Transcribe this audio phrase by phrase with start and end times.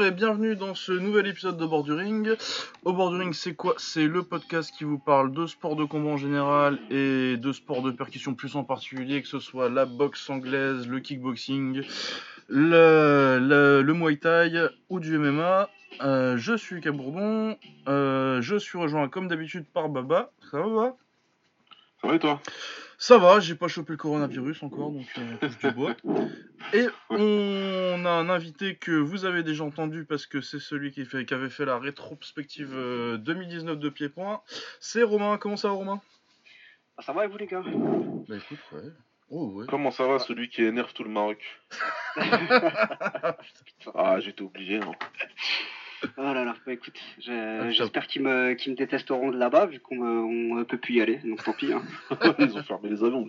[0.00, 2.30] Et bienvenue dans ce nouvel épisode de Borduring.
[2.84, 3.74] Au Borduring, c'est quoi?
[3.78, 7.80] C'est le podcast qui vous parle de sport de combat en général et de sport
[7.80, 11.82] de percussion plus en particulier, que ce soit la boxe anglaise, le kickboxing,
[12.48, 15.70] le, muay thai ou du MMA.
[16.02, 17.56] Euh, je suis Cabourdon,
[17.86, 20.32] euh, je suis rejoint comme d'habitude par Baba.
[20.50, 20.96] Ça va
[22.02, 22.40] Ça va et toi?
[23.06, 25.94] Ça va, j'ai pas chopé le coronavirus encore, donc euh, on touche du bois.
[26.72, 31.04] Et on a un invité que vous avez déjà entendu parce que c'est celui qui,
[31.04, 34.40] fait, qui avait fait la rétrospective euh, 2019 de Pied-Point.
[34.80, 35.36] C'est Romain.
[35.36, 36.00] Comment ça va, Romain?
[36.96, 37.62] Ah, ça va et vous les gars?
[38.26, 38.90] Bah écoute, ouais.
[39.28, 39.66] Oh, ouais.
[39.68, 41.44] Comment ça va celui qui énerve tout le Maroc?
[43.94, 44.78] Ah, j'étais obligé.
[44.78, 44.92] Hein.
[46.16, 49.80] Oh là là, bah écoute, Ah, j'espère qu'ils me, qu'ils me détesteront de là-bas vu
[49.80, 51.72] qu'on ne peut plus y aller, donc tant pis.
[51.72, 51.82] Hein.
[52.38, 53.26] Ils ont fermé les avions.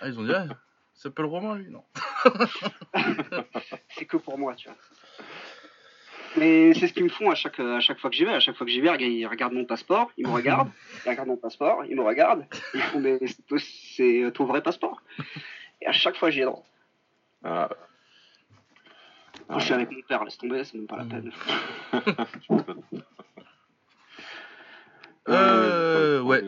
[0.00, 1.84] Ah, ils ont dit, ah, il s'appelle Romain, lui Non.
[3.88, 4.76] C'est que pour moi, tu vois.
[6.38, 8.34] Mais c'est ce qu'ils me font à chaque, à chaque fois que j'y vais.
[8.34, 10.68] À chaque fois que j'y vais, ils regardent mon passeport, ils me regardent,
[11.06, 13.58] ils regardent mon passeport, ils me regardent, ils font mais c'est-
[13.96, 15.00] c'est ton vrai passeport.
[15.80, 16.62] Et à chaque fois j'y ai droit.
[17.42, 17.70] Ah,
[19.50, 21.32] Je suis avec mon père, laisse tomber, c'est même pas la peine.
[22.42, 22.82] tu m'étonnes.
[25.28, 26.40] Euh, ouais.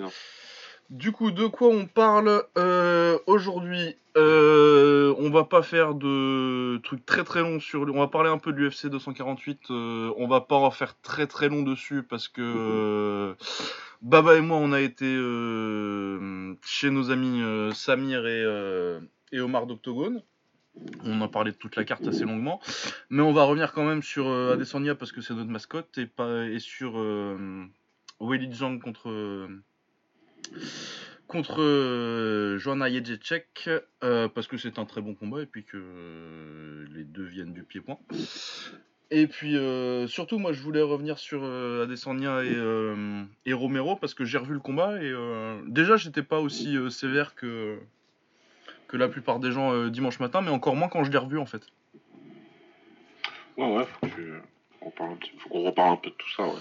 [0.90, 7.04] Du coup, de quoi on parle euh, aujourd'hui euh, On va pas faire de trucs
[7.04, 7.82] très très longs sur.
[7.82, 9.70] On va parler un peu de l'UFC 248.
[9.70, 13.34] euh, on va pas en faire très très long dessus parce que
[14.00, 15.06] Baba et moi, on a été
[16.64, 17.42] chez nos amis
[17.74, 19.00] Samir et,
[19.32, 20.22] et Omar d'Octogone.
[21.04, 22.60] On a parlé de toute la carte assez longuement,
[23.10, 26.58] mais on va revenir quand même sur euh, Adesanya parce que c'est notre mascotte et
[26.58, 27.64] sur euh,
[28.20, 29.48] Weili Zhang contre
[31.28, 37.04] contre euh, Joanna euh, parce que c'est un très bon combat et puis que les
[37.04, 37.98] deux viennent du pied-point.
[39.10, 39.56] Et puis
[40.08, 42.42] surtout, moi je voulais revenir sur euh, Adesanya
[43.44, 45.12] et, Romero parce que j'ai revu le combat et
[45.66, 47.78] déjà j'étais pas aussi sévère que
[48.88, 51.38] que la plupart des gens euh, dimanche matin, mais encore moins quand je l'ai revu
[51.38, 51.62] en fait.
[53.56, 53.86] Ouais, ouais,
[55.40, 56.60] faut qu'on reparle un peu de tout ça, ouais.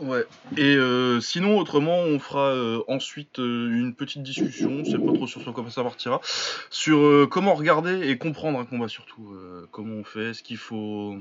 [0.00, 0.24] Ouais.
[0.56, 5.12] Et euh, sinon, autrement, on fera euh, ensuite euh, une petite discussion, on sait pas
[5.12, 6.20] trop sur quoi ça partira,
[6.70, 9.36] sur comment regarder et comprendre un combat surtout.
[9.70, 11.16] comment on fait, ce qu'il faut.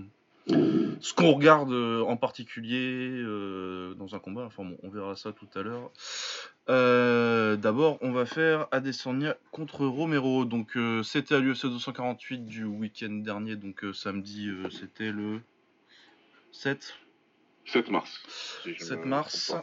[0.48, 5.32] Ce qu'on regarde euh, en particulier euh, dans un combat, enfin bon, on verra ça
[5.32, 5.92] tout à l'heure.
[6.70, 10.46] Euh, D'abord, on va faire Adesanya contre Romero.
[10.46, 15.42] Donc, euh, c'était à l'UFC 248 du week-end dernier, donc euh, samedi, c'était le
[16.52, 16.96] 7
[17.66, 18.22] 7 mars.
[18.64, 19.56] si je 7 me mars.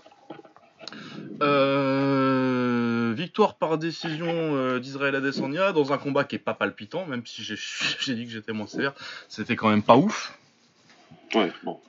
[3.16, 8.14] victoire par décision d'Israël Adesanya dans un combat qui est pas palpitant, même si j'ai
[8.14, 8.94] dit que j'étais moins sévère,
[9.28, 10.38] c'était quand même pas ouf.
[11.34, 11.80] Ouais, bon.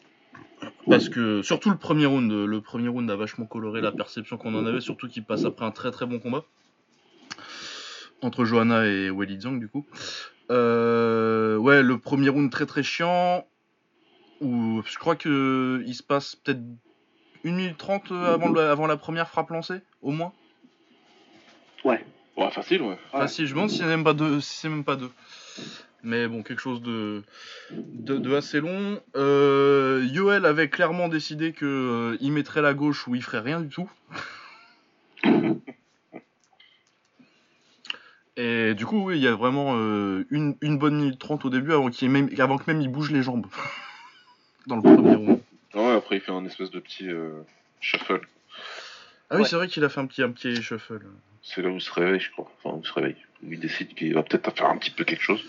[0.90, 4.54] Parce que surtout le premier round, le premier round a vachement coloré la perception qu'on
[4.56, 6.44] en avait, surtout qu'il passe après un très très bon combat
[8.22, 9.86] entre Johanna et Weili Zhang du coup.
[10.52, 13.46] Euh, ouais, le premier round très très chiant
[14.42, 16.60] où je crois que il se passe peut-être
[17.46, 20.34] 1 minute 30 avant, le- avant la première frappe lancée, au moins.
[21.86, 22.04] Ouais.
[22.36, 22.98] Ouais, facile, ouais.
[23.28, 24.42] Si, je me demande si c'est même pas deux.
[24.42, 25.12] Si c'est même pas deux.
[26.04, 27.24] Mais bon, quelque chose de,
[27.72, 29.02] de, de assez long.
[29.16, 33.60] Euh, Yoel avait clairement décidé que euh, il mettrait la gauche ou il ferait rien
[33.62, 33.90] du tout.
[38.38, 41.50] Et du coup, oui, il y a vraiment euh, une, une bonne minute 30 au
[41.50, 43.48] début avant, qu'il ait même, avant que même il bouge les jambes.
[44.68, 45.40] Dans le premier round.
[45.74, 47.42] Ouais, après il fait un espèce de petit euh,
[47.82, 48.22] shuffle.
[49.30, 49.48] Ah oui, Ouais.
[49.48, 51.02] c'est vrai qu'il a fait un petit, un petit shuffle.
[51.44, 52.50] C'est là où il se réveille, je crois.
[52.64, 53.18] Enfin, où il se réveille.
[53.44, 55.44] Où il décide qu'il va peut-être faire un petit peu quelque chose.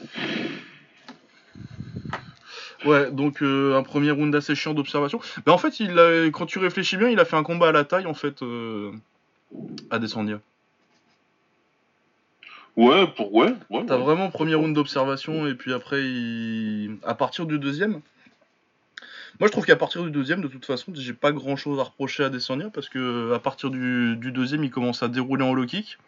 [2.85, 5.21] Ouais, donc euh, un premier round assez chiant d'observation.
[5.45, 7.73] Mais en fait, il a- quand tu réfléchis bien, il a fait un combat à
[7.73, 8.93] la taille, en fait, euh,
[9.91, 10.41] à Descendia.
[12.77, 13.85] Ouais, pour ouais, ouais.
[13.87, 14.03] T'as ouais.
[14.03, 16.97] vraiment premier round d'observation, et puis après, il...
[17.05, 18.01] à partir du deuxième...
[19.39, 22.25] Moi, je trouve qu'à partir du deuxième, de toute façon, j'ai pas grand-chose à reprocher
[22.25, 25.67] à Descendia, parce que à partir du, du deuxième, il commence à dérouler en low
[25.67, 25.99] kick.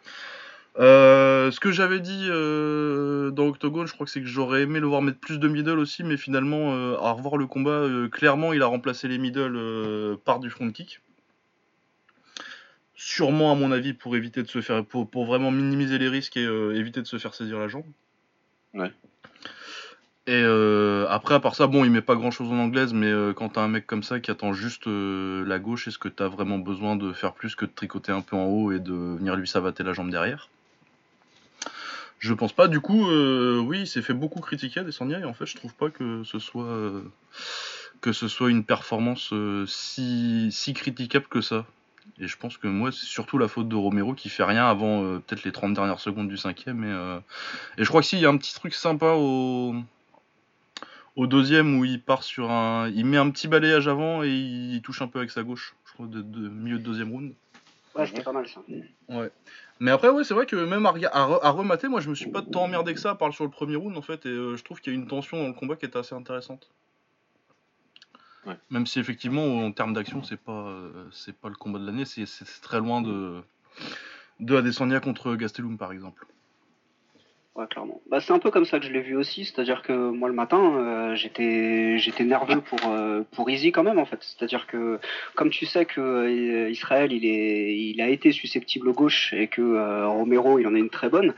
[0.79, 4.79] Euh, ce que j'avais dit euh, dans Octogone, je crois que c'est que j'aurais aimé
[4.79, 8.53] le voir mettre plus de middle aussi, mais finalement, euh, à revoir le combat, clairement,
[8.53, 11.01] il a remplacé les middle par du front kick.
[12.95, 16.37] Sûrement, à mon avis, pour éviter de se faire, pour, pour vraiment minimiser les risques
[16.37, 17.85] et éviter de se faire saisir la jambe.
[18.73, 18.91] Ouais.
[20.25, 20.43] Et
[21.09, 23.61] après, à part ça, bon, il met pas grand chose en anglaise, mais quand t'as
[23.61, 27.13] un mec comme ça qui attend juste la gauche, est-ce que t'as vraiment besoin de
[27.13, 29.93] faire plus que de tricoter un peu en haut et de venir lui savater la
[29.93, 30.49] jambe derrière?
[32.23, 32.69] Je pense pas.
[32.69, 35.73] Du coup, euh, oui, il s'est fait beaucoup critiquer Adesanya et en fait, je trouve
[35.73, 37.01] pas que ce soit euh,
[37.99, 41.65] que ce soit une performance euh, si si critiquable que ça.
[42.19, 45.03] Et je pense que moi, c'est surtout la faute de Romero qui fait rien avant
[45.03, 46.85] euh, peut-être les 30 dernières secondes du cinquième.
[46.85, 49.75] Et, et je crois que si, il y a un petit truc sympa au,
[51.17, 52.87] au deuxième où il part sur un.
[52.87, 55.91] Il met un petit balayage avant et il touche un peu avec sa gauche, je
[55.91, 57.33] crois, de, de milieu de deuxième round.
[57.95, 58.61] Ouais, c'était pas mal ça.
[59.09, 59.31] Ouais.
[59.79, 62.09] Mais après, ouais, c'est vrai que même à, rega- à, re- à remater, moi je
[62.09, 64.25] me suis pas tant emmerdé que ça, à part sur le premier round en fait,
[64.25, 66.15] et euh, je trouve qu'il y a une tension dans le combat qui est assez
[66.15, 66.71] intéressante.
[68.45, 68.55] Ouais.
[68.69, 72.05] Même si effectivement, en termes d'action, c'est pas, euh, c'est pas le combat de l'année,
[72.05, 73.41] c'est c'est- c'est très loin de,
[74.39, 76.25] de Adesanya contre Gastelum par exemple.
[77.55, 78.01] Ouais, clairement.
[78.09, 80.33] Bah, c'est un peu comme ça que je l'ai vu aussi, c'est-à-dire que moi le
[80.33, 84.17] matin, euh, j'étais j'étais nerveux pour euh, pour Izzy quand même en fait.
[84.21, 84.99] C'est-à-dire que
[85.35, 89.47] comme tu sais que euh, Israël il est il a été susceptible au gauche et
[89.47, 91.35] que Romero il en a une très bonne.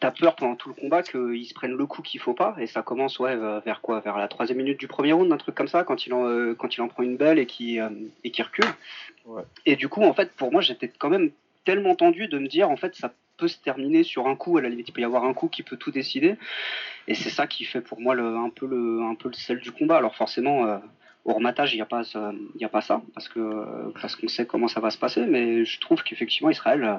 [0.00, 2.66] T'as peur pendant tout le combat qu'il se prenne le coup qu'il faut pas et
[2.66, 4.00] ça commence ouais vers quoi?
[4.00, 6.74] Vers la troisième minute du premier round un truc comme ça quand il en quand
[6.74, 7.78] il en prend une belle et qui
[8.24, 8.64] et qui recule.
[9.26, 9.42] Ouais.
[9.66, 11.30] Et du coup en fait pour moi j'étais quand même
[11.66, 14.58] tellement tendu de me dire en fait ça peut se terminer sur un coup.
[14.58, 16.36] À la limite il peut y avoir un coup qui peut tout décider.
[17.08, 19.96] Et c'est ça qui fait pour moi un peu le sel du combat.
[19.96, 20.78] Alors forcément euh,
[21.24, 22.94] au rematage il n'y a pas ça- il a parce
[23.36, 25.26] euh, qu'on sait comment ça va se passer.
[25.26, 26.96] Mais je trouve qu'effectivement Israël euh,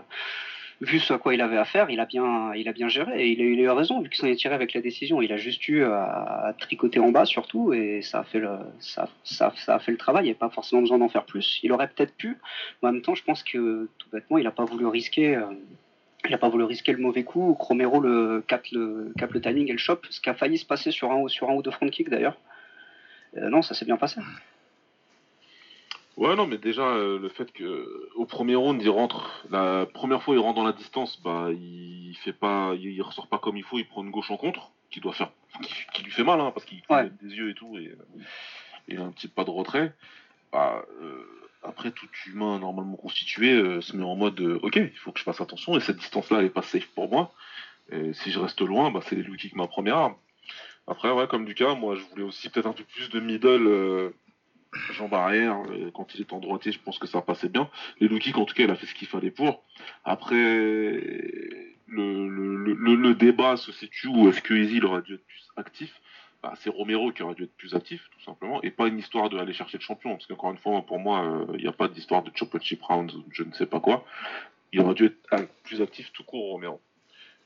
[0.82, 3.24] vu ce à quoi il avait à faire il a bien il a bien géré.
[3.24, 5.22] Et il a, il a eu raison vu qu'il s'en est tiré avec la décision.
[5.22, 7.74] Il a juste eu à, tricoter en bas surtout.
[7.74, 9.10] Et ça a fait le ça,
[9.68, 10.30] a fait le travail.
[10.30, 11.60] Et pas forcément besoin d'en faire plus.
[11.64, 12.38] Il aurait peut-être pu.
[12.84, 15.46] Mais en même temps je pense que tout bêtement il a pas voulu risquer euh,
[16.28, 17.56] il a pas voulu risquer le mauvais coup.
[17.60, 20.66] Cromero le capte le, capte le timing et le chope, ce qui a failli se
[20.66, 22.38] passer sur un, ou- sur un ou deux front kick d'ailleurs.
[23.38, 24.20] Euh, non, ça s'est bien passé.
[26.18, 30.24] Ouais, non, mais déjà, euh, le fait que au premier round, il rentre, la première
[30.24, 33.58] fois, il rentre dans la distance, bah, il fait pas, il, il ressort pas comme
[33.58, 35.32] il faut, il prend une gauche en contre, qui doit faire,
[35.62, 37.10] qui, qui lui fait mal, hein, parce qu'il Ouais.
[37.22, 37.94] des yeux et tout, et,
[38.88, 39.92] et un petit pas de retrait.
[40.54, 41.28] Bah, euh,
[41.68, 45.20] après, tout humain normalement constitué euh, se met en mode, euh, ok, il faut que
[45.20, 47.34] je fasse attention, et cette distance-là, elle est pas safe pour moi.
[47.92, 50.16] Et si je reste loin, bah, c'est les kicks ma première arme.
[50.88, 53.68] Après, ouais, comme Lucas, moi, je voulais aussi peut-être un peu plus de middle.
[53.68, 54.10] euh,
[54.92, 57.70] Jean Barrière, euh, quand il est en droitier, je pense que ça passait bien.
[58.00, 59.64] Les kicks, en tout cas, il a fait ce qu'il fallait pour.
[60.04, 65.48] Après, le, le, le, débat se situe où est-ce que Easy aurait dû être plus
[65.56, 66.02] actif
[66.56, 69.54] C'est Romero qui aurait dû être plus actif, tout simplement, et pas une histoire d'aller
[69.54, 70.12] chercher le champion.
[70.12, 73.16] Parce qu'encore une fois, pour moi, euh, il n'y a pas d'histoire de chip rounds,
[73.16, 74.06] ou je ne sais pas quoi.
[74.72, 76.80] Il aurait dû être euh, plus actif tout court, Romero.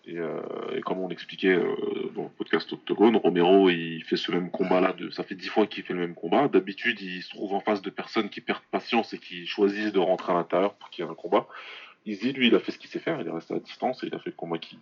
[0.05, 0.41] Et, euh,
[0.85, 4.93] comme on expliquait euh, dans le podcast Octogone, Romero il fait ce même combat là,
[4.93, 6.47] de, ça fait dix fois qu'il fait le même combat.
[6.47, 9.99] D'habitude, il se trouve en face de personnes qui perdent patience et qui choisissent de
[9.99, 11.47] rentrer à l'intérieur pour qu'il y ait un combat.
[12.05, 14.07] Izzy, lui, il a fait ce qu'il sait faire, il est resté à distance et
[14.07, 14.79] il a fait le combat qu'il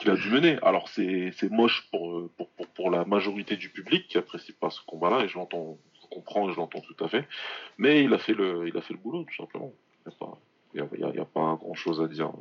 [0.00, 0.58] qu'il a dû mener.
[0.62, 4.70] Alors c'est moche pour, euh, pour, pour, pour la majorité du public qui apprécie pas
[4.70, 7.28] ce combat-là et je l'entends, je comprends et je l'entends tout à fait.
[7.78, 9.72] Mais il a fait le, il a fait le boulot tout simplement.
[10.06, 10.10] Il
[10.74, 12.32] n'y a pas, y y a- a pas grand-chose à dire,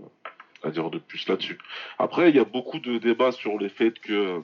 [0.63, 1.57] à dire de plus là-dessus.
[1.97, 4.41] Après, il y a beaucoup de débats sur les faits que.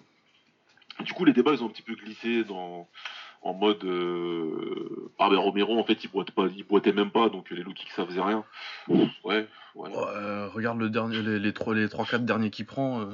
[1.02, 2.88] Du coup, les débats, ils ont un petit peu glissé dans,
[3.46, 3.84] en mode.
[3.86, 7.64] euh, Ah, mais Romero, en fait, il, boite pas, il boitait même pas, donc les
[7.64, 8.44] low kicks, ça faisait rien.
[9.24, 9.48] Ouais,
[10.16, 13.00] euh, regarde le dernier, les, les 3 les trois, quatre derniers qu'il prend.
[13.02, 13.06] euh,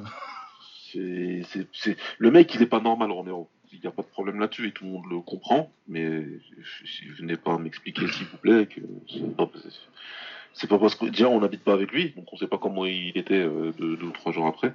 [0.92, 3.48] C'est, c'est, c'est- Le mec, il est pas normal, Romero.
[3.72, 6.26] Il n'y a pas de problème là-dessus et tout le monde le comprend, mais
[6.84, 9.50] si vous venez pas m'expliquer, s'il vous plaît, que c'est pas,
[10.52, 12.84] c'est pas parce que déjà on n'habite pas avec lui, donc on sait pas comment
[12.84, 14.74] il était deux, deux ou trois jours après.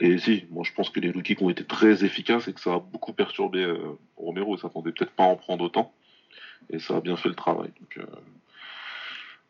[0.00, 2.60] Et si, moi je pense que les low kicks ont été très efficaces et que
[2.60, 4.56] ça a beaucoup perturbé euh, Romero.
[4.56, 5.92] Il s'attendait peut-être pas à en prendre autant,
[6.70, 7.70] et ça a bien fait le travail.
[7.80, 8.06] Donc, euh,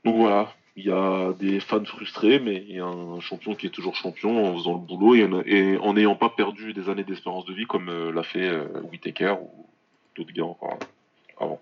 [0.05, 3.67] donc voilà, il y a des fans frustrés, mais il y a un champion qui
[3.67, 7.47] est toujours champion en faisant le boulot et en, n'ayant pas perdu des années d'espérance
[7.47, 9.67] de vie comme euh, l'a fait euh, Whittaker ou
[10.15, 10.45] d'autres gars
[11.41, 11.61] avant.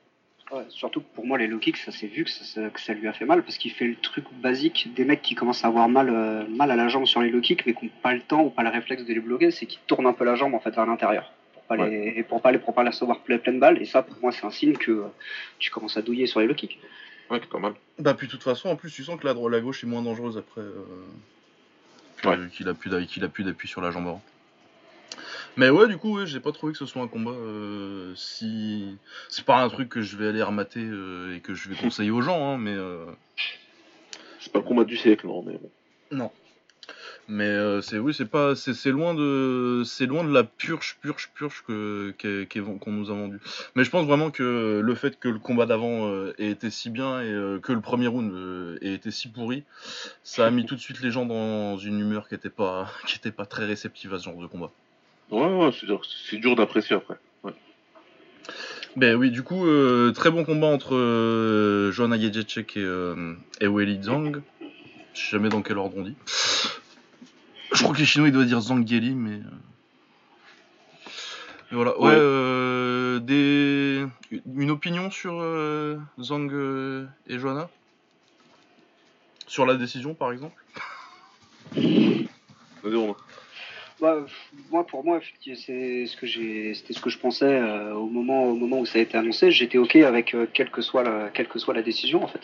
[0.53, 2.93] Ouais, surtout que pour moi, les low kicks, ça s'est vu que ça, que ça
[2.93, 5.69] lui a fait mal parce qu'il fait le truc basique des mecs qui commencent à
[5.69, 8.13] avoir mal, euh, mal à la jambe sur les low kicks mais qui n'ont pas
[8.13, 10.35] le temps ou pas le réflexe de les bloquer, c'est qu'ils tournent un peu la
[10.37, 13.21] jambe en fait vers l'intérieur pour pas les, pour pas les, pour pas la savoir
[13.27, 13.81] ple- pleine balle.
[13.81, 15.05] Et ça, pour moi, c'est un signe que euh,
[15.59, 16.79] tu commences à douiller sur les low kicks.
[17.31, 17.73] Ouais, c'est pas mal.
[17.99, 19.87] Bah, puis de toute façon, en plus, tu sens que la, dro- la gauche est
[19.87, 20.61] moins dangereuse après.
[20.61, 20.85] euh,
[22.25, 22.37] Ouais.
[22.53, 24.23] Qu'il a plus d'a- qu'il a plus d'appui sur la jambe avant.
[25.57, 28.97] Mais ouais, du coup, ouais, j'ai pas trouvé que ce soit un combat euh, si.
[29.29, 32.11] C'est pas un truc que je vais aller remater euh, et que je vais conseiller
[32.11, 32.75] aux gens, hein, mais.
[32.75, 33.07] euh,
[34.41, 35.71] C'est pas le combat du siècle, non, mais bon.
[36.11, 36.31] Non.
[37.27, 40.99] Mais euh, c'est oui, c'est pas, c'est c'est loin de, c'est loin de la purge,
[41.01, 43.41] purge, purge que qu'est- qu'est- qu'on nous a vendu.
[43.75, 46.91] Mais je pense vraiment que le fait que le combat d'avant euh, ait été si
[46.91, 49.65] bien et euh, que le premier round euh, ait été si pourri,
[50.23, 53.17] ça a mis tout de suite les gens dans une humeur qui était pas, qui
[53.17, 54.71] était pas très réceptive à ce genre de combat.
[55.31, 55.71] Ouais, ouais,
[56.29, 57.17] c'est dur, d'apprécier après.
[58.97, 63.67] Ben oui, du coup, euh, très bon combat entre euh, Joanna Jędrzejczyk et, euh, et
[63.67, 64.41] Weili Zhang.
[65.15, 66.15] Je sais jamais dans quel ordre on dit.
[67.73, 69.33] Je crois que les Chinois ils doivent dire Zhang Yeli, mais.
[69.33, 69.41] euh,
[71.71, 71.99] mais voilà.
[71.99, 72.17] Ouais, Ouais.
[72.17, 74.07] euh, des...
[74.55, 75.33] une opinion sur
[76.21, 76.53] Zhang
[77.27, 77.69] et Joanna
[79.49, 80.63] Sur la décision, par exemple?
[84.01, 84.17] Bah,
[84.73, 88.45] moi, pour moi, c'est ce que j'ai, c'était ce que je pensais euh, au moment,
[88.45, 89.53] au moment où ça a été annoncé.
[89.53, 92.41] J'étais ok avec euh, quelle que soit la, quelle que soit la décision en fait.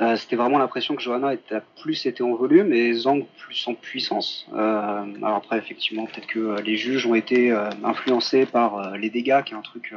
[0.00, 3.68] Euh, c'était vraiment l'impression que Johanna était a plus été en volume et Zhang plus
[3.68, 4.46] en puissance.
[4.52, 9.08] Euh, alors après, effectivement, peut-être que euh, les juges ont été euh, influencés par les
[9.10, 9.94] dégâts, qui est un truc.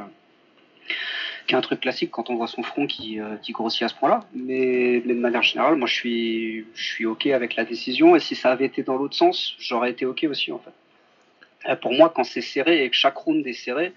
[1.46, 3.88] qui est un truc classique quand on voit son front qui, euh, qui grossit à
[3.88, 4.24] ce point-là.
[4.34, 8.14] Mais, mais de manière générale, moi je suis, je suis OK avec la décision.
[8.14, 10.72] Et si ça avait été dans l'autre sens, j'aurais été OK aussi en fait.
[11.68, 13.92] Euh, pour moi, quand c'est serré et que chaque round est serré,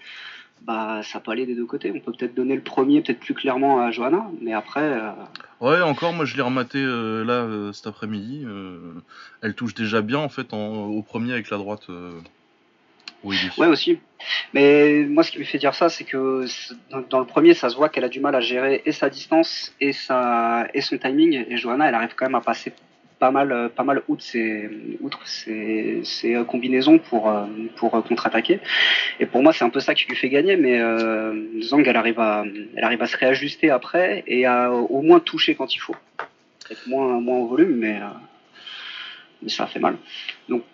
[0.62, 1.92] bah ça peut aller des deux côtés.
[1.94, 5.10] On peut peut-être donner le premier peut-être plus clairement à Johanna, mais après, euh,
[5.60, 8.42] Ouais, encore, moi je l'ai rematé euh, là euh, cet après-midi.
[8.46, 8.78] euh,
[9.42, 11.88] elle touche déjà bien en fait en- au premier avec la droite.
[13.24, 13.98] Ouais aussi.
[14.54, 16.44] Mais moi, ce qui me fait dire ça, c'est que
[17.10, 19.74] dans le premier, ça se voit qu'elle a du mal à gérer et sa distance
[19.80, 21.44] et sa et son timing.
[21.48, 22.72] Et Johanna, elle arrive quand même à passer
[23.18, 24.68] pas mal, euh, pas mal outre ses
[26.24, 27.46] euh, combinaisons pour euh,
[27.76, 28.60] pour contre-attaquer.
[29.20, 30.56] Et pour moi, c'est un peu ça qui lui fait gagner.
[30.56, 32.44] Mais euh, Zhang, elle arrive à,
[32.76, 35.96] elle arrive à se réajuster après et à au moins toucher quand il faut.
[36.66, 38.06] Peut-être moins, moins en volume, mais, euh,
[39.42, 39.96] mais ça fait mal.
[40.48, 40.64] Donc,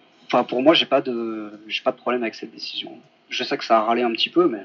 [0.48, 2.98] pour moi, j'ai pas de, j'ai pas de problème avec cette décision.
[3.28, 4.62] Je sais que ça a râlé un petit peu, mais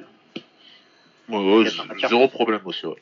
[1.30, 1.70] Ouais, ouais,
[2.08, 2.96] zéro problème aussi, ouais.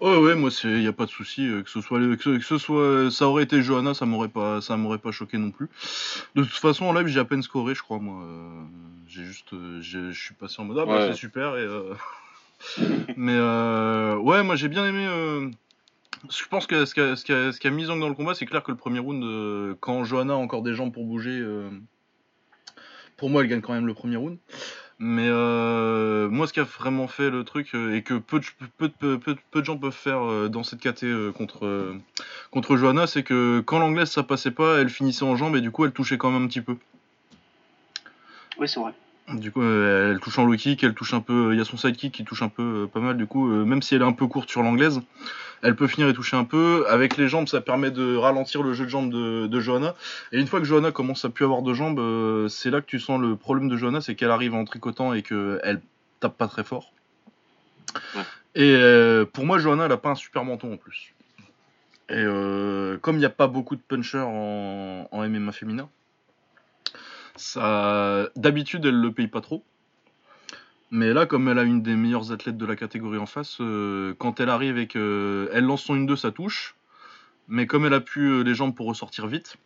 [0.00, 1.46] Ouais, ouais, moi, il y a pas de souci.
[1.48, 4.28] euh, Que ce soit, que ce, que ce soit, ça aurait été Johanna, ça m'aurait
[4.28, 5.68] pas, ça m'aurait pas choqué non plus.
[6.34, 8.22] De toute façon, en live, j'ai à peine scoré, je crois, moi.
[8.24, 8.62] euh,
[9.08, 11.06] J'ai juste, euh, j'ai- je suis passé en mode, ah, bah, Ouais.
[11.08, 11.56] c'est super.
[11.56, 11.94] Et, euh,
[13.16, 15.06] Mais euh, ouais, moi, j'ai bien aimé.
[15.08, 15.50] euh,
[16.30, 18.08] Je pense que ce qui a, ce qui a- ce qui a mis Zhang dans
[18.08, 20.92] le combat, c'est clair que le premier round, euh, quand Johanna a encore des jambes
[20.92, 21.70] pour bouger, euh,
[23.16, 24.38] pour moi, elle gagne quand même le premier round.
[25.00, 29.16] Mais euh, moi, ce qui a vraiment fait le truc, euh, et que peu de,
[29.16, 31.94] peu, de- gens peuvent faire euh, dans cette KT euh, contre,
[32.50, 35.70] contre Johanna, c'est que quand l'anglaise ça passait pas, elle finissait en jambes et du
[35.70, 36.76] coup elle touchait quand même un petit peu.
[38.58, 38.92] oui, c'est vrai.
[39.34, 41.52] Du coup, euh, elle touche en low kick, elle touche un peu.
[41.52, 43.16] Il y a son sidekick qui touche un peu euh, pas mal.
[43.16, 45.00] Du coup, euh, même si elle est un peu courte sur l'anglaise,
[45.62, 46.86] elle peut finir et toucher un peu.
[46.88, 49.94] Avec les jambes, ça permet de ralentir le jeu de jambes de, de Johanna.
[50.32, 52.86] Et une fois que Johanna commence à plus avoir de jambes, euh, c'est là que
[52.86, 55.80] tu sens le problème de Johanna, c'est qu'elle arrive en tricotant et qu'elle
[56.20, 56.92] tape pas très fort.
[58.14, 58.22] Ouais.
[58.54, 61.12] Et euh, pour moi, Johanna, elle a pas un super menton en plus.
[62.10, 65.90] Et euh, comme il n'y a pas beaucoup de punchers en, en MMA féminin,
[68.36, 69.64] d'habitude, elle le paye pas trop.
[70.90, 74.14] Mais là, comme elle a une des meilleures athlètes de la catégorie en face, euh,
[74.18, 76.76] quand elle arrive et que elle lance son 1-2, ça touche.
[77.46, 79.58] Mais comme elle a pu euh, les jambes pour ressortir vite,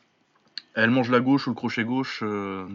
[0.74, 2.66] elle mange la gauche ou le crochet gauche euh,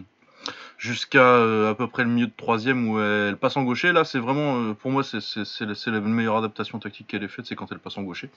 [0.78, 3.92] jusqu'à euh, à peu près le milieu de troisième où elle passe en gaucher.
[3.92, 7.56] Là, c'est vraiment, euh, pour moi, c'est la, meilleure adaptation tactique qu'elle ait faite, c'est
[7.56, 8.30] quand elle passe en gaucher.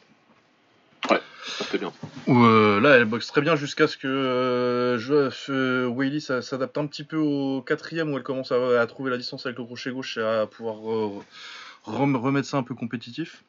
[1.07, 1.91] Ça, C'était bien.
[2.27, 4.97] Où, euh, là, elle boxe très bien jusqu'à ce que euh,
[5.49, 9.17] euh, ça- s'adapte un petit peu au quatrième où elle commence à, à trouver la
[9.17, 11.23] distance avec le crochet gauche et à pouvoir euh,
[11.83, 13.43] rem- remettre ça un peu compétitif.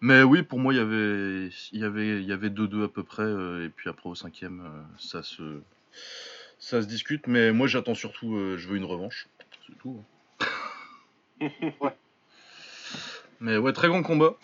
[0.00, 2.88] Mais oui, pour moi, il y avait, il y avait, il y avait 2-2 à
[2.88, 5.60] peu près, euh, et puis après au cinquième, euh, ça se,
[6.58, 7.28] ça se discute.
[7.28, 9.28] Mais moi, j'attends surtout, euh, je veux une revanche,
[9.66, 10.02] c'est tout.
[11.80, 11.96] Ouais.
[13.40, 14.34] Mais ouais, très grand combat.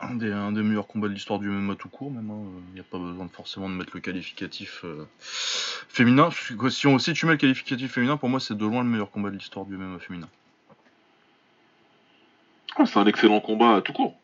[0.00, 2.30] Un des, un des meilleurs combats de l'histoire du MMA tout court, même.
[2.68, 6.28] Il n'y a pas besoin de forcément de mettre le qualificatif euh, féminin.
[6.68, 9.10] Si, on, si tu mets le qualificatif féminin, pour moi, c'est de loin le meilleur
[9.10, 10.28] combat de l'histoire du MMA féminin.
[12.76, 14.18] Ah, c'est un excellent combat tout court.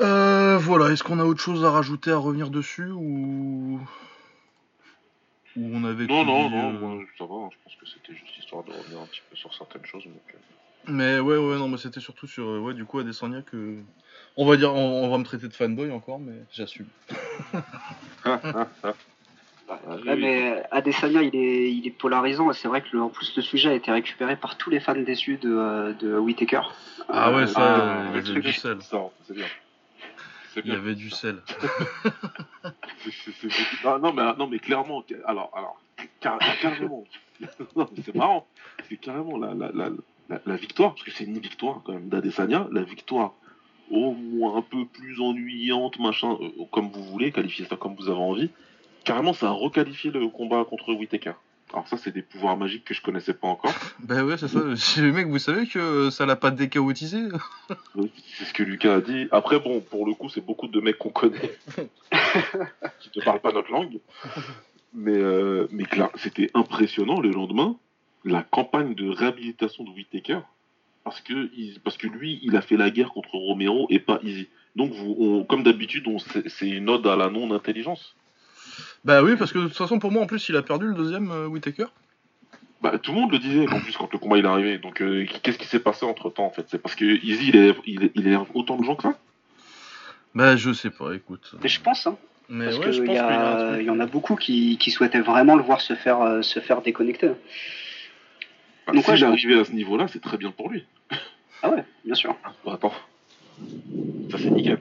[0.00, 3.80] Euh, voilà, est-ce qu'on a autre chose à rajouter, à revenir dessus ou.
[5.56, 7.34] Ou on avait Non, non, dit, non, euh, moi, ça va.
[7.34, 10.04] hein, Je pense que c'était juste histoire de revenir un petit peu sur certaines choses.
[10.04, 10.34] Donc,
[10.88, 12.46] Mais ouais, ouais, non, mais c'était surtout sur.
[12.48, 13.76] euh, Ouais, du coup, Adesanya que.
[14.36, 16.86] On va dire, on, on va me traiter de fanboy encore, mais j'assume.
[20.06, 23.34] Ouais, mais Adesanya, il est, il est polarisant et c'est vrai que le- en plus
[23.36, 26.60] le sujet a été récupéré par tous les fans déçus de, euh, de Whitaker.
[27.08, 27.80] Ah ouais, Euh, ça, Ah,
[28.14, 28.80] euh, il y avait du sel.
[28.82, 29.46] Ça, c'est bien.
[30.54, 31.38] C'est Il y avait du sel.
[33.04, 35.80] C'est- c'est- c'est non, mais, non, mais clairement, alors, alors
[36.20, 37.04] car- carrément.
[37.76, 38.46] non, mais c'est marrant.
[38.88, 39.90] Que carrément, la, la, la,
[40.28, 43.34] la, la victoire, parce que c'est une victoire quand même d'Adesanya, la victoire
[43.90, 48.08] au moins un peu plus ennuyante, machin, euh, comme vous voulez, qualifiez ça comme vous
[48.08, 48.50] avez envie,
[49.04, 51.32] carrément, ça a requalifié le combat contre Whitaker.
[51.72, 53.72] Alors ça, c'est des pouvoirs magiques que je connaissais pas encore.
[54.00, 54.60] Bah ouais, c'est ça.
[55.00, 57.22] Le mec, vous savez que ça l'a pas déchaotisé
[57.96, 59.26] Oui, C'est ce que Lucas a dit.
[59.32, 61.58] Après, bon, pour le coup, c'est beaucoup de mecs qu'on connaît
[63.00, 63.98] qui ne parlent pas notre langue.
[64.94, 65.84] Mais, euh, mais
[66.16, 67.76] c'était impressionnant le lendemain,
[68.26, 70.40] la campagne de réhabilitation de Whitaker.
[71.04, 71.48] Parce que,
[71.84, 74.48] parce que lui, il a fait la guerre contre Romero et pas Easy.
[74.74, 76.04] Donc, vous, on- comme d'habitude,
[76.48, 78.16] c'est une ode à la non-intelligence.
[79.04, 80.94] Bah oui, parce que de toute façon, pour moi, en plus, il a perdu le
[80.94, 81.86] deuxième euh, Whitaker.
[82.82, 84.78] Bah, tout le monde le disait en plus quand le combat il est arrivé.
[84.78, 86.66] Donc, euh, qu'est-ce qui s'est passé entre temps en fait?
[86.68, 89.14] C'est parce que Easy, il élève, il, il élève autant de gens que ça?
[90.34, 91.54] Bah je sais pas, écoute.
[91.62, 92.18] Mais je pense, hein,
[92.50, 95.62] Mais parce ouais, je qu'il pense y, en a beaucoup qui, qui souhaitaient vraiment le
[95.62, 97.30] voir se faire, euh, se faire déconnecter.
[98.86, 100.84] Bah, Donc, ouais, pense- arrivé à ce niveau-là, c'est très bien pour lui.
[101.62, 102.36] Ah ouais, bien sûr.
[102.64, 102.92] Bah, attends.
[104.30, 104.80] Ça, c'est nickel.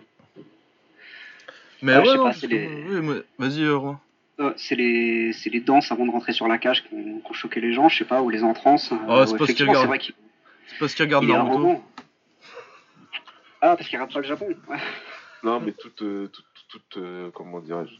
[1.81, 3.91] Mais Ah, je ouais, sais non, pas, parce c'est les- oui, mais- vas-y, euh.
[4.39, 7.61] Euh, c'est les, c'est les danses avant de rentrer sur la cage qui ont, choqué
[7.61, 8.91] les gens, je sais pas, ou les entrances.
[8.91, 10.01] euh, Ah, c'est parce qu'ils effectivement, c'est regardent.
[10.67, 11.83] C'est parce qu'il regarde il est Naruto.
[13.61, 14.47] Ah, parce qu'il regarde pas le Japon.
[14.67, 14.77] Ouais.
[15.43, 17.95] Non, mais toute, euh, toute, toute, euh, comment dirais-je,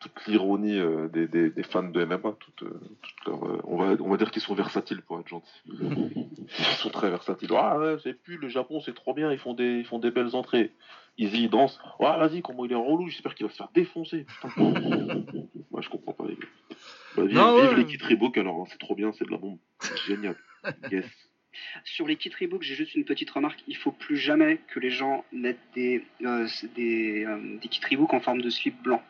[0.00, 3.76] toute l'ironie euh, des, des, des fans de MMA, toute, euh, toute leur, euh, on
[3.76, 5.62] va, on va dire qu'ils sont versatiles pour être gentils.
[5.66, 7.50] Ils sont très versatiles.
[7.54, 10.10] Ah ouais, c'est plus le Japon, c'est trop bien, ils font des, ils font des
[10.10, 10.72] belles entrées.
[11.18, 11.78] Easy, il danse.
[11.98, 14.24] Ouais, vas-y, comment il est relou, j'espère qu'il va se faire défoncer.
[14.40, 14.72] Putain.
[15.70, 16.76] Moi, je comprends pas les gars.
[17.16, 17.76] Bah, vive Non, vive ouais.
[17.76, 19.58] les Kid Reebok, alors, hein, c'est trop bien, c'est de la bombe.
[20.06, 20.36] Génial.
[20.90, 21.06] Yes.
[21.84, 23.62] Sur les kits Reebok, j'ai juste une petite remarque.
[23.66, 28.12] Il faut plus jamais que les gens mettent des, euh, des, euh, des kits Reebok
[28.12, 29.02] en forme de slip blanc.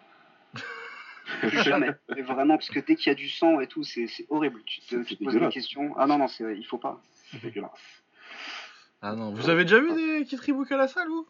[1.40, 1.90] Plus jamais.
[2.14, 4.62] Mais vraiment, parce que dès qu'il y a du sang et tout, c'est c'est horrible.
[4.64, 5.94] Tu te, C'est tu te poses des questions.
[5.98, 7.00] Ah non, non, c'est- il faut pas.
[7.30, 7.70] C'est dégueulasse.
[9.02, 11.26] Ah non, vous avez déjà vu des Reebok à la salle, vous?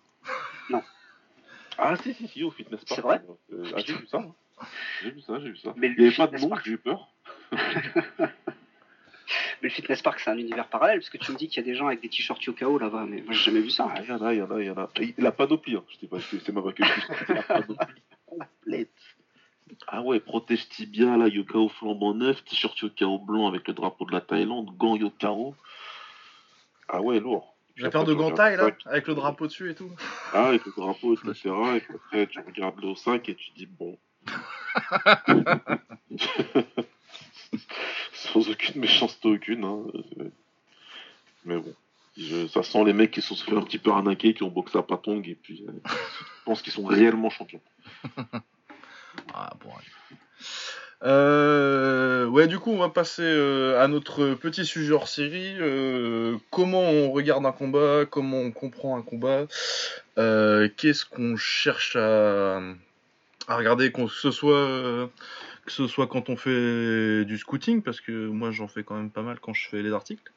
[1.81, 2.93] Ah si si si au fitness park.
[2.97, 3.23] C'est vrai?
[3.53, 4.19] Euh, ah, j'ai vu ça.
[4.19, 4.35] hein.
[5.03, 5.73] J'ai vu ça, j'ai vu ça.
[5.77, 7.13] Mais Il le n'y avait pas de fitness nom, park- j'ai eu peur.
[9.63, 11.61] Mais le fitness park, c'est un univers parallèle, parce que tu me dis qu'il y
[11.61, 13.89] a des gens avec des t-shirts Yokao là-bas, mais moi j'ai jamais vu ça.
[13.95, 14.89] Ah, il y en a, il y en a, il y en a.
[15.19, 15.85] La panoplie, hein.
[15.89, 16.83] je sais pas si c'est ma je
[17.35, 17.77] la panoplie
[18.27, 18.91] complète.
[19.87, 24.13] Ah ouais, protège tibia, là, Yokao flambant neuf, t-shirt Yokao blanc avec le drapeau de
[24.13, 25.55] la Thaïlande, gants Yokao.
[26.89, 27.55] Ah ouais, lourd.
[27.77, 29.91] La paire de gants taille, là, avec le drapeau dessus et tout.
[30.33, 31.51] Ah, avec le drapeau, etc.
[31.77, 33.97] Et puis après, tu regardes le 5 et tu dis bon.
[38.13, 39.65] Sans aucune méchanceté aucune.
[39.65, 39.85] Hein.
[41.45, 41.75] Mais bon.
[42.17, 44.49] Je- ça sent les mecs qui se sont fait un petit peu arnaquer, qui ont
[44.51, 47.61] boxé à Patong et puis euh, je pense qu'ils sont réellement champions.
[49.35, 49.71] Ah, bon.
[51.05, 55.57] Euh, ouais, du coup, on va passer euh, à notre petit sujet hors série.
[55.61, 59.47] euh, comment on regarde un combat, comment on comprend un combat,
[60.19, 62.61] euh, qu'est-ce qu'on cherche à,
[63.49, 65.11] regarder, ce soit
[65.65, 69.11] que ce soit quand on fait du scouting, parce que moi j'en fais quand même
[69.11, 70.33] pas mal quand je fais les articles.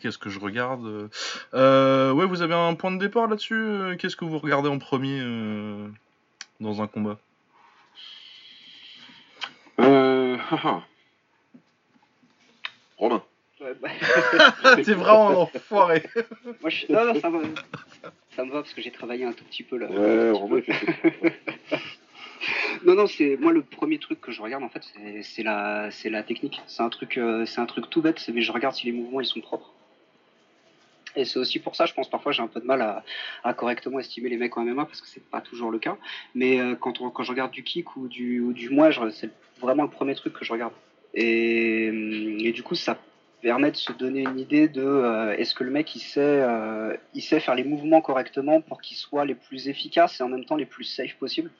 [0.00, 1.10] Qu'est-ce que je regarde
[1.52, 5.20] Ouais, vous avez un point de départ là-dessus Qu'est-ce que vous regardez en premier
[6.60, 7.18] dans un combat?
[9.80, 10.36] Euh...
[10.50, 10.82] haha.
[12.98, 13.22] Romain.
[13.60, 13.88] Ouais, bah,
[14.76, 16.02] T'es vraiment un enfoiré.
[16.62, 16.90] moi, je...
[16.92, 17.38] non, non, ça, va.
[18.34, 19.86] ça me va parce que j'ai travaillé un tout petit peu là.
[19.90, 20.60] Ouais, Romain,
[22.86, 25.90] Non, non, c'est moi le premier truc que je regarde en fait, c'est- c'est la,
[25.90, 26.62] c'est la technique.
[26.66, 29.20] C'est un truc, euh, c'est un truc tout bête, mais je regarde si les mouvements
[29.20, 29.74] ils sont propres.
[31.16, 33.02] Et c'est aussi pour ça, je pense parfois j'ai un peu de mal
[33.42, 35.96] à, correctement estimer les mecs en MMA parce que c'est pas toujours le cas.
[36.34, 39.90] Mais euh, quand, je regarde du kick ou du, ou du moi, c'est vraiment le
[39.90, 40.72] premier truc que je regarde.
[41.14, 42.98] Et, et du coup, ça
[43.40, 46.96] permet de se donner une idée de euh, est-ce que le mec il sait, euh,
[47.14, 50.44] il sait faire les mouvements correctement pour qu'ils soient les plus efficaces et en même
[50.44, 51.50] temps les plus safe possibles.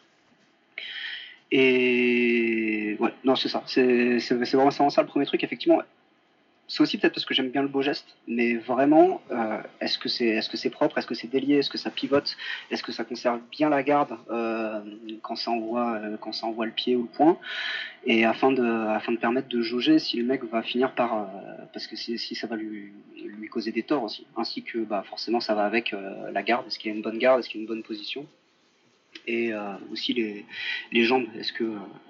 [1.51, 3.63] Et ouais, non, c'est ça.
[3.67, 5.43] C'est vraiment ça le premier truc.
[5.43, 5.81] Effectivement,
[6.71, 10.09] c'est aussi peut-être parce que j'aime bien le beau geste, mais vraiment, euh, est-ce que
[10.09, 10.99] c'est est -ce c'est propre?
[10.99, 11.57] Est-ce que c'est délié?
[11.57, 12.37] Est-ce que ça pivote?
[12.71, 14.81] Est-ce que ça conserve bien la garde euh,
[15.21, 17.37] quand, ça envoie, euh, quand ça envoie le pied ou le poing?
[18.07, 21.11] Et afin de, permettre de jauger si le mec va finir par.
[21.73, 22.93] parce que si, ça va lui,
[23.51, 24.25] causer des torts aussi.
[24.37, 25.87] Ainsi que bah, forcément, ça va avec
[26.37, 26.65] la garde.
[26.69, 27.41] Est-ce qu'il a une bonne garde?
[27.41, 28.23] Est-ce qu'il y a une bonne position?
[29.27, 29.53] Et
[29.93, 31.27] aussi les, jambes.
[31.41, 31.53] Est-ce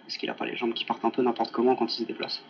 [0.06, 2.08] est-ce qu'il a pas les jambes qui partent un peu n'importe comment quand il se
[2.12, 2.44] déplace?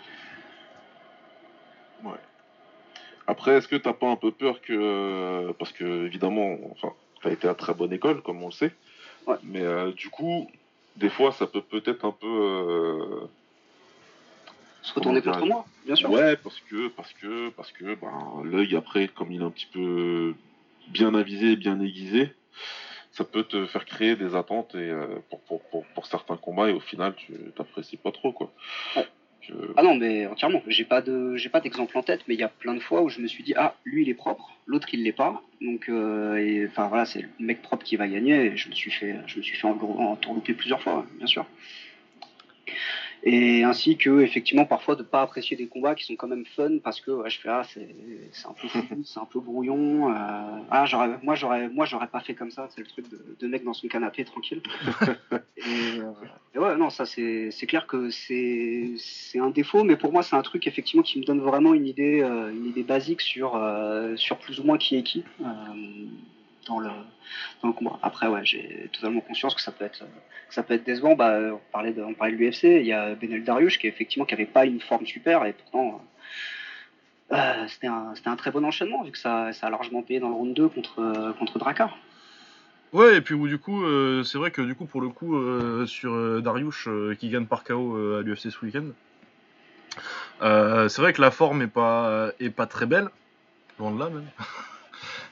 [3.26, 4.72] Après, est-ce que t'as pas un peu peur que.
[4.72, 8.72] euh, Parce que, évidemment, enfin, t'as été à très bonne école, comme on le sait.
[9.26, 9.36] Ouais.
[9.44, 10.50] Mais euh, du coup,
[10.96, 12.26] des fois, ça peut peut-être un peu.
[12.26, 13.20] euh,
[14.82, 16.10] Se retourner contre moi, bien sûr.
[16.10, 19.68] Ouais, parce que, parce que, parce que, ben, l'œil après, comme il est un petit
[19.72, 20.34] peu
[20.88, 22.32] bien avisé, bien aiguisé,
[23.12, 26.70] ça peut te faire créer des attentes et euh, pour, pour, pour, pour certains combats
[26.70, 28.50] et au final, tu t'apprécies pas trop, quoi.
[28.96, 29.06] Ouais.
[29.76, 30.62] Ah non, mais entièrement.
[30.66, 33.20] J'ai pas pas d'exemple en tête, mais il y a plein de fois où je
[33.20, 35.42] me suis dit ah lui il est propre, l'autre il l'est pas.
[35.60, 38.46] Donc euh, enfin voilà, c'est le mec propre qui va gagner.
[38.46, 41.46] Et je me suis fait, je me suis fait entourlouper plusieurs fois, ouais, bien sûr.
[43.22, 46.78] Et ainsi que effectivement parfois de pas apprécier des combats qui sont quand même fun
[46.82, 47.94] parce que ouais, je fais ah c'est,
[48.32, 50.10] c'est un peu fou, c'est un peu brouillon.
[50.10, 52.68] euh, ah j'aurais, moi j'aurais, moi j'aurais pas fait comme ça.
[52.70, 54.62] C'est le truc de, de mec dans son canapé tranquille.
[55.58, 56.10] Et, euh,
[56.54, 60.22] et ouais, non, ça c'est c'est clair que c'est c'est un défaut, mais pour moi
[60.22, 63.56] c'est un truc effectivement qui me donne vraiment une idée euh, une idée basique sur
[63.56, 65.44] euh, sur plus ou moins qui est qui euh,
[66.66, 67.98] dans le combat.
[68.02, 70.04] Après ouais, j'ai totalement conscience que ça peut être
[70.54, 71.14] que décevant.
[71.14, 74.46] Bah euh, on parlait de l'UFC, il y a Benel Dariush qui effectivement qui avait
[74.46, 76.02] pas une forme super et pourtant
[77.32, 80.34] euh, euh, c'était un très bon enchaînement vu que ça a largement payé dans le
[80.34, 81.96] round 2 contre contre Drakkar.
[82.92, 83.84] Ouais, et puis où, du coup,
[84.24, 85.38] c'est vrai que du coup, pour le coup,
[85.86, 86.88] sur Dariush
[87.20, 88.86] qui gagne par KO à l'UFC ce week-end,
[90.40, 93.08] c'est vrai que la forme est pas, est pas très belle,
[93.78, 94.26] loin de là même.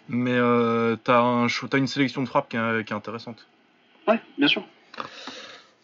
[0.09, 3.47] Mais euh, t'as un, t'as une sélection de frappes qui est, qui est intéressante.
[4.07, 4.65] Ouais, bien sûr.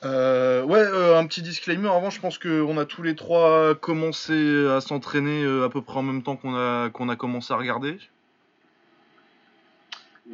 [0.04, 1.88] Euh, ouais, euh, un petit disclaimer.
[1.88, 5.98] Avant, je pense qu'on a tous les trois commencé à s'entraîner euh, à peu près
[5.98, 7.98] en même temps qu'on a, qu'on a commencé à regarder.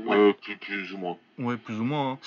[0.08, 1.16] Euh, plus, plus ou moins.
[1.38, 2.12] Ouais, plus ou moins.
[2.12, 2.18] hein.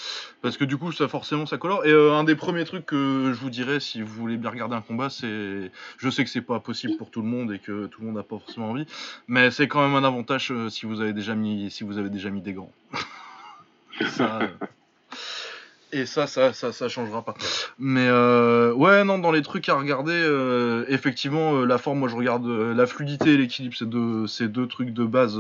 [0.42, 1.86] Parce que du coup, ça forcément, ça colore.
[1.86, 4.76] Et euh, un des premiers trucs que je vous dirais si vous voulez bien regarder
[4.76, 5.72] un combat, c'est.
[5.98, 8.18] Je sais que c'est pas possible pour tout le monde et que tout le monde
[8.18, 8.86] n'a pas forcément envie,
[9.28, 12.10] mais c'est quand même un avantage euh, si vous avez déjà mis, si vous avez
[12.10, 12.72] déjà mis des gants.
[14.02, 14.40] Et ça,
[15.94, 17.36] Et ça, ça, ça, ça changera pas.
[17.80, 22.10] Mais euh, ouais, non, dans les trucs à regarder, euh, effectivement, euh, la forme, moi
[22.10, 25.40] je regarde la fluidité et l'équilibre, c'est deux, c'est deux trucs de base.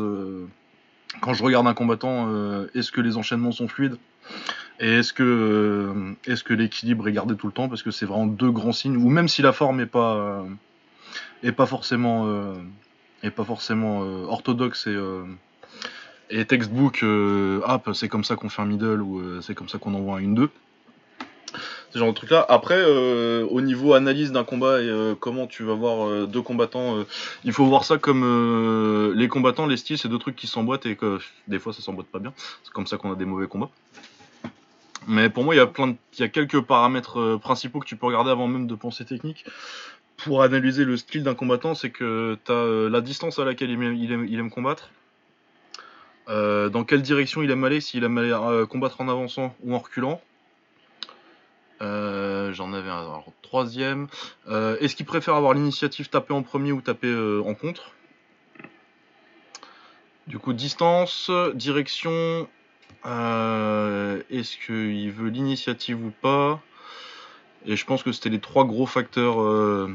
[1.21, 3.97] Quand je regarde un combattant, euh, est-ce que les enchaînements sont fluides
[4.79, 8.05] et est-ce que, euh, est-ce que l'équilibre est gardé tout le temps Parce que c'est
[8.05, 8.97] vraiment deux grands signes.
[8.97, 10.43] Ou même si la forme est pas, euh,
[11.43, 12.27] est pas forcément,
[13.21, 14.97] est pas forcément orthodoxe et,
[16.29, 17.05] et textbook,
[17.93, 20.49] c'est comme ça qu'on fait un middle ou c'est comme ça qu'on envoie un 1-2.
[21.93, 22.43] Ce genre de truc là.
[22.49, 26.41] Après, euh, au niveau analyse d'un combat et euh, comment tu vas voir euh, deux
[26.41, 27.05] combattants,
[27.43, 30.95] il faut voir ça comme les combattants, les styles, c'est deux trucs qui s'emboîtent et
[30.95, 32.33] que des fois ça s'emboîte pas bien.
[32.63, 33.69] C'est comme ça qu'on a des mauvais combats.
[35.07, 37.85] Mais pour moi, il y a plein de, il y a quelques paramètres principaux que
[37.85, 39.45] tu peux regarder avant même de penser technique.
[40.17, 43.83] Pour analyser le style d'un combattant, c'est que tu as la distance à laquelle il
[43.83, 44.89] aime, il aime, il aime combattre,
[46.27, 50.19] dans quelle direction il aime aller, s'il aime aller combattre en avançant ou en reculant.
[51.83, 54.07] Euh, J'en avais un troisième.
[54.47, 57.91] Euh, Est-ce qu'il préfère avoir l'initiative taper en premier ou taper euh, en contre?
[60.27, 62.47] Du coup, distance, direction.
[63.05, 66.61] Est-ce qu'il veut l'initiative ou pas?
[67.65, 69.89] Et je pense que c'était les trois gros facteurs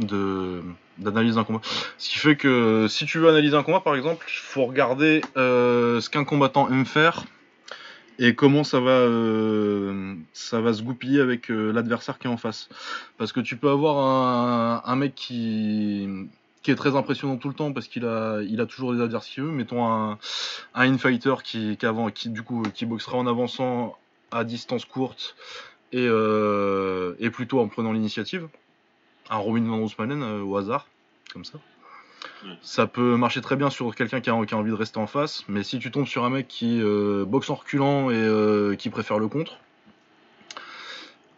[0.00, 1.60] d'analyse d'un combat.
[1.98, 5.20] Ce qui fait que si tu veux analyser un combat, par exemple, il faut regarder
[5.36, 7.24] ce qu'un combattant aime faire
[8.20, 12.36] et comment ça va, euh, ça va se goupiller avec euh, l'adversaire qui est en
[12.36, 12.68] face?
[13.16, 16.06] Parce que tu peux avoir un, mec qui,
[16.62, 19.32] qui est très impressionnant tout le temps parce qu'il a, il a toujours des adversaires
[19.32, 19.50] qu'il veut.
[19.50, 20.18] Mettons un,
[20.74, 23.96] un infighter qui, qui, avant, qui, du coup, qui boxera en avançant
[24.30, 25.34] à distance courte
[25.92, 28.48] et, euh, et plutôt en prenant l'initiative.
[29.30, 30.88] Un Robin Van Roosmalen euh, au hasard,
[31.32, 31.58] comme ça.
[32.44, 32.50] Ouais.
[32.62, 35.06] Ça peut marcher très bien sur quelqu'un qui a, qui a envie de rester en
[35.06, 38.76] face, mais si tu tombes sur un mec qui euh, boxe en reculant et euh,
[38.76, 39.58] qui préfère le contre,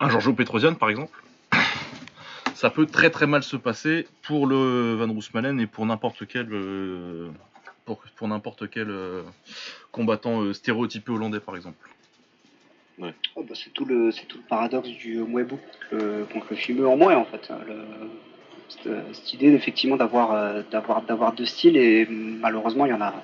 [0.00, 1.22] un Giorgio Petrosian par exemple,
[2.54, 6.48] ça peut très très mal se passer pour le Van Roosmalen et pour n'importe quel
[6.52, 7.28] euh,
[7.84, 9.22] pour, pour n'importe quel euh,
[9.92, 11.88] combattant euh, stéréotypé hollandais par exemple.
[13.34, 15.56] Oh, bah, c'est tout le c'est tout le paradoxe du Mwebu
[15.90, 17.50] contre le fumeux en moins en fait.
[17.50, 18.10] hein, le-
[18.82, 23.14] cette, idée effectivement d'avoir euh, d'avoir d'avoir deux styles et malheureusement il y en a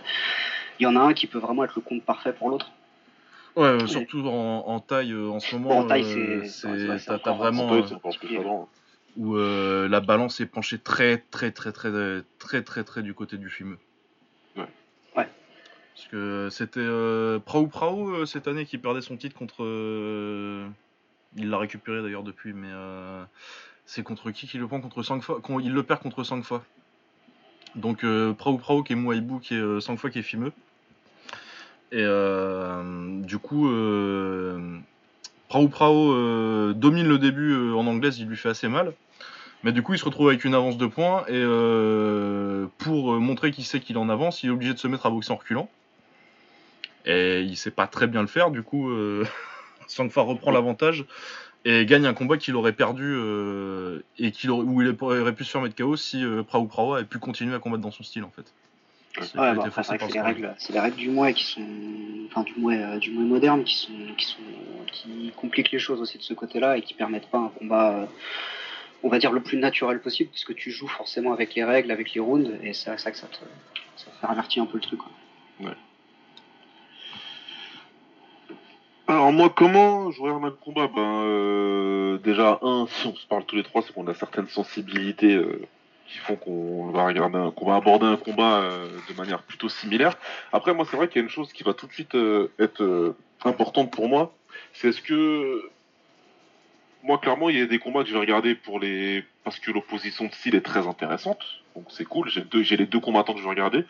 [0.78, 2.70] il y en a un qui peut vraiment être le compte parfait pour l'autre.
[3.56, 5.78] Ouais, surtout en, taille euh, en ce moment.
[5.78, 7.68] En taille, euh, c'est t'as vraiment
[9.16, 11.90] où la balance est penchée très très très très
[12.38, 13.78] très très très, du côté du fumeux.
[14.56, 14.68] Ouais.
[15.16, 19.64] Parce que c'était euh, Prau Prau cette année qui perdait son titre contre.
[21.36, 22.70] il l'a récupéré d'ailleurs depuis, mais
[23.88, 24.82] c'est contre qui qu'il le prend?
[24.82, 26.62] Contre Sangfa con- Il le perd contre Sangfa.
[27.74, 30.52] Donc euh, Prao qui est Mouaibou qui est euh, Sangfa qui est fimeux.
[31.90, 32.82] Et euh,
[33.22, 34.78] du coup, euh,
[35.48, 38.92] Prao Prao domine le début en anglaise, il lui fait assez mal.
[39.64, 41.42] Mais du coup, il se retrouve avec une avance de points et
[42.76, 45.32] pour montrer qu'il sait qu'il en avance, il est obligé de se mettre à boxer
[45.32, 45.68] en reculant.
[47.06, 48.90] Et il sait pas très bien le faire, du coup,
[49.86, 51.06] Sangfa reprend l'avantage
[51.64, 55.44] et gagne un combat qu'il aurait perdu euh, et qu'il aurait, où il aurait pu
[55.44, 58.02] se faire mettre KO si euh, Prao Prao avait pu continuer à combattre dans son
[58.02, 58.52] style en fait.
[59.16, 61.66] Ouais, bah, c'est les règles, c'est les règles du mois qui sont,
[62.30, 64.38] enfin du mois, euh, du moderne qui sont, qui sont,
[64.92, 68.06] qui compliquent les choses aussi de ce côté-là et qui permettent pas un combat, euh,
[69.02, 72.14] on va dire le plus naturel possible puisque tu joues forcément avec les règles, avec
[72.14, 73.38] les rounds et c'est ça que ça te,
[73.96, 75.00] ça fait ravertir un peu le truc.
[75.00, 75.10] Quoi.
[75.60, 75.76] Ouais.
[79.18, 80.86] Alors moi, comment je regarde un combat?
[80.86, 84.46] Ben euh, déjà un, si on se parle tous les trois, c'est qu'on a certaines
[84.46, 85.66] sensibilités euh,
[86.06, 90.16] qui font qu'on va regarder, qu'on va aborder un combat euh, de manière plutôt similaire.
[90.52, 92.16] Après, moi, c'est vrai qu'il y a une chose qui va tout de suite
[92.60, 94.32] être importante pour moi,
[94.72, 95.68] c'est est-ce que
[97.02, 99.72] moi, clairement, il y a des combats que je vais regarder pour les parce que
[99.72, 101.42] l'opposition de style est très intéressante,
[101.74, 102.28] donc c'est cool.
[102.28, 103.84] J'ai j'ai les deux combattants que je vais regarder.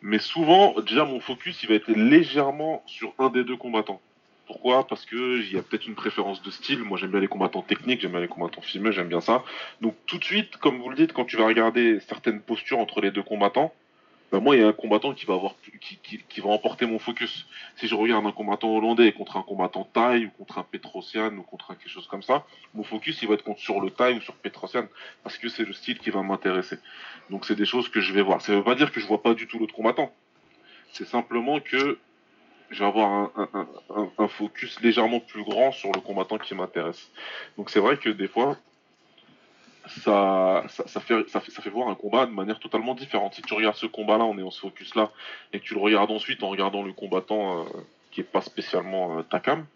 [0.00, 4.00] Mais souvent, déjà, mon focus, il va être légèrement sur un des deux combattants.
[4.46, 4.86] Pourquoi?
[4.86, 6.80] Parce que il y a peut-être une préférence de style.
[6.80, 9.42] Moi, j'aime bien les combattants techniques, j'aime bien les combattants filmés, j'aime bien ça.
[9.80, 13.00] Donc, tout de suite, comme vous le dites, quand tu vas regarder certaines postures entre
[13.00, 13.72] les deux combattants,
[14.32, 16.98] ben moi, il y a un combattant qui va avoir, qui, qui, va emporter mon
[16.98, 17.46] focus.
[17.76, 21.42] Si je regarde un combattant hollandais contre un combattant thaï ou contre un Petrosian ou
[21.42, 24.34] contre quelque chose comme ça, mon focus, il va être sur le thaï ou sur
[24.34, 24.88] Petrosian
[25.22, 26.78] parce que c'est le style qui va m'intéresser.
[27.30, 28.40] Donc, c'est des choses que je vais voir.
[28.40, 30.12] Ça veut pas dire que je vois pas du tout l'autre combattant.
[30.92, 31.98] C'est simplement que
[32.70, 33.30] je vais avoir
[34.18, 37.10] un, focus légèrement plus grand sur le combattant qui m'intéresse.
[37.56, 38.56] Donc c'est vrai que des fois,
[39.86, 43.34] ça, ça, fait, ça, fait, ça fait voir un combat de manière totalement différente.
[43.34, 45.10] Si tu regardes ce combat-là en ayant ce focus-là,
[45.52, 47.68] et que tu le regardes ensuite en regardant le combattant euh,
[48.10, 49.66] qui est pas spécialement euh, Takam,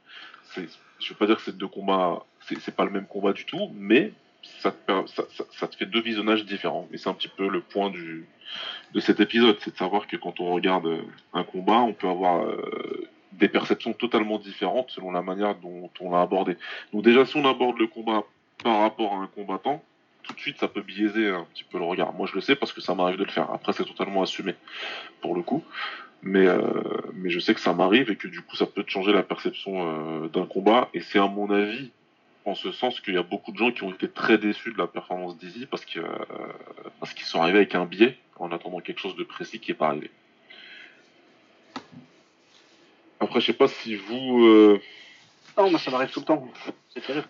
[0.56, 3.70] je veux pas dire que ces deux combats, c'est pas le même combat du tout,
[3.74, 6.88] mais ça te, fait deux visionnages différents.
[6.92, 10.40] Et c'est un petit peu le point de cet épisode, c'est de savoir que quand
[10.40, 10.88] on regarde
[11.32, 16.10] un combat, on peut avoir euh, des perceptions totalement différentes selon la manière dont on
[16.10, 16.56] l'a abordé.
[16.92, 18.24] Donc déjà, si on aborde le combat
[18.62, 19.82] par rapport à un combattant,
[20.22, 22.12] tout de suite, ça peut biaiser un petit peu le regard.
[22.12, 23.50] Moi, je le sais parce que ça m'arrive de le faire.
[23.52, 24.54] Après, c'est totalement assumé
[25.20, 25.64] pour le coup.
[26.22, 26.60] Mais, euh,
[27.14, 30.24] mais je sais que ça m'arrive et que du coup, ça peut changer la perception
[30.24, 30.90] euh, d'un combat.
[30.92, 31.90] Et c'est à mon avis
[32.50, 34.78] en ce sens qu'il y a beaucoup de gens qui ont été très déçus de
[34.78, 36.06] la performance d'Easy parce que euh,
[36.98, 39.76] parce qu'ils sont arrivés avec un biais en attendant quelque chose de précis qui n'est
[39.76, 40.10] pas arrivé.
[43.20, 44.44] Après, je sais pas si vous.
[44.46, 44.80] Euh...
[45.56, 46.48] Non, moi ça m'arrive tout le temps.
[46.92, 47.28] C'est terrible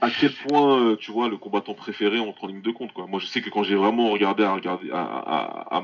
[0.00, 2.90] à quel point euh, tu vois le combattant préféré entre en ligne de compte.
[2.96, 4.88] Moi je sais que quand j'ai vraiment regardé à regarder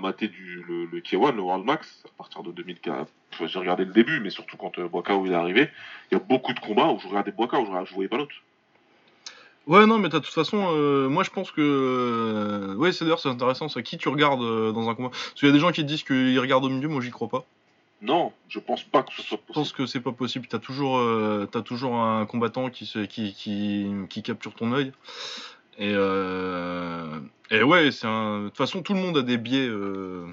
[0.01, 0.31] mater
[0.69, 3.11] le, le K1, le World Max, à partir de 2004,
[3.47, 5.69] j'ai regardé le début, mais surtout quand euh, Boakao est arrivé,
[6.11, 8.35] il y a beaucoup de combats où je regardais Boakao, je, je voyais pas l'autre.
[9.67, 13.21] Ouais non mais de toute façon euh, moi je pense que euh, ouais c'est d'ailleurs
[13.21, 15.11] c'est intéressant ça qui tu regardes euh, dans un combat?
[15.11, 17.29] Parce qu'il y a des gens qui disent qu'ils regardent au milieu moi j'y crois
[17.29, 17.45] pas.
[18.03, 19.55] Non, je pense pas que ce soit possible.
[19.55, 20.49] Je pense que c'est pas possible.
[20.49, 24.93] T'as toujours, euh, as toujours un combattant qui, se, qui, qui, qui capture ton œil.
[25.79, 28.41] Et, euh, et ouais, c'est un.
[28.41, 30.27] De toute façon, tout le monde a des biais, euh,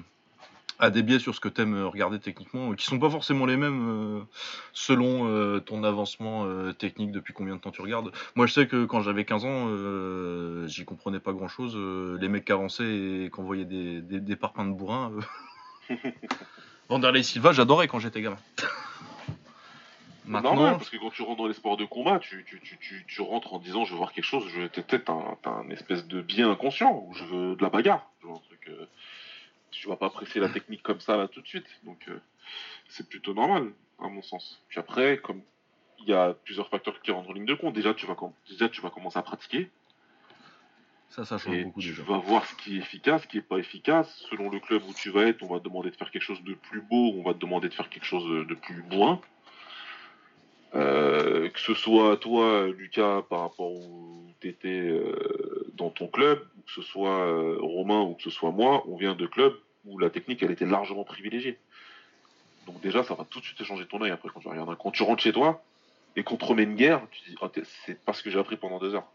[0.80, 4.26] a des biais sur ce que t'aimes regarder techniquement, qui sont pas forcément les mêmes
[4.72, 8.10] selon ton avancement technique depuis combien de temps tu regardes.
[8.34, 11.76] Moi, je sais que quand j'avais 15 ans, j'y comprenais pas grand chose.
[12.20, 15.12] les mecs qui avançaient et qui envoyaient des, des, des parpaings de bourrin.
[16.90, 18.36] Vanderlei Silva, j'adorais quand j'étais gamin.
[20.24, 20.54] Maintenant...
[20.56, 23.20] Normal, parce que quand tu rentres dans les sports de combat, tu, tu, tu, tu
[23.22, 26.50] rentres en disant je veux voir quelque chose, je peut-être un, un, espèce de bien
[26.50, 28.10] inconscient, ou je veux de la bagarre.
[28.18, 28.86] Tu vois, un truc, euh,
[29.70, 31.66] tu vas pas apprécier la technique comme ça là tout de suite.
[31.84, 32.20] Donc euh,
[32.88, 34.60] c'est plutôt normal, à mon sens.
[34.68, 35.42] Puis après, comme
[36.00, 38.16] il y a plusieurs facteurs qui rentrent en ligne de compte, déjà tu vas,
[38.48, 39.70] déjà, tu vas commencer à pratiquer,
[41.10, 43.58] ça, ça change beaucoup tu vas voir ce qui est efficace, ce qui n'est pas
[43.58, 44.24] efficace.
[44.30, 46.42] Selon le club où tu vas être, on va te demander de faire quelque chose
[46.44, 49.20] de plus beau, on va te demander de faire quelque chose de plus moins.
[50.76, 56.46] Euh, que ce soit toi, Lucas, par rapport où tu étais euh, dans ton club,
[56.56, 59.56] ou que ce soit euh, Romain ou que ce soit moi, on vient de clubs
[59.84, 61.58] où la technique elle était largement privilégiée.
[62.66, 64.76] Donc déjà, ça va tout de suite changer ton œil après quand tu regardes.
[64.78, 65.64] Quand tu rentres chez toi
[66.14, 67.48] et qu'on te remet une guerre, tu te dis, oh,
[67.84, 69.10] c'est pas ce que j'ai appris pendant deux heures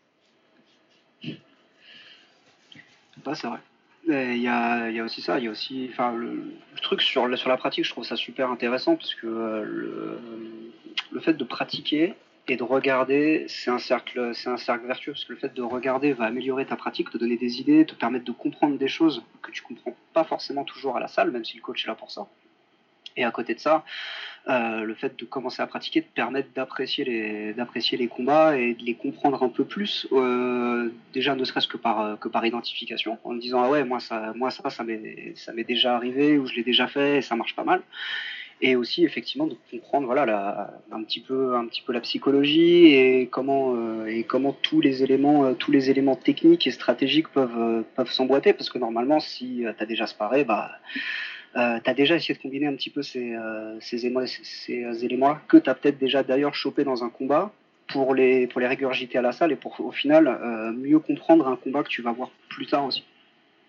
[3.34, 3.60] c'est vrai.
[4.08, 7.28] Il y a, y a, aussi ça, il y a aussi, enfin, le, truc sur
[7.28, 10.20] la, sur la pratique, je trouve ça super intéressant parce que euh, le,
[11.12, 12.14] le fait de pratiquer
[12.48, 15.64] et de regarder, c'est un cercle, c'est un cercle vertueux parce que le fait de
[15.64, 19.24] regarder va améliorer ta pratique, te donner des idées, te permettre de comprendre des choses
[19.42, 21.96] que tu comprends pas forcément toujours à la salle, même si le coach est là
[21.96, 22.28] pour ça.
[23.18, 23.84] Et à côté de ça,
[24.48, 28.74] euh, le fait de commencer à pratiquer te permet d'apprécier les, d'apprécier les combats et
[28.74, 33.18] de les comprendre un peu plus, euh, déjà ne serait-ce que par, que par identification,
[33.24, 36.38] en me disant ah ouais moi ça, moi ça, ça m'est, ça m'est déjà arrivé
[36.38, 37.82] ou je l'ai déjà fait et ça marche pas mal.
[38.62, 42.86] Et aussi effectivement de comprendre voilà la, un petit peu un petit peu la psychologie
[42.94, 47.28] et comment euh, et comment tous les éléments euh, tous les éléments techniques et stratégiques
[47.28, 48.54] peuvent euh, peuvent s'emboîter.
[48.54, 50.72] Parce que normalement si tu as déjà sparé bah
[51.56, 53.36] euh, tu as déjà essayé de combiner un petit peu ces,
[53.80, 57.52] ces, éléments, ces éléments que tu as peut-être déjà d'ailleurs chopé dans un combat
[57.88, 61.56] pour les, pour les régurgiter à la salle et pour au final mieux comprendre un
[61.56, 63.04] combat que tu vas voir plus tard aussi.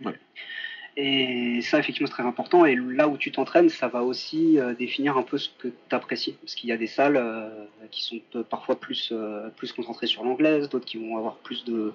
[0.05, 0.15] Ouais.
[0.97, 2.65] Et ça, effectivement, c'est très important.
[2.65, 5.95] Et là où tu t'entraînes, ça va aussi euh, définir un peu ce que tu
[5.95, 6.33] apprécies.
[6.41, 10.25] Parce qu'il y a des salles euh, qui sont parfois plus, euh, plus concentrées sur
[10.25, 11.93] l'anglaise, d'autres qui vont avoir plus de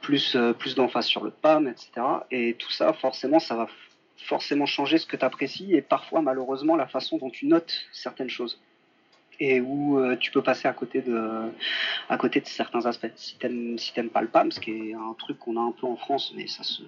[0.00, 1.90] plus, plus d'emphase sur le PAM, etc.
[2.30, 3.68] Et tout ça, forcément, ça va
[4.16, 8.30] forcément changer ce que tu apprécies et parfois, malheureusement, la façon dont tu notes certaines
[8.30, 8.60] choses.
[9.40, 11.50] Et où tu peux passer à côté de,
[12.08, 13.10] à côté de certains aspects.
[13.16, 15.88] Si t'aimes si pas le PAM, ce qui est un truc qu'on a un peu
[15.88, 16.82] en France, mais ça se,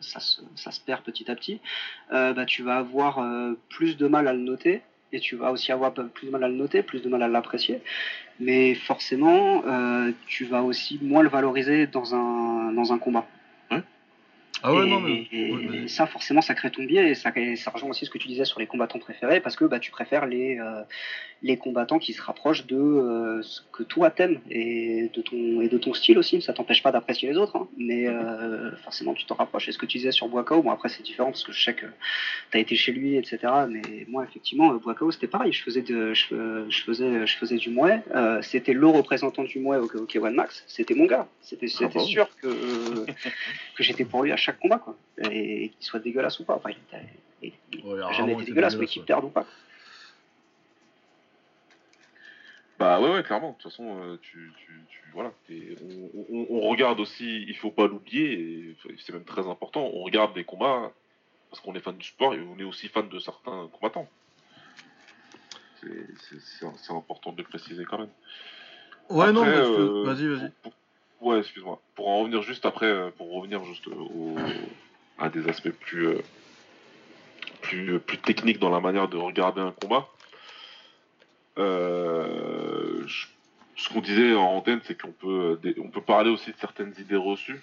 [0.00, 0.20] ça
[0.70, 1.60] se, perd petit à petit,
[2.12, 5.50] euh, bah, tu vas avoir euh, plus de mal à le noter et tu vas
[5.50, 7.80] aussi avoir plus de mal à le noter, plus de mal à l'apprécier.
[8.38, 13.26] Mais forcément, euh, tu vas aussi moins le valoriser dans un, dans un combat.
[14.62, 15.88] Ah ouais, et, non, mais...
[15.88, 18.44] ça, forcément, ça crée ton biais et ça, ça rejoint aussi ce que tu disais
[18.44, 20.82] sur les combattants préférés parce que bah, tu préfères les, euh,
[21.42, 25.68] les combattants qui se rapprochent de euh, ce que toi t'aimes et de ton et
[25.68, 26.42] de ton style aussi.
[26.42, 29.68] Ça t'empêche pas d'apprécier les autres, hein, mais euh, forcément, tu te rapproches.
[29.68, 31.74] Et ce que tu disais sur Boakao, bon après c'est différent parce que je sais
[31.74, 31.86] que
[32.50, 33.38] tu as été chez lui, etc.
[33.68, 35.52] Mais moi, effectivement, Boakao, c'était pareil.
[35.52, 38.02] Je faisais de, je, je faisais je faisais du mouet.
[38.42, 40.64] c'était le représentant du mouet au, au One Max.
[40.66, 41.26] C'était mon gars.
[41.40, 42.48] C'était ah sûr que
[43.76, 44.96] que j'étais pour lui à chaque combat, quoi.
[45.18, 46.56] Et, qu'il soit dégueulasse ou pas.
[46.56, 46.70] Enfin,
[47.42, 47.52] il,
[47.84, 49.46] n'a jamais été dégueulasse, mais qu'il perde ou pas.
[52.78, 53.50] Bah ouais, ouais, clairement.
[53.50, 57.86] De toute façon, euh, tu, tu, tu voilà, on, on, regarde aussi, il faut pas
[57.86, 60.92] l'oublier, c'est même très important, on regarde des combats
[61.50, 64.08] parce qu'on est fan du sport et on est aussi fan de certains combattants.
[65.80, 68.10] C'est important de le préciser quand même.
[69.08, 70.52] Ouais, non, mais euh, vas-y, vas-y.
[71.20, 71.80] Ouais, excuse-moi.
[71.94, 74.36] Pour en revenir juste après, euh, pour revenir juste au,
[75.18, 76.22] à des aspects plus, euh,
[77.60, 80.08] plus, plus techniques dans la manière de regarder un combat.
[81.58, 83.06] Euh,
[83.76, 87.16] ce qu'on disait en antenne, c'est qu'on peut, on peut parler aussi de certaines idées
[87.16, 87.60] reçues.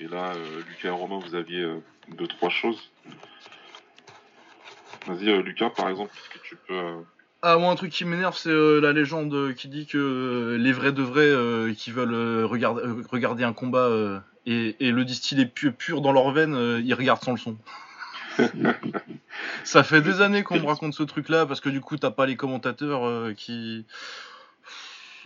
[0.00, 0.34] Et là,
[0.68, 1.66] Lucas et Romain, vous aviez
[2.08, 2.90] deux, trois choses.
[5.06, 7.04] Vas-y, Lucas, par exemple, est-ce que tu peux
[7.48, 10.72] ah, moi, un truc qui m'énerve, c'est euh, la légende qui dit que euh, les
[10.72, 13.88] vrais de vrais euh, qui veulent regarder, regarder un combat
[14.46, 17.56] et, le distiller pur, pur dans leur veine, ils regardent sans le son.
[19.62, 22.26] Ça fait des années qu'on me raconte ce truc-là parce que du coup, t'as pas
[22.26, 23.86] les commentateurs qui.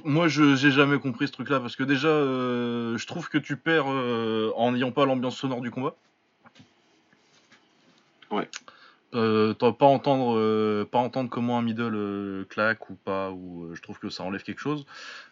[0.05, 3.87] Moi, je j'ai jamais compris ce truc-là parce que déjà, je trouve que tu perds
[3.87, 5.95] en n'ayant pas l'ambiance sonore du combat.
[8.31, 8.47] Ouais.
[9.13, 13.75] Euh, pas entendre euh, pas entendre comment un middle euh, claque ou pas ou euh,
[13.75, 14.87] je trouve que ça enlève quelque chose.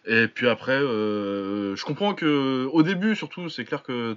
[0.04, 4.16] Et puis après je comprends que au début surtout c'est clair que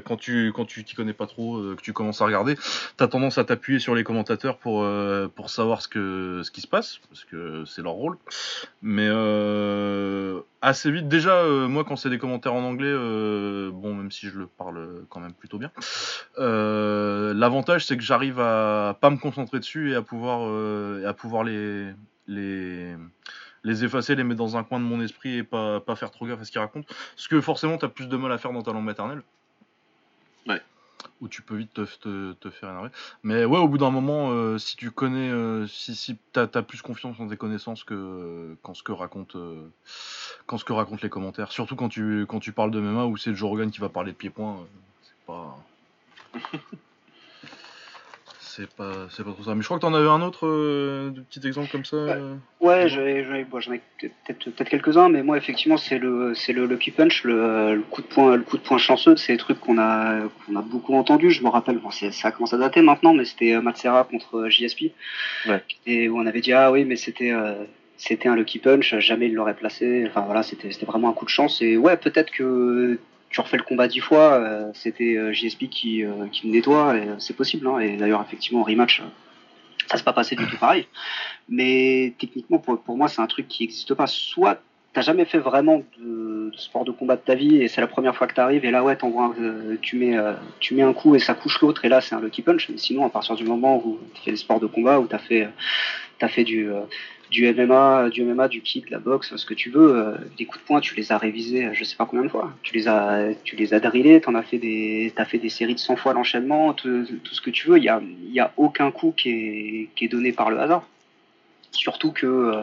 [0.00, 2.56] quand tu quand tu t'y connais pas trop que tu commences à regarder
[2.96, 4.86] t'as tendance à t'appuyer sur les commentateurs pour
[5.34, 8.16] pour savoir ce que ce qui se passe parce que c'est leur rôle.
[8.82, 9.08] Mais
[10.66, 14.46] assez vite déjà moi quand c'est des commentaires en anglais bon même si je le
[14.46, 15.70] parle quand même plutôt bien
[16.36, 21.44] l'avantage c'est que j'arrive à pas me concentrer dessus et à pouvoir, euh, à pouvoir
[21.44, 21.92] les,
[22.26, 22.94] les,
[23.62, 26.26] les effacer, les mettre dans un coin de mon esprit et pas, pas faire trop
[26.26, 26.86] gaffe à ce qu'ils racontent.
[27.14, 29.22] Parce que forcément, tu as plus de mal à faire dans ta langue maternelle.
[30.46, 30.60] Ouais.
[31.24, 32.90] Où tu peux vite te, te, faire énerver.
[33.22, 36.46] Mais ouais, au bout d'un moment, euh, si tu connais, euh, si, si tu as,
[36.46, 39.38] plus confiance en tes connaissances que ce que racontent,
[40.46, 41.50] quand ce que racontent les commentaires.
[41.50, 44.12] Surtout quand tu, quand tu parles de MMA où c'est Joe Rogan qui va parler
[44.12, 44.66] de pied-point.
[45.02, 45.58] c'est pas.
[48.56, 49.54] c'est pas, c'est pas trop ça.
[49.54, 51.96] Mais je crois que t'en avais un autre euh, petit exemple comme ça.
[51.96, 52.34] Euh.
[52.60, 53.24] Ouais, j'en ai,
[54.00, 58.06] peut-être, peut-être quelques-uns, mais moi effectivement c'est le, c'est le lucky punch, le, coup de
[58.06, 59.16] poing, le coup de poing chanceux.
[59.16, 61.30] C'est des trucs qu'on a, qu'on a beaucoup entendu.
[61.30, 64.92] Je me rappelle, bon, ça commence à dater maintenant, mais c'était euh, Matsera contre JSP,
[65.86, 67.32] et où on avait dit ah oui, mais c'était
[67.96, 70.04] c'était un lucky punch, jamais il l'aurait placé.
[70.06, 71.60] Enfin voilà, c'était c'était vraiment un coup de chance.
[71.62, 72.98] Et ouais, peut-être que
[73.34, 76.96] tu refais le combat dix fois, euh, c'était euh, JSP qui, euh, qui me nettoie,
[76.96, 77.66] et c'est possible.
[77.66, 79.02] Hein, et d'ailleurs, effectivement, en rematch,
[79.88, 80.86] ça s'est pas passé du tout pareil.
[81.48, 84.06] Mais techniquement, pour, pour moi, c'est un truc qui n'existe pas.
[84.06, 84.60] Soit
[84.92, 88.14] t'as jamais fait vraiment de, sport de combat de ta vie et c'est la première
[88.14, 88.96] fois que tu arrives et là ouais
[89.82, 90.16] tu mets
[90.60, 92.78] tu mets un coup et ça couche l'autre et là c'est un lucky punch mais
[92.78, 95.50] sinon à partir du moment où tu fais des sports de combat où tu as
[96.28, 96.70] fait as fait du
[97.34, 100.62] du MMA, du MMA, du kick, la boxe, ce que tu veux, euh, des coups
[100.62, 102.52] de poing, tu les as révisés, je sais pas combien de fois.
[102.62, 105.74] Tu les as, tu les as drillés, t'en as fait des, t'as fait des séries
[105.74, 107.78] de 100 fois l'enchaînement, tout, ce que tu veux.
[107.78, 108.00] Il y a,
[108.30, 110.86] y a aucun coup qui est, qui est donné par le hasard.
[111.72, 112.62] Surtout que, euh,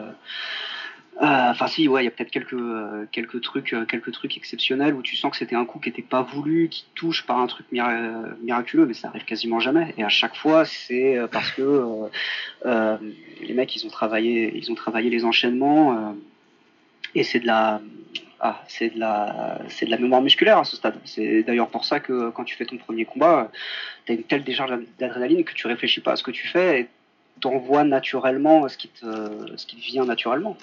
[1.22, 5.02] enfin si, ouais, il y a peut-être quelques euh, quelques trucs euh, quelques exceptionnels où
[5.02, 7.66] tu sens que c'était un coup qui n'était pas voulu, qui touche par un truc
[7.70, 9.94] miraculeux, mais ça arrive quasiment jamais.
[9.98, 12.08] Et à chaque fois, c'est parce que
[12.64, 16.14] les mecs ils ont travaillé ils ont travaillé les enchaînements
[17.14, 17.80] et c'est de la
[18.40, 20.98] ah, c'est de la c'est de la mémoire musculaire à ce stade.
[21.04, 23.50] C'est d'ailleurs pour ça que quand tu fais ton premier combat,
[24.06, 26.88] tu as une telle décharge d'adrénaline que tu réfléchis pas à ce que tu fais
[27.42, 29.06] t'envoie naturellement ce qui te,
[29.56, 30.56] ce qui te vient naturellement.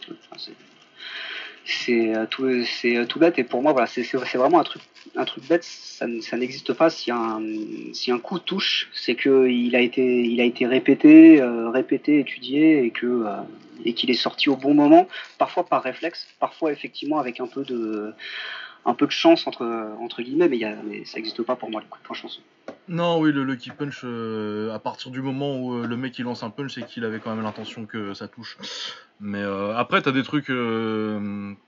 [1.66, 4.82] c'est euh, tout, c'est euh, tout bête et pour moi voilà, c'est, vraiment un truc,
[5.16, 5.64] un truc bête.
[5.64, 7.42] Ça, ça n'existe pas si un,
[7.94, 12.20] si un coup touche, c'est que il a été, il a été répété, euh, répété,
[12.20, 13.26] étudié et que
[13.86, 15.08] et qu'il est sorti au bon moment,
[15.38, 18.14] parfois par réflexe, parfois effectivement avec un peu de
[18.86, 19.66] un peu de chance entre,
[20.00, 22.16] entre guillemets, mais, y a, mais ça n'existe pas pour moi, le coup de poing
[22.16, 22.42] chanson.
[22.88, 26.24] Non, oui, le lucky punch, euh, à partir du moment où euh, le mec il
[26.26, 28.58] lance un punch, c'est qu'il avait quand même l'intention que ça touche.
[29.20, 30.52] Mais euh, après, t'as des trucs,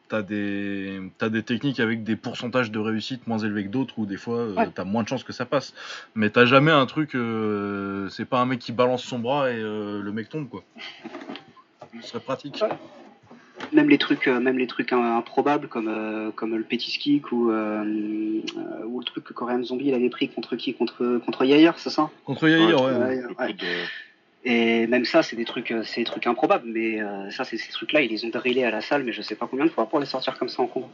[0.10, 4.06] t'as des, as des techniques avec des pourcentages de réussite moins élevés que d'autres, où
[4.06, 5.74] des fois t'as moins de chances que ça passe.
[6.16, 7.12] Mais t'as jamais un truc,
[8.10, 10.64] c'est pas un mec qui balance son bras et le mec tombe, quoi.
[12.02, 12.64] Ce serait pratique
[13.74, 17.52] même les trucs, euh, même les trucs improbables comme euh, comme le petit kick ou
[17.52, 17.84] euh,
[18.86, 20.74] ou le truc que Korean Zombie il avait pris contre qui?
[20.74, 22.10] Contre contre Yair, c'est ça?
[22.26, 23.56] Contre Yair, ouais.
[24.44, 26.68] Et même ça, c'est des trucs, c'est des trucs improbables.
[26.68, 27.00] Mais
[27.30, 29.46] ça, c'est ces trucs-là, ils les ont drillés à la salle, mais je sais pas
[29.46, 30.90] combien de fois pour les sortir comme ça en combat.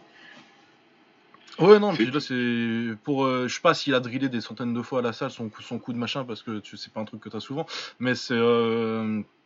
[1.57, 3.25] Ouais, non, puis là, c'est pour.
[3.25, 5.79] je sais pas s'il a drillé des centaines de fois à la salle son, son
[5.79, 7.65] coup de machin, parce que tu sais pas un truc que t'as souvent,
[7.99, 8.35] mais c'est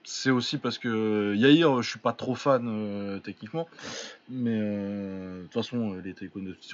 [0.04, 3.68] c'est aussi parce que Yair, je suis pas trop fan euh, techniquement,
[4.30, 6.16] mais euh, de toute façon, les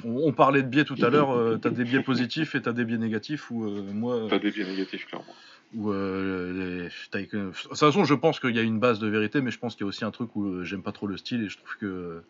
[0.03, 2.73] on, on, parlait de biais tout à l'heure, euh, t'as des biais positifs et t'as
[2.73, 4.27] des biais négatifs, ou moi...
[4.29, 5.33] T'as des biais négatifs, clairement.
[5.75, 9.59] Ou de toute façon, je pense qu'il y a une base de vérité, mais je
[9.59, 11.57] pense qu'il y a aussi un truc où j'aime pas trop le style et je
[11.57, 12.23] trouve que,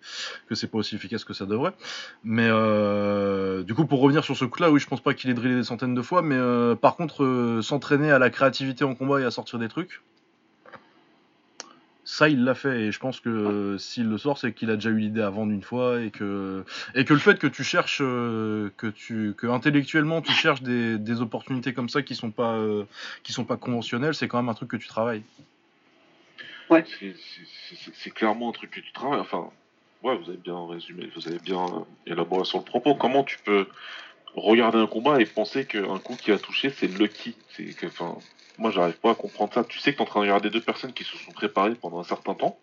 [0.50, 1.74] que c'est pas aussi efficace que ça devrait.
[2.24, 2.48] Mais
[3.64, 5.64] du coup, pour revenir sur ce coup-là, oui, je pense pas qu'il ait drillé des
[5.64, 9.60] centaines de fois, mais par contre, s'entraîner à la créativité en combat et à sortir
[9.60, 10.02] des trucs,
[12.08, 12.84] ça il l'a fait.
[12.84, 15.62] Et je pense que s'il le sort c'est qu'il a déjà eu l'idée avant d'une
[15.62, 16.64] fois et que
[16.96, 20.98] et que le fait que tu cherches euh, que tu que intellectuellement tu cherches des,
[20.98, 22.86] des opportunités comme ça qui sont pas euh,
[23.24, 25.22] qui sont pas conventionnelles c'est quand même un truc que tu travailles.
[26.70, 26.86] Ouais.
[27.94, 29.20] C'est clairement un truc que tu travailles.
[29.20, 29.50] Enfin
[30.02, 32.96] ouais vous avez bien résumé vous avez bien élaboré sur le propos.
[32.96, 33.68] Comment tu peux
[34.34, 38.18] regarder un combat et penser qu'un coup qui a touché c'est lucky c'est enfin
[38.58, 39.64] moi, j'arrive pas à comprendre ça.
[39.64, 41.76] Tu sais que tu es en train de regarder deux personnes qui se sont préparées
[41.76, 42.58] pendant un certain temps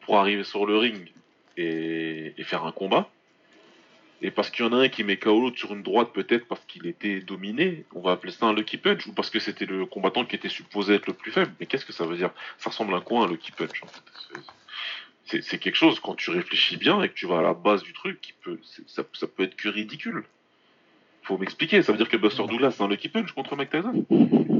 [0.00, 1.12] pour arriver sur le ring
[1.56, 3.08] et, faire un combat.
[4.22, 6.46] Et parce qu'il y en a un qui met KO l'autre sur une droite, peut-être
[6.46, 9.66] parce qu'il était dominé, on va appeler ça un lucky punch, ou parce que c'était
[9.66, 11.52] le combattant qui était supposé être le plus faible.
[11.60, 12.30] Mais qu'est-ce que ça veut dire?
[12.58, 15.42] Ça ressemble à quoi un lucky punch en fait?
[15.42, 17.92] C'est quelque chose, quand tu réfléchis bien et que tu vas à la base du
[17.92, 20.24] truc, qui peut, ça, ça peut être que ridicule
[21.24, 24.04] faut m'expliquer, ça veut dire que Buster Douglas c'est un lucky punch contre Mike Tyson?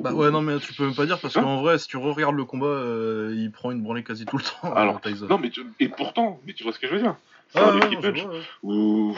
[0.04, 1.96] Bah ouais, non, mais tu peux même pas dire parce hein qu'en vrai, si tu
[1.96, 4.74] regardes le combat, euh, il prend une branlée quasi tout le temps.
[4.74, 5.26] Alors, Tyson.
[5.28, 5.50] non, mais
[5.80, 7.16] et pourtant, mais tu vois ce que je veux dire
[7.48, 8.26] C'est un punch.
[8.62, 9.16] Ou,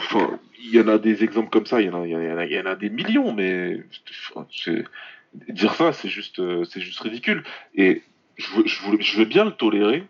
[0.63, 2.65] il y en a des exemples comme ça, il y, en a, il y en
[2.65, 3.83] a, des millions, mais
[5.49, 7.43] dire ça, c'est juste, euh, c'est juste ridicule.
[7.75, 8.01] Et
[8.37, 10.05] je veux, je, veux, je veux bien le tolérer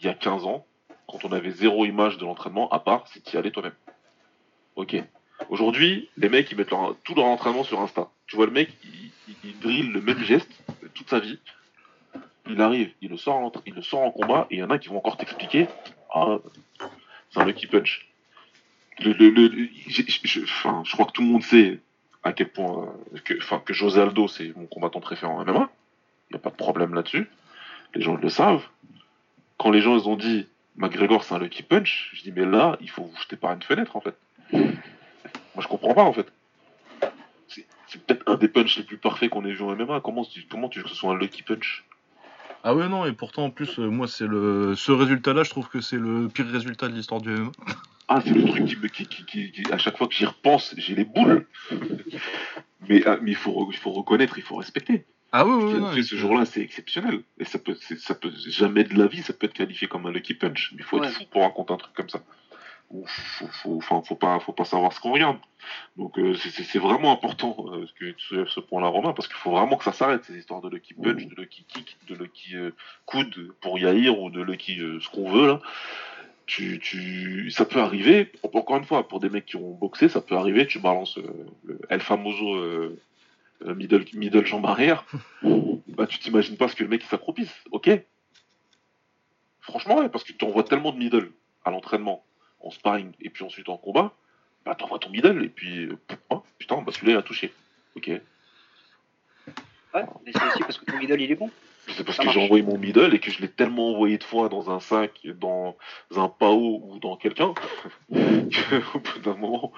[0.00, 0.64] il y a 15 ans,
[1.08, 3.74] quand on avait zéro image de l'entraînement, à part si tu y allais toi-même.
[4.76, 5.02] Ok.
[5.52, 6.72] Aujourd'hui, les mecs, ils mettent
[7.04, 8.08] tout leur entraînement sur Insta.
[8.26, 10.50] Tu vois le mec, il, il, drille le même geste
[10.94, 11.38] toute sa vie.
[12.48, 14.70] Il arrive, il le sort en, il le sort en combat, et il y en
[14.70, 15.68] a qui vont encore t'expliquer.
[16.14, 16.38] Ah,
[17.28, 18.08] c'est un lucky punch.
[18.98, 19.12] Je,
[20.92, 21.80] crois que tout le monde sait
[22.22, 22.88] à quel point
[23.22, 25.68] que, enfin, que José Aldo, c'est mon combattant préféré en MMA.
[26.30, 27.28] Il n'y a pas de problème là-dessus.
[27.94, 28.66] Les gens le savent.
[29.58, 30.46] Quand les gens ils ont dit
[30.76, 33.60] McGregor c'est un lucky punch, je dis mais là, il faut vous jeter par une
[33.60, 34.16] fenêtre en fait.
[35.54, 36.32] Moi, je comprends pas, en fait.
[37.88, 40.00] C'est peut-être un des punchs les plus parfaits qu'on ait vu en MMA.
[40.00, 41.84] Comment, comment tu veux que ce soit un lucky punch?
[42.64, 44.74] Ah ouais, non, et pourtant, en plus, euh, moi, c'est le.
[44.76, 47.52] Ce résultat-là, je trouve que c'est le pire résultat de l'histoire du MMA.
[48.08, 48.88] Ah, c'est le truc qui me.
[48.88, 51.46] Qui, qui, qui, à chaque fois que j'y repense, j'ai les boules.
[52.88, 55.06] mais ah, mais il, faut, il faut reconnaître, il faut respecter.
[55.30, 57.22] Ah oui, oui, oui ce jour-là, c'est exceptionnel.
[57.38, 60.12] Et ça peut, ça peut jamais de la vie, ça peut être qualifié comme un
[60.12, 60.72] lucky punch.
[60.72, 62.22] Mais il faut être fou pour raconter un truc comme ça.
[62.92, 65.38] Faut, faut, faut, faut, pas, faut pas savoir ce qu'on regarde.
[65.96, 69.50] Donc euh, c'est vraiment important euh, que tu soulèves ce point-là, Romain, parce qu'il faut
[69.50, 72.70] vraiment que ça s'arrête, ces histoires de Lucky Punch, de Lucky Kick, de Lucky euh,
[73.06, 75.60] Coude pour Yahir ou de Lucky ce qu'on veut là.
[76.44, 80.20] Tu, tu, ça peut arriver, encore une fois, pour des mecs qui ont boxé, ça
[80.20, 81.16] peut arriver, tu balances
[81.64, 82.58] le El Famoso
[83.64, 85.06] middle, middle jambe arrière,
[85.42, 87.90] bah tu t'imagines pas ce que le mec s'accroupisse, ok?
[89.60, 91.30] Franchement, ouais, parce que tu envoies tellement de middle
[91.64, 92.24] à l'entraînement
[92.62, 94.12] en sparring et puis ensuite en combat,
[94.64, 95.98] bah t'envoies ton middle et puis euh,
[96.30, 97.52] oh, putain, bah celui-là il a touché.
[97.96, 98.08] Ok.
[99.94, 101.50] Ouais, mais c'est aussi parce que ton middle il est bon.
[101.88, 104.48] C'est parce que j'ai envoyé mon middle et que je l'ai tellement envoyé de fois
[104.48, 105.76] dans un sac, dans
[106.16, 107.54] un PAO ou dans quelqu'un,
[108.08, 109.72] qu'au bout d'un moment,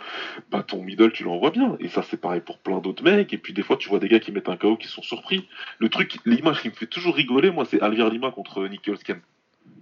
[0.50, 1.76] bah ton middle tu l'envoies bien.
[1.80, 3.32] Et ça c'est pareil pour plein d'autres mecs.
[3.32, 5.48] Et puis des fois tu vois des gars qui mettent un KO qui sont surpris.
[5.78, 9.20] Le truc, l'image qui me fait toujours rigoler, moi c'est Alvier Lima contre Nicky Holsken.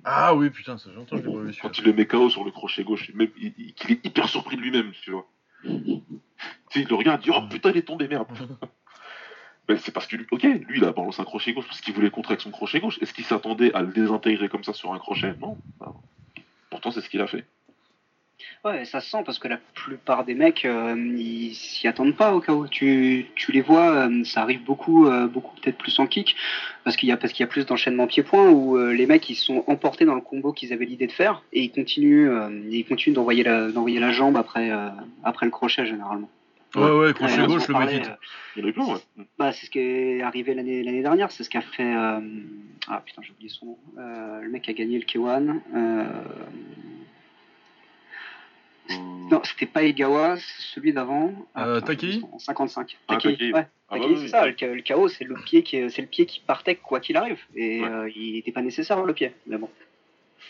[0.05, 2.83] Ah oui, putain, ça j'entends, je l'ai Quand il le met KO sur le crochet
[2.83, 5.27] gauche, il, est hyper surpris de lui-même, tu vois.
[5.65, 5.71] tu
[6.71, 8.27] sais, il le regarde, il dit Oh putain, il est tombé, merde.
[9.69, 11.95] ben, c'est parce que lui, ok, lui il a balancé un crochet gauche parce qu'il
[11.95, 12.99] voulait contrer avec son crochet gauche.
[13.01, 15.35] Est-ce qu'il s'attendait à le désintégrer comme ça sur un crochet?
[15.41, 15.57] Non.
[16.71, 17.47] Pourtant, c'est ce qu'il a fait.
[18.65, 22.33] Ouais, ça se sent parce que la plupart des mecs, euh, ils s'y attendent pas
[22.33, 22.69] au cas où.
[22.69, 26.37] Tu, tu les vois, euh, ça arrive beaucoup, euh, beaucoup peut-être plus en kick,
[26.85, 29.35] parce qu'il y a parce qu'il y a plus d'enchaînement pied-point où les mecs ils
[29.35, 32.31] sont emportés dans le combo qu'ils avaient l'idée de faire et ils continuent,
[32.71, 34.71] ils continuent d'envoyer la d'envoyer la jambe après
[35.25, 36.31] après le crochet généralement.
[36.75, 38.09] Ouais, ouais, crochet gauche, le mec.
[38.57, 38.95] Il y ouais.
[39.39, 41.93] Bah, c'est ce qui est arrivé l'année l'année dernière, c'est ce qu'a fait.
[42.89, 43.79] Ah putain, j'ai oublié son nom.
[43.97, 45.61] le mec a gagné le K1.
[48.89, 51.33] Non, c'était pas Egawa, c'est celui d'avant.
[51.57, 52.99] Euh, Takei En 55.
[53.09, 53.67] Ah, Takei, ouais.
[53.93, 54.47] Ah, bah c'est ça.
[54.47, 57.41] Le, chaos, c'est le pied qui, c'est le pied qui partait quoi qu'il arrive.
[57.55, 59.69] Et euh, il n'était pas nécessaire le pied, mais bon.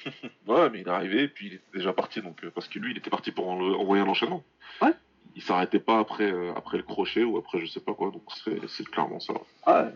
[0.46, 2.92] ouais, mais il est arrivé, puis il était déjà parti, donc euh, parce que lui,
[2.92, 4.44] il était parti pour envoyer un enchaînement.
[4.80, 4.92] Ouais.
[5.34, 8.22] Il s'arrêtait pas après, euh, après le crochet ou après je sais pas quoi, donc
[8.68, 9.32] c'est clairement ça.
[9.66, 9.90] Ouais.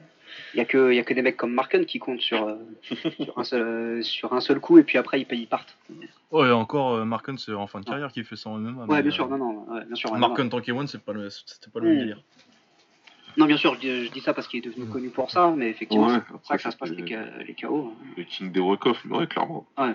[0.55, 2.47] Il y a que il y a que des mecs comme Marken qui comptent sur,
[2.47, 2.57] euh,
[3.19, 5.77] sur, un seul, euh, sur un seul coup et puis après ils, ils partent.
[6.31, 8.87] Ouais, encore euh, Marken c'est en fin de carrière qui fait ça en MMA.
[8.87, 10.15] Ouais, bien sûr, non, non, ouais, bien sûr.
[10.17, 12.01] Marken tant one c'est pas le c'était pas le même mm.
[12.01, 12.23] délire.
[13.37, 14.91] Non, bien sûr, je, dis ça parce qu'il est devenu mm.
[14.91, 17.05] connu pour ça, mais effectivement, c'est pour ça que ça se passe les,
[17.47, 17.93] les KO.
[17.93, 18.13] Hein.
[18.17, 19.67] Le King des Rokoff, ouais, clairement.
[19.77, 19.95] Ouais.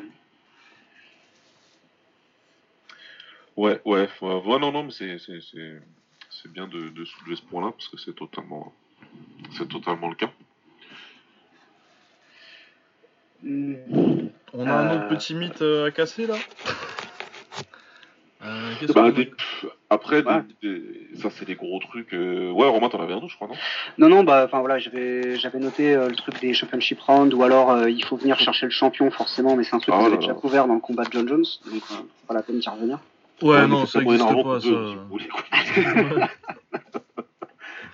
[3.58, 7.72] Ouais, ouais, ouais, non, non, mais c'est, c'est, c'est, bien de, de soulever ce point-là
[7.72, 8.74] parce que c'est totalement,
[9.57, 10.30] c'est totalement le cas.
[14.53, 16.36] On a un autre euh, petit mythe euh, à casser là?
[18.43, 19.12] Euh, bah,
[19.89, 22.12] Après, ça c'est des gros trucs.
[22.12, 23.55] Ouais, Romain, t'en avais un autre, je crois, non?
[23.97, 27.88] Non, non, bah, enfin voilà, j'avais, j'avais noté le truc des Championship Round, ou alors
[27.88, 30.68] il faut venir chercher le champion, forcément, mais c'est un truc ah, que déjà couvert
[30.68, 31.84] dans le combat de John Jones, donc
[32.28, 32.99] pas la peine d'y revenir.
[33.43, 34.70] Ouais, non, ça n'existe pas, ça.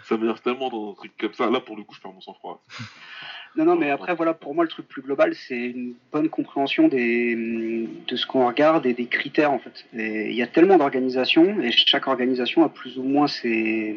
[0.07, 1.49] Ça m'énerve tellement dans un truc comme ça.
[1.49, 2.63] Là, pour le coup, je perds mon sang-froid.
[3.55, 6.87] Non, non, mais après, voilà, pour moi, le truc plus global, c'est une bonne compréhension
[6.87, 9.85] des, de ce qu'on regarde et des critères, en fait.
[9.93, 13.95] il y a tellement d'organisations, et chaque organisation a plus ou moins ses,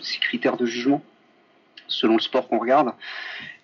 [0.00, 1.02] ses critères de jugement,
[1.86, 2.92] selon le sport qu'on regarde.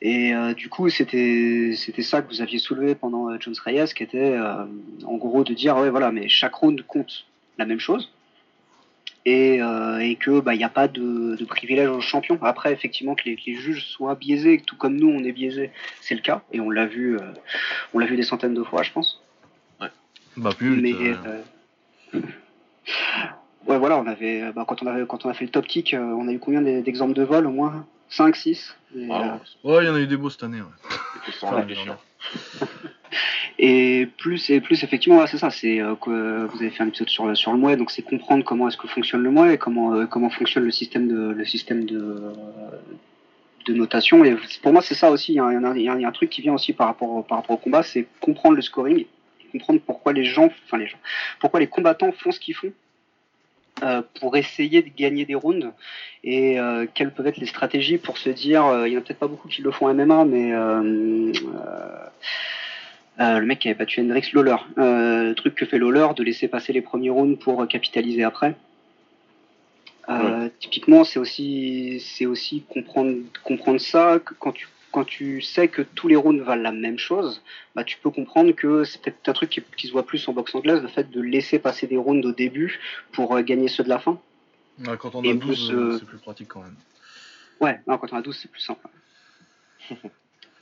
[0.03, 4.03] Et euh, du coup, c'était ça que vous aviez soulevé pendant euh, Jones Reyes, qui
[4.03, 4.67] était euh,
[5.07, 7.27] en gros de dire, ouais, voilà, mais chaque round compte
[7.57, 8.13] la même chose
[9.27, 12.39] et, euh, et que bah il n'y a pas de, de privilège aux champions.
[12.43, 16.15] Après effectivement que les, les, juges soient biaisés, tout comme nous on est biaisés, c'est
[16.15, 17.33] le cas et on l'a vu, euh,
[17.95, 19.23] on l'a vu des centaines de fois, je pense.
[19.81, 19.89] Ouais.
[20.37, 20.81] Bah plus.
[20.81, 22.21] Mais euh,
[23.67, 25.95] ouais voilà, on avait bah, quand on avait quand on a fait le top kick,
[25.99, 29.95] on a eu combien d'exemples de vol au moins 5 6 Ouais, il y en
[29.95, 30.61] a eu des beaux cette année.
[30.61, 30.67] Ouais.
[33.63, 35.51] Et plus et plus effectivement, c'est ça.
[35.51, 38.43] C'est euh, que vous avez fait un épisode sur sur le mouet, donc c'est comprendre
[38.43, 41.45] comment est-ce que fonctionne le mouet et comment euh, comment fonctionne le système de le
[41.45, 42.33] système de
[43.69, 44.25] notation.
[44.25, 45.35] Et pour moi, c'est ça aussi.
[45.35, 47.57] Il y, a, il, y a, un truc qui vient aussi par rapport par rapport
[47.57, 49.05] au combat, c'est comprendre le scoring,
[49.53, 50.99] comprendre pourquoi les gens, enfin les gens,
[51.39, 52.73] pourquoi les combattants font ce qu'ils font.
[53.83, 55.73] Euh, pour essayer de gagner des rounds
[56.25, 56.59] et
[56.95, 59.49] quelles peuvent être les stratégies pour se dire il y en a peut-être pas beaucoup
[59.49, 60.53] qui le font MMA mais
[63.21, 64.57] euh, le mec qui avait battu Hendrix Lawler.
[64.79, 68.57] Euh, le truc que fait Lawler, de laisser passer les premiers rounds pour capitaliser après.
[70.09, 75.69] Euh, typiquement, c'est aussi, c'est aussi comprendre, comprendre ça que quand tu, quand tu sais
[75.69, 77.43] que tous les rounds valent la même chose,
[77.75, 80.55] bah, tu peux comprendre que c'est peut-être un truc qui, se voit plus en boxe
[80.55, 82.81] anglaise, le fait de laisser passer des rounds au début
[83.13, 84.19] pour gagner ceux de la fin.
[84.99, 86.77] quand on a 12, c'est plus pratique quand même.
[87.61, 88.89] Ouais, quand on a 12, c'est plus simple.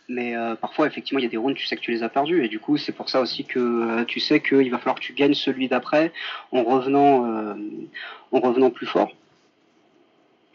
[0.09, 2.09] Mais euh, parfois, effectivement, il y a des rounds, tu sais que tu les as
[2.09, 2.43] perdus.
[2.43, 5.03] Et du coup, c'est pour ça aussi que euh, tu sais qu'il va falloir que
[5.03, 6.13] tu gagnes celui d'après
[6.51, 7.55] en revenant, euh,
[8.33, 9.13] en revenant plus fort.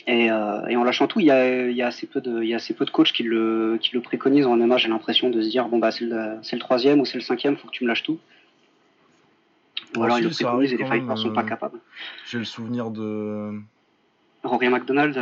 [0.05, 0.31] Et, et
[0.75, 2.57] en lâchant tout, il y a, il y a assez peu de, il y a
[2.57, 4.75] assez peu de coachs qui le, qui le préconisent en MMA.
[4.75, 7.23] J'ai l'impression de se dire bon bah c'est le, c'est le troisième ou c'est le
[7.23, 8.19] cinquième, faut que tu me lâches tout.
[9.95, 11.79] Ou Ouais, alors ils le préconisent et les fighters sont pas capables.
[12.25, 13.53] J'ai le souvenir de.
[14.43, 15.13] Rory McDonald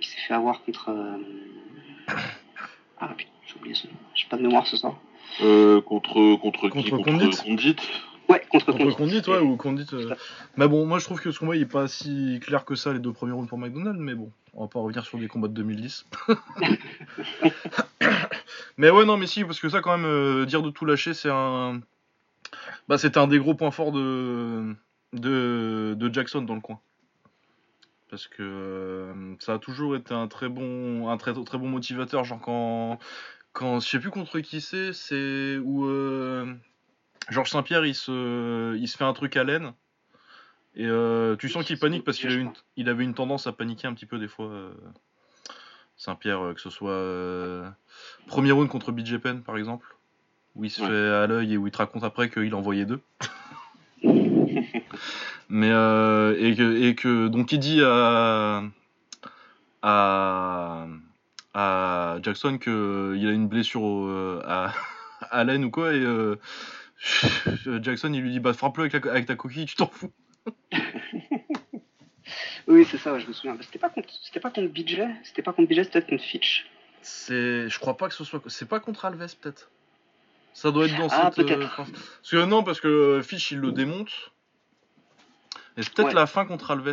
[0.00, 0.90] qui s'est fait avoir contre.
[3.00, 3.94] Ah putain, j'ai oublié son nom.
[4.14, 4.94] J'ai pas de mémoire ce soir.
[5.42, 7.76] Euh, contre, contre qui Contre Contre Condit
[8.28, 9.22] Ouais, contre Contre Condit.
[9.22, 9.86] Condit, ouais, ou Condit.
[9.92, 10.14] euh,
[10.56, 12.92] Mais bon, moi je trouve que ce combat il est pas si clair que ça,
[12.92, 15.48] les deux premiers rounds pour McDonald's, mais bon, on va pas revenir sur des combats
[15.48, 16.06] de 2010.
[18.76, 21.14] mais ouais, non, mais si, parce que ça, quand même, euh, dire de tout lâcher,
[21.14, 21.80] c'est un.
[22.88, 24.74] Bah, c'était un des gros points forts de...
[25.12, 26.80] de, de Jackson dans le coin.
[28.10, 32.24] Parce que euh, ça a toujours été un très bon, un très, très bon motivateur.
[32.24, 32.98] Genre quand,
[33.52, 36.52] quand je sais plus contre qui c'est, c'est où euh,
[37.28, 39.72] Georges Saint-Pierre il se, il se fait un truc à laine.
[40.74, 43.52] Et euh, tu sens qu'il panique parce qu'il a une, il avait une tendance à
[43.52, 44.46] paniquer un petit peu des fois.
[44.46, 44.72] euh,
[45.96, 47.76] Saint-Pierre, que ce soit
[48.26, 49.94] premier round contre BJ Penn par exemple,
[50.54, 50.88] où il se Ouais.
[50.88, 53.00] fait à l'œil et où il te raconte après qu'il envoyait deux.
[55.48, 58.62] Mais euh, et, que, et que donc il dit à
[59.82, 60.86] à,
[61.54, 64.72] à Jackson que il a une blessure au- euh, à,
[65.30, 66.36] à l'aine ou quoi et euh,
[67.82, 70.12] Jackson il lui dit bah frappe-le avec, ta coquille tu t'en fous.
[72.68, 73.56] Oui, c'est ça, ouais, je me souviens.
[73.60, 76.66] C'était pas contre, c'était pas contre BJ, c'était pas contre BJ, c'était peut-être contre Fitch.
[77.02, 79.70] C'est je crois pas que ce soit c'est pas contre Alves peut-être.
[80.52, 81.66] Ça doit être dans Ah, cette euh.
[81.76, 84.10] Parce que non parce que Fish il le démonte.
[85.80, 86.14] Et c'est peut-être Ouais.
[86.14, 86.92] la fin contre Alves.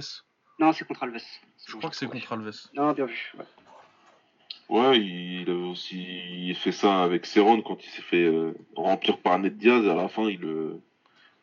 [0.60, 1.22] Non, c'est contre Alves.
[1.68, 2.56] Je crois que c'est contre Alves.
[2.74, 3.34] Non, bien vu.
[3.38, 3.46] ouais.
[4.70, 9.40] Ouais, il avait aussi fait ça avec Cerrone quand il s'est fait euh, remplir par
[9.40, 9.86] Ned Diaz.
[9.86, 10.82] Et à la fin, il, euh,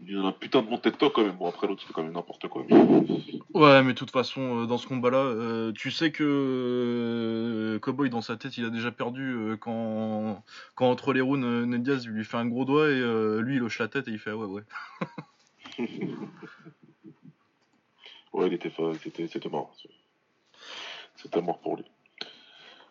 [0.01, 1.32] il lui donne un putain de bon tête quand même.
[1.36, 2.64] Bon, après, l'autre, il fait quand même n'importe quoi.
[3.55, 8.11] Ouais, mais de toute façon, euh, dans ce combat-là, euh, tu sais que euh, Cowboy,
[8.11, 10.42] dans sa tête, il a déjà perdu euh, quand,
[10.74, 13.62] quand entre les rounds, Ned Diaz lui fait un gros doigt et euh, lui, il
[13.62, 14.62] hoche la tête et il fait ah ouais, ouais.
[18.35, 18.70] Ouais, il était,
[19.03, 19.74] c'était, c'était mort.
[21.16, 21.85] C'était mort pour lui.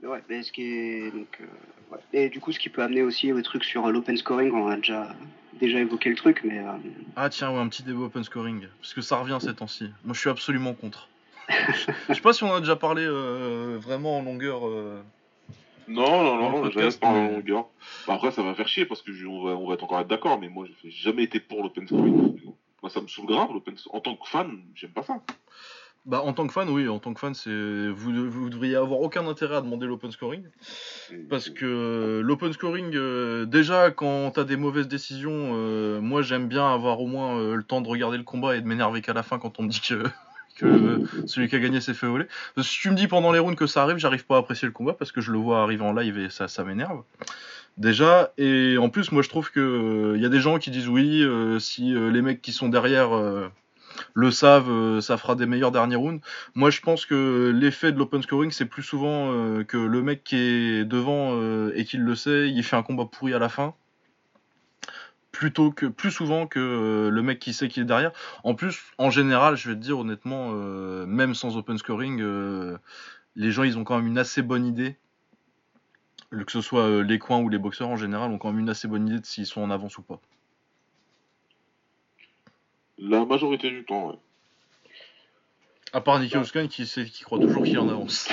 [0.02, 1.46] Ouais, mais ce qui est donc euh,
[1.94, 2.00] ouais.
[2.12, 4.68] et du coup ce qui peut amener aussi le truc sur euh, l'open scoring, on
[4.68, 5.16] a déjà
[5.54, 6.72] déjà évoqué le truc, mais euh,
[7.16, 8.68] Ah tiens, ouais, un petit débat open scoring.
[8.82, 9.86] Parce que ça revient ces temps-ci.
[10.04, 11.08] Moi, je suis absolument contre.
[12.10, 14.68] Je sais pas si on en a déjà parlé euh, vraiment en longueur.
[14.68, 15.02] euh.
[15.88, 17.68] Non, non, non, jamais pas en longueur.
[18.08, 20.00] Bah, après, ça va faire chier parce que je- on, va, on va être encore
[20.00, 22.40] être d'accord, mais moi, j'ai jamais été pour l'open scoring.
[22.84, 25.22] Moi, ça me saoule grave, l'open En tant que fan, j'aime pas ça.
[26.06, 29.00] Bah, en tant que fan, oui, en tant que fan, c'est vous, vous devriez avoir
[29.00, 30.44] aucun intérêt à demander l'open scoring.
[31.30, 36.74] Parce que l'open scoring, euh, déjà quand t'as des mauvaises décisions, euh, moi j'aime bien
[36.74, 39.24] avoir au moins euh, le temps de regarder le combat et de m'énerver qu'à la
[39.24, 40.04] fin quand on me dit que,
[40.58, 42.26] que celui qui a gagné s'est fait voler.
[42.54, 44.40] Parce que si tu me dis pendant les rounds que ça arrive, j'arrive pas à
[44.40, 47.02] apprécier le combat parce que je le vois arriver en live et ça, ça m'énerve.
[47.78, 50.88] Déjà, et en plus, moi je trouve que il y a des gens qui disent
[50.88, 53.50] oui, euh, si euh, les mecs qui sont derrière euh,
[54.14, 56.22] le savent, euh, ça fera des meilleurs derniers rounds.
[56.56, 60.24] Moi, je pense que l'effet de l'open scoring, c'est plus souvent euh, que le mec
[60.24, 63.50] qui est devant euh, et qui le sait, il fait un combat pourri à la
[63.50, 63.74] fin.
[65.32, 68.12] Plutôt que, plus souvent que euh, le mec qui sait qu'il est derrière.
[68.44, 72.78] En plus, en général, je vais te dire honnêtement, euh, même sans open scoring, euh,
[73.36, 74.96] les gens, ils ont quand même une assez bonne idée.
[76.34, 78.70] Que ce soit euh, les coins ou les boxeurs en général, ont quand même une
[78.70, 80.20] assez bonne idée de s'ils sont en avance ou pas.
[82.98, 84.16] La majorité du temps, ouais.
[85.94, 86.86] À part Nicky Hoskin qui,
[87.24, 88.28] croit toujours qu'il est en avance.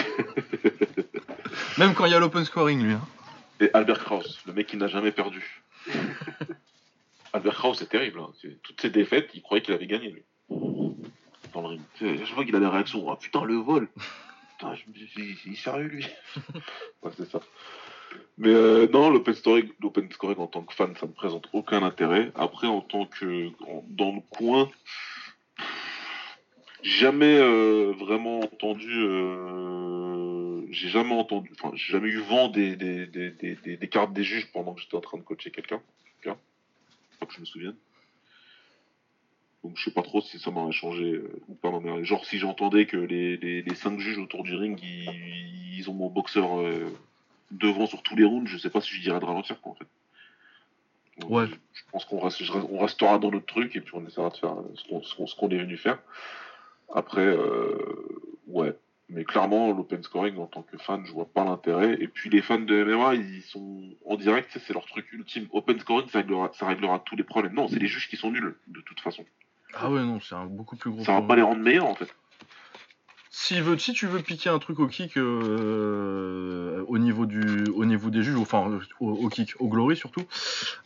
[1.78, 2.92] Même quand il y a l'open scoring, lui.
[2.94, 3.06] hein.
[3.60, 5.62] Et Albert Kraus, le mec qui n'a jamais perdu.
[7.34, 8.20] Albert Kraus, c'est terrible.
[8.20, 8.30] hein.
[8.62, 10.22] Toutes ses défaites, il croyait qu'il avait gagné, lui.
[11.52, 11.80] Dans le ring.
[12.00, 13.10] Je vois qu'il a des réactions.
[13.10, 13.88] Ah putain, le vol
[14.58, 16.06] Putain, je me il est sérieux, lui
[17.02, 17.40] Ouais, c'est ça.
[18.38, 21.82] Mais euh, non, l'open scoring, l'open scoring en tant que fan, ça me présente aucun
[21.82, 22.32] intérêt.
[22.34, 23.50] Après, en tant que.
[23.88, 24.70] dans le coin,
[26.82, 28.90] jamais euh, vraiment entendu.
[28.90, 31.50] euh, j'ai jamais entendu.
[31.52, 34.80] Enfin, j'ai jamais eu vent des, des, des, des, des- cartes des juges pendant que
[34.80, 35.80] j'étais en train de coacher quelqu'un.
[36.24, 37.76] Pas que je me souvienne.
[39.62, 41.70] Donc je sais pas trop si ça m'aurait changé ou pas.
[42.02, 45.92] Genre si j'entendais que les, les, les cinq juges autour du ring, ils, ils ont
[45.92, 46.60] mon boxeur
[47.50, 49.74] devant sur tous les rounds, je sais pas si je dirais de ralentir quoi en
[49.74, 49.86] fait.
[51.18, 51.46] Donc, Ouais.
[51.46, 54.54] Je, pense qu'on reste, on restera dans notre truc et puis on essaiera de faire
[54.74, 55.98] ce qu'on ce qu'on- ce qu'on est venu faire.
[56.94, 57.76] Après, euh,
[58.46, 58.74] ouais.
[59.12, 61.96] Mais clairement, l'open scoring, en tant que fan, je vois pas l'intérêt.
[62.00, 65.48] Et puis les fans de MMA, ils sont en direct, c'est leur truc ultime.
[65.52, 67.54] Open scoring, ça réglera, ça réglera tous les problèmes.
[67.54, 69.24] Non, c'est les juges qui sont nuls, de toute façon.
[69.74, 71.94] Ah ouais, non, c'est un beaucoup plus gros Ça va pas les rendre meilleurs, en
[71.96, 72.08] fait.
[73.32, 77.84] Si, veut, si tu veux piquer un truc au kick euh, au, niveau du, au
[77.84, 80.24] niveau des juges, enfin au, au kick, au glory surtout,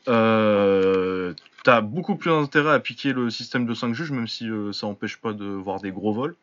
[0.09, 1.33] euh,
[1.63, 4.87] t'as beaucoup plus intérêt à piquer le système de 5 juges, même si euh, ça
[4.87, 6.37] empêche pas de voir des gros vols.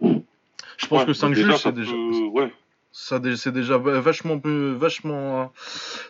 [0.00, 2.52] Je pense Ouais, que 5 déjà, juges, ça c'est déjà, peut- Ouais,
[2.92, 5.52] ça dé- c'est déjà vachement plus, vachement,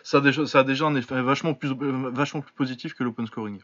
[0.03, 3.25] ça a déjà, ça a déjà un effet vachement plus, vachement plus positif que l'open
[3.25, 3.59] scoring.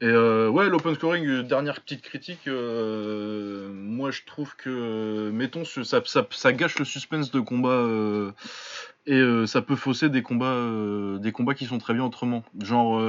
[0.00, 5.64] Et euh, ouais, l'open scoring, euh, dernière petite critique, euh, moi je trouve que, mettons,
[5.64, 8.32] ça, ça, ça gâche le suspense de combat euh,
[9.06, 12.44] et euh, ça peut fausser des combats, euh, des combats qui sont très bien autrement.
[12.60, 13.00] Genre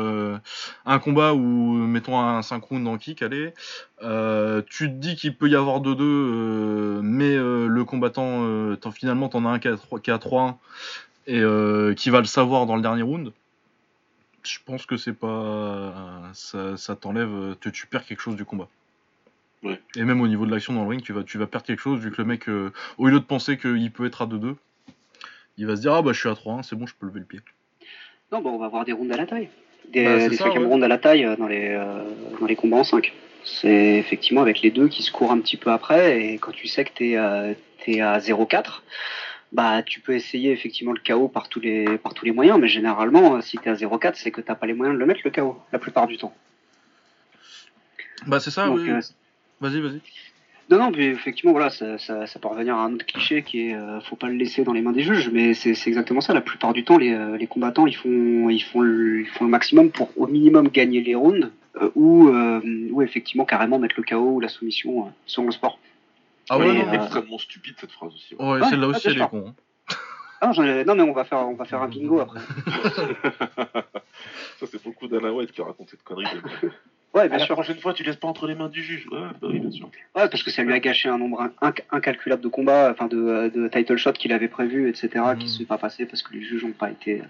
[0.85, 1.39] un combat où,
[1.73, 3.53] mettons un 5 rounds en kick, allez,
[3.99, 8.45] tu te dis qu'il peut y avoir 2-2, euh, mais le combattant,
[8.93, 10.55] finalement, t'en as un qui a 3 qui a 3-1
[11.27, 11.41] et
[11.95, 13.31] qui va le savoir dans le dernier round.
[14.43, 16.29] Je pense que c'est pas.
[16.33, 17.55] Ça, ça t'enlève.
[17.61, 18.67] Tu, tu perds quelque chose du combat.
[19.63, 19.79] Ouais.
[19.97, 21.81] Et même au niveau de l'action dans le ring, tu vas, tu vas perdre quelque
[21.81, 24.55] chose vu que le mec, euh, au lieu de penser qu'il peut être à 2-2,
[25.57, 27.19] il va se dire Ah bah je suis à 3-1, c'est bon, je peux lever
[27.19, 27.41] le pied.
[28.31, 29.49] Non, bah, on va avoir des rounds à la taille.
[29.91, 30.69] Des, Bah, c'est des ça, cinquièmes ouais.
[30.69, 32.03] rounds à la taille euh, dans les, euh,
[32.39, 33.11] dans les combats en 5.
[33.43, 36.67] C'est effectivement avec les deux qui se courent un petit peu après, et quand tu
[36.67, 38.81] sais que t'es euh, t'es à 0,4,
[39.51, 42.67] bah tu peux essayer effectivement le KO par tous les, par tous les moyens, mais
[42.67, 45.21] généralement, euh, si t'es à 0,4, c'est que t'as pas les moyens de le mettre
[45.23, 46.33] le KO, la plupart du temps.
[48.27, 48.89] Bah c'est ça, Donc, oui.
[48.89, 49.01] euh,
[49.61, 50.01] Vas-y, vas-y.
[50.69, 53.69] Non, non, mais effectivement, voilà, ça, ça, ça peut revenir à un autre cliché qui
[53.69, 56.33] est, euh, faut pas le laisser dans les mains des juges, mais c'est exactement ça.
[56.35, 59.49] La plupart du temps, les, les combattants, ils font, ils font, le, ils font le
[59.49, 61.49] maximum pour au minimum gagner les rounds,
[61.81, 65.79] euh, ou, euh, ou effectivement carrément mettre le KO ou la soumission sur le sport.
[66.49, 68.35] Ah ouais, Oui, non, euh, extrêmement stupide cette phrase aussi.
[68.35, 68.45] ouais.
[68.45, 69.45] ouais, ouais, celle-là ouais, aussi, elle est con.
[69.49, 69.95] hein.
[70.41, 72.39] Ah, non, j'en ai- non, mais on va faire, on va faire un bingo après.
[74.59, 76.25] Ça, c'est beaucoup d'Alain White qui raconte cette connerie.
[77.13, 77.55] Ouais, À bien la sûr.
[77.55, 79.07] prochaine fois, tu laisses pas entre les mains du juge.
[79.11, 79.87] Ouais, bah oui, bien sûr.
[80.15, 83.07] Ouais, parce que ça lui a gâché un nombre in- inc- incalculable de combats, enfin
[83.07, 86.05] de, euh, de title shots qu'il avait prévus, etc., qui ne se sont pas passés
[86.05, 87.21] parce que les juges n'ont pas été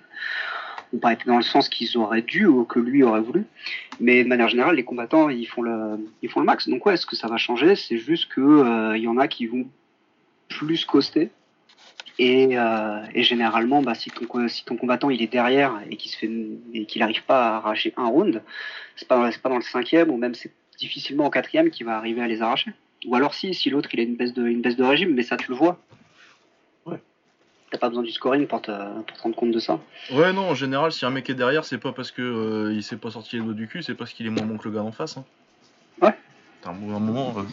[0.93, 3.45] ont pas été dans le sens qu'ils auraient dû ou que lui aurait voulu.
[3.99, 6.67] Mais de manière générale, les combattants, ils font le, ils font le max.
[6.67, 7.75] Donc ouais, est-ce que ça va changer?
[7.75, 9.67] C'est juste que euh, y en a qui vont
[10.47, 11.29] plus coster.
[12.17, 16.25] Et, euh, généralement, bah, si, ton, combattant il est derrière et qu'il se
[16.83, 18.43] qu'il n'arrive pas à arracher un round,
[18.97, 22.21] c'est pas, pas dans le cinquième ou même c'est difficilement au quatrième qu'il va arriver
[22.21, 22.73] à les arracher.
[23.05, 25.23] Ou alors si, si l'autre il a une baisse de, une baisse de régime, mais
[25.23, 25.79] ça tu le vois.
[27.71, 28.71] T'as pas besoin du scoring pour te,
[29.03, 29.79] pour te rendre compte de ça.
[30.11, 32.81] Ouais, non, en général, si un mec est derrière, c'est pas parce que euh, il
[32.83, 34.73] s'est pas sorti les doigts du cul, c'est parce qu'il est moins bon que le
[34.75, 35.17] gars en face.
[35.17, 35.25] Hein.
[36.01, 36.17] Ouais.
[36.65, 37.43] À un moment, euh,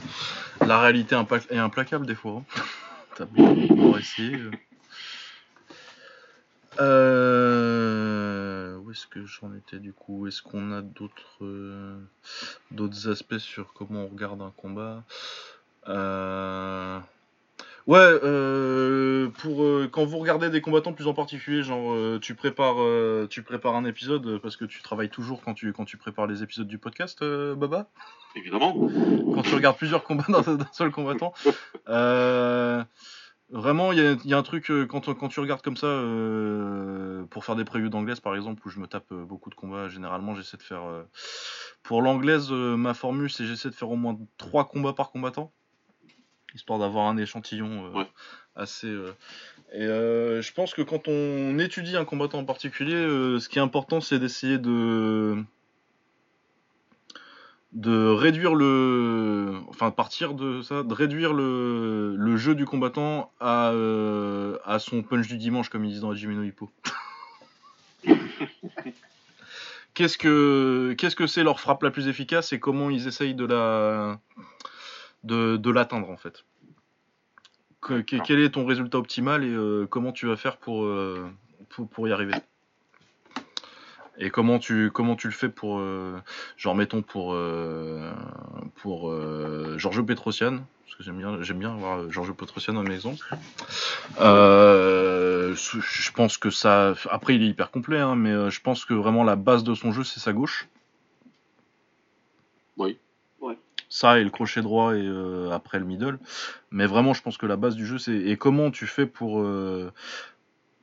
[0.67, 1.17] la réalité
[1.51, 2.43] est implacable des fois.
[2.57, 2.62] hein.
[3.17, 4.37] T'as beau essayer.
[4.37, 4.51] euh.
[6.81, 10.27] Euh, où est-ce que j'en étais du coup?
[10.27, 11.99] Est-ce qu'on a d'autres
[12.71, 15.03] d'autres aspects sur comment on regarde un combat?
[17.87, 22.34] Ouais, euh, pour euh, quand vous regardez des combattants plus en particulier, genre euh, tu
[22.34, 25.84] prépares euh, tu prépares un épisode euh, parce que tu travailles toujours quand tu quand
[25.84, 27.89] tu prépares les épisodes du podcast, euh, Baba?
[28.34, 28.72] Évidemment.
[29.34, 31.32] quand tu regardes plusieurs combats d'un d'un seul combattant.
[31.89, 32.82] Euh,
[33.51, 37.24] vraiment, il y a, y a un truc, quand, quand tu regardes comme ça, euh,
[37.26, 40.34] pour faire des previews d'anglaise par exemple, où je me tape beaucoup de combats, généralement
[40.34, 40.82] j'essaie de faire.
[40.82, 41.05] euh,
[41.84, 45.53] pour l'anglaise, ma formule, c'est j'essaie de faire au moins 3 combats par combattant,
[46.57, 48.07] histoire d'avoir un échantillon euh, Ouais.
[48.57, 48.89] assez.
[48.89, 49.13] euh,
[49.73, 52.95] et euh, je pense que quand on étudie un combattant en particulier,
[53.39, 55.37] ce qui est important, c'est d'essayer de
[57.73, 63.71] de réduire le enfin partir de ça de réduire le, le jeu du combattant à,
[63.73, 66.71] euh, à son punch du dimanche comme ils disent dans Hajime no Hippo
[69.95, 73.45] qu'est-ce que qu'est-ce que c'est leur frappe la plus efficace et comment ils essayent de
[73.45, 74.19] la
[75.27, 76.45] de, de l'atteindre en fait.
[77.81, 81.29] Que- que- quel est ton résultat optimal et euh, comment tu vas faire pour, euh,
[81.68, 82.35] pour pour y arriver?
[84.18, 86.18] Et comment tu comment tu le fais pour euh,
[86.57, 88.11] genre mettons pour euh,
[88.77, 89.12] pour
[89.79, 93.27] Giorgio Petrosian parce que j'aime bien j'aime bien avoir Giorgio Petrosian dans mes exemples
[94.18, 99.22] je pense que ça après il est hyper complet hein, mais je pense que vraiment
[99.22, 100.66] la base de son jeu c'est sa gauche.
[102.79, 102.99] Oui
[103.89, 106.18] ça et le crochet droit et euh, après le middle.
[106.70, 109.41] Mais vraiment, je pense que la base du jeu, c'est et comment tu fais pour
[109.41, 109.93] euh,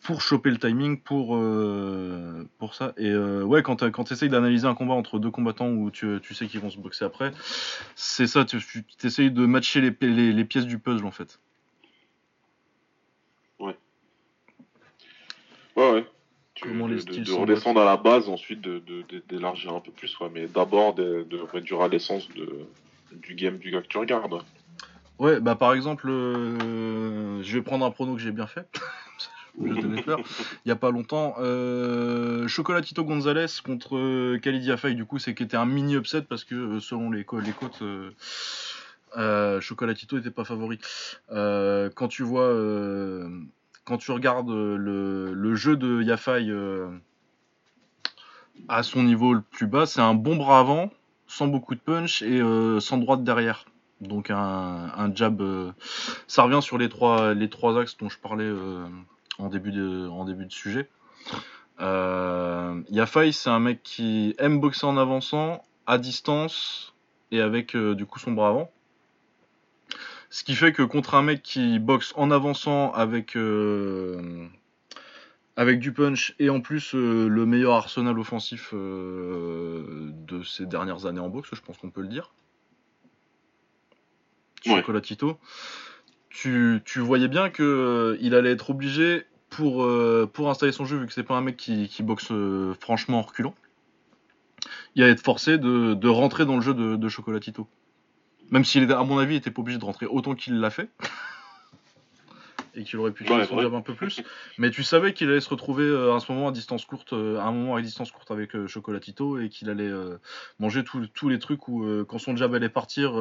[0.02, 2.94] pour choper le timing, pour euh, pour ça.
[2.98, 6.48] Et ouais, quand tu essayes d'analyser un combat entre deux combattants où tu, tu sais
[6.48, 7.32] qu'ils vont se boxer après,
[7.96, 8.46] c'est ça.
[8.46, 8.60] Tu
[9.04, 11.40] essayes de matcher les, les, pièces du puzzle en fait.
[13.60, 13.78] Ouais.
[15.76, 16.06] Ouais ouais.
[16.62, 18.62] Comment les styles de, de redescendre à la base, ensuite
[19.28, 22.68] d'élargir un peu plus, ouais, mais d'abord de, réduire à l'essence de,
[23.22, 24.42] du game du gars que tu regardes.
[25.20, 25.40] ouais.
[25.40, 28.68] Bah par exemple, euh, je vais prendre un prono que j'ai bien fait.
[29.64, 30.20] je tenais fleurs.
[30.66, 35.36] Il y a pas longtemps, euh, Chocolatito Gonzalez contre euh, Khalid Yafai, du coup, c'est
[35.36, 37.84] qui était un mini upset parce que selon les, co- les cotes,
[39.62, 40.80] Chocolatito était pas favori.
[41.30, 42.52] Quand tu vois,
[43.86, 46.50] quand tu regardes le, le jeu de Yafai
[48.68, 50.90] à son niveau le plus bas, c'est un bon bras avant,
[51.34, 53.66] sans beaucoup de punch et euh, sans droite derrière.
[54.02, 55.72] Donc un, jab, euh,
[56.28, 58.86] ça revient sur les trois, les trois axes dont je parlais euh,
[59.40, 60.90] en, début de, en début de sujet.
[61.80, 66.94] Yafai, c'est un mec qui aime boxer en avançant, à distance
[67.32, 68.72] et avec du coup son bras avant.
[70.30, 73.36] Ce qui fait que contre un mec qui boxe en avançant avec,
[75.56, 81.06] avec du punch et en plus euh, le meilleur arsenal offensif euh, de ces dernières
[81.06, 82.32] années en boxe, je pense qu'on peut le dire.
[84.66, 84.78] Ouais.
[84.78, 85.38] Chocolatito.
[86.30, 89.88] Tu, tu voyais bien que euh, il allait être obligé pour,
[90.34, 92.32] pour installer son jeu, vu que c'est pas un mec qui, qui boxe
[92.80, 93.54] franchement en reculant,
[94.96, 97.68] il allait être forcé de, de rentrer dans le jeu de, de Chocolatito.
[98.50, 100.72] Même s'il, était- à mon avis, il était pas obligé de rentrer autant qu'il l'a
[100.72, 100.90] fait.
[102.76, 104.22] Et qu'il aurait pu Ouais, son jab un peu plus.
[104.58, 107.38] Mais tu savais qu'il allait se retrouver euh, à ce moment à distance courte, euh,
[107.38, 110.18] à un moment à distance courte avec euh, Chocolatito et qu'il allait euh,
[110.58, 113.14] manger tous les trucs où euh, quand son jab allait partir,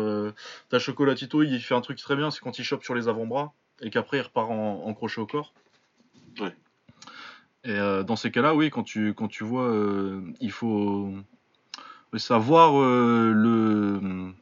[0.70, 3.52] t'as Chocolatito, il fait un truc très bien, c'est quand il chope sur les avant-bras
[3.82, 5.52] et qu'après il repart en, en crochet au corps.
[6.40, 6.54] Ouais.
[7.64, 9.72] Et dans ces cas-là, oui, quand tu, quand tu vois,
[10.40, 11.12] il faut
[12.16, 14.32] savoir le,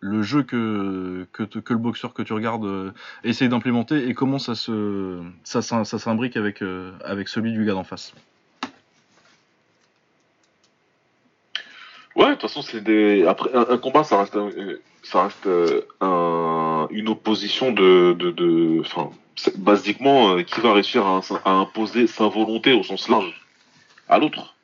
[0.00, 1.42] le jeu que, que,
[1.72, 2.92] le boxeur que tu regardes euh,
[3.24, 7.64] essaye d'implémenter et comment ça se ça, s'im- ça s'imbrique avec, euh, avec celui du
[7.64, 8.14] gars d'en face.
[12.16, 13.24] Ouais, de toute façon, c'est des.
[13.26, 15.48] Après, un, combat, ça reste, euh, ça reste
[16.00, 19.10] un- une opposition de, de, enfin,
[19.56, 23.40] basiquement, qui va réussir à imposer sa volonté au sens large
[24.08, 24.56] à l'autre.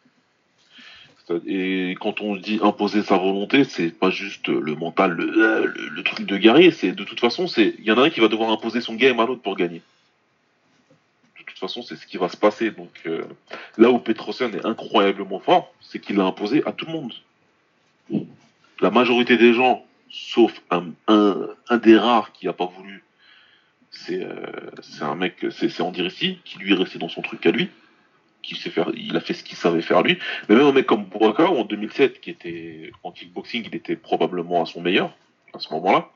[1.47, 6.37] Et quand on dit imposer sa volonté, c'est pas juste le mental, le, truc de
[6.37, 6.71] guerrier.
[6.71, 8.95] C'est de toute façon, c'est il y en a un qui va devoir imposer son
[8.95, 9.81] game à l'autre pour gagner.
[11.39, 12.71] De toute façon, c'est ce qui va se passer.
[12.71, 13.25] Donc euh,
[13.79, 17.15] là où Petrosian est incroyablement fort, c'est qu'il l'a imposé à tout le monde
[18.81, 20.93] la majorité des gens, sauf un,
[21.79, 23.03] des rares qui n'a pas voulu,
[23.91, 24.37] c'est euh,
[24.83, 27.71] c'est un mec, c'est Andy Rissi, qui lui est resté dans son truc à lui,
[28.51, 30.19] il a fait ce qu'il savait faire lui.
[30.49, 34.63] Mais même un mec comme Buraka, en 2007, qui était en kickboxing, il était probablement
[34.63, 35.15] à son meilleur
[35.53, 36.11] à ce moment-là.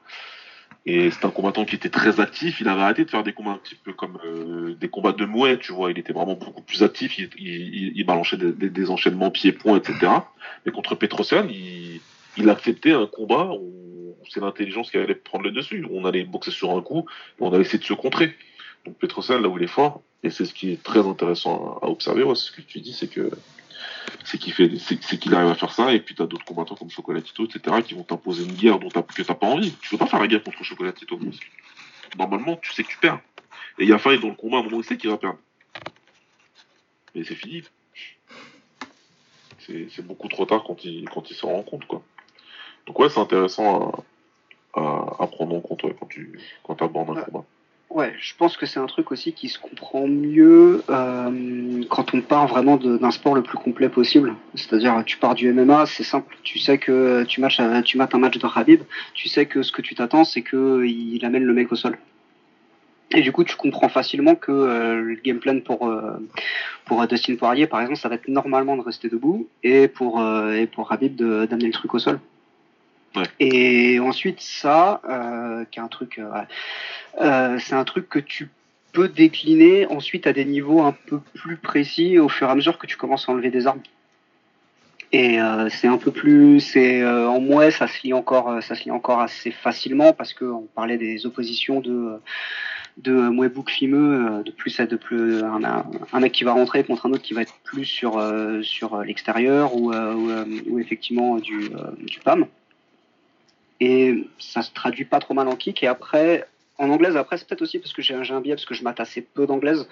[0.87, 2.61] Et c'est un combattant qui était très actif.
[2.61, 5.25] Il avait arrêté de faire des combats un petit peu comme euh, des combats de
[5.27, 5.91] mouet, tu vois.
[5.91, 7.19] Il était vraiment beaucoup plus actif.
[7.19, 10.13] Il, balançait des, enchaînements pieds-points, etc.
[10.65, 15.87] Mais contre Petrosian, il, acceptait un combat où c'est l'intelligence qui allait prendre le dessus.
[15.91, 17.05] On allait boxer sur un coup
[17.39, 18.35] on allait essayer de se contrer.
[18.87, 21.87] Donc Petrosian, là où il est fort, et c'est ce qui est très intéressant à,
[21.87, 23.31] observer, ouais, ce que tu dis, c'est que
[24.25, 26.91] c'est qu'il fait, c'est qu'il arrive à faire ça, et puis t'as d'autres combattants comme
[26.91, 29.73] Chocolatito, etc., qui vont t'imposer une guerre dont t'as, que t'as pas envie.
[29.81, 31.17] Tu peux pas faire la guerre contre Chocolatito.
[31.17, 33.21] parce que Normalement, tu sais que tu perds.
[33.79, 35.19] Et il y a failli dans le combat, à un moment, il sait qu'il va
[35.19, 35.39] perdre.
[37.15, 37.63] Mais c'est fini.
[39.61, 42.03] C'est, beaucoup trop tard quand il, quand il s'en rend compte, quoi.
[42.87, 43.93] Donc ouais, c'est intéressant
[44.75, 47.45] à, à, à prendre en compte ouais, quand tu quand abordes un combat.
[47.91, 52.21] Ouais, je pense que c'est un truc aussi qui se comprend mieux euh, quand on
[52.21, 54.35] part vraiment d'un sport le plus complet possible.
[54.55, 56.37] C'est-à-dire, tu pars du MMA, c'est simple.
[56.43, 58.83] Tu sais que tu matches, à- tu mates un match de Habib,
[59.15, 61.97] tu sais que ce que tu t'attends, c'est que il amène le mec au sol.
[63.11, 66.19] Et du coup, tu comprends facilement que euh, le game plan pour euh,
[67.09, 70.67] Dustin Poirier, par exemple, ça va être normalement de rester debout et pour euh, et
[70.67, 72.21] pour Habib de- d'amener le truc au sol.
[73.41, 76.43] Et ensuite, ça, euh, qui est un truc, euh.
[77.21, 78.51] Euh, c'est un truc que tu
[78.93, 82.79] peux décliner ensuite à des niveaux un peu plus précis au fur et à mesure
[82.79, 83.83] que tu commences à enlever des armes.
[85.11, 85.39] Et
[85.71, 89.21] c'est un peu plus, c'est en mouet, ça se lit encore, ça se lit encore
[89.21, 92.21] assez facilement parce que on parlait des oppositions de
[92.99, 96.85] de mouet bouc fimeux, de plus à de plus un, un, mec qui va rentrer
[96.85, 98.23] contre un autre qui va être plus sur
[98.63, 102.47] sur l'extérieur ou, ou, effectivement du du PAM.
[103.81, 105.83] Et ça se traduit pas trop mal en kick.
[105.83, 106.47] Et après,
[106.79, 109.01] en anglaise, après, c'est peut-être aussi parce que j'ai un, biais, parce que je mate
[109.01, 109.89] assez peu d'anglaise.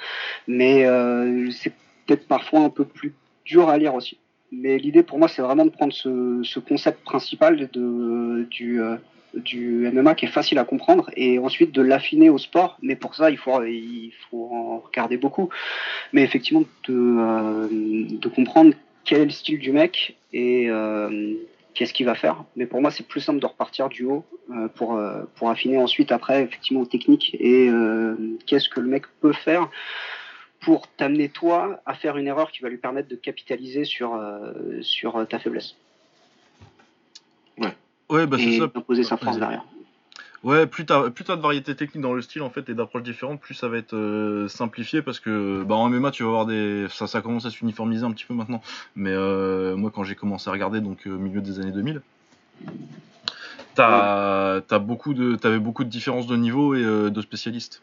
[0.46, 1.72] Mais euh, c'est
[2.06, 3.14] peut-être parfois un peu plus
[3.44, 4.18] dur à lire aussi.
[4.52, 8.96] Mais l'idée pour moi, c'est vraiment de prendre ce, ce concept principal de, du, euh,
[9.34, 12.78] du MMA qui est facile à comprendre et ensuite de l'affiner au sport.
[12.82, 15.48] Mais pour ça, il faut, il faut en regarder beaucoup.
[16.12, 18.74] Mais effectivement, de, euh, de comprendre
[19.04, 21.34] quel est le style du mec et euh,
[21.76, 22.42] qu'est-ce qu'il va faire.
[22.56, 25.78] Mais pour moi, c'est plus simple de repartir du haut euh, pour, euh, pour affiner
[25.78, 28.16] ensuite après, effectivement, technique et euh,
[28.46, 29.68] qu'est-ce que le mec peut faire
[30.60, 34.80] pour t'amener toi à faire une erreur qui va lui permettre de capitaliser sur, euh,
[34.80, 35.76] sur ta faiblesse.
[38.08, 38.68] Ouais, bah c'est et ça.
[38.68, 39.64] d'imposer sa force derrière.
[40.44, 43.02] Ouais, plus t'as plus t'as de variété technique dans le style en fait et d'approches
[43.02, 46.46] différentes, plus ça va être euh, simplifié parce que bah en MMA tu vas avoir
[46.46, 48.62] des ça commence à s'uniformiser un petit peu maintenant.
[48.94, 52.02] Mais euh, moi quand j'ai commencé à regarder donc euh, milieu des années 2000,
[53.74, 57.82] t'as t'as beaucoup de t'avais beaucoup de différences de niveau et de spécialistes.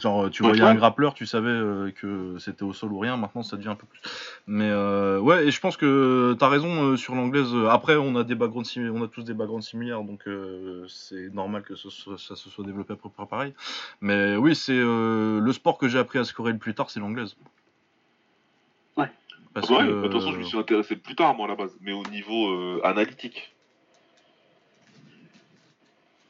[0.00, 3.18] Genre tu Ouais, voyais un grappleur, tu savais euh, que c'était au sol ou rien.
[3.18, 4.00] Maintenant ça devient un peu plus.
[4.46, 7.52] Mais euh, ouais, et je pense que t'as raison euh, sur l'anglaise.
[7.68, 11.62] Après, on a des backgrounds on a tous des backgrounds similaires, donc euh, c'est normal
[11.62, 13.52] que ce soit- ça se soit développé à peu près pareil.
[14.00, 17.00] Mais oui, c'est euh, le sport que j'ai appris à scorer le plus tard, c'est
[17.00, 17.36] l'anglaise.
[18.96, 19.10] Ouais.
[19.52, 21.56] Parce Ouais, que de toute façon, je me suis intéressé plus tard, moi, à la
[21.56, 23.54] base, mais au niveau euh, analytique.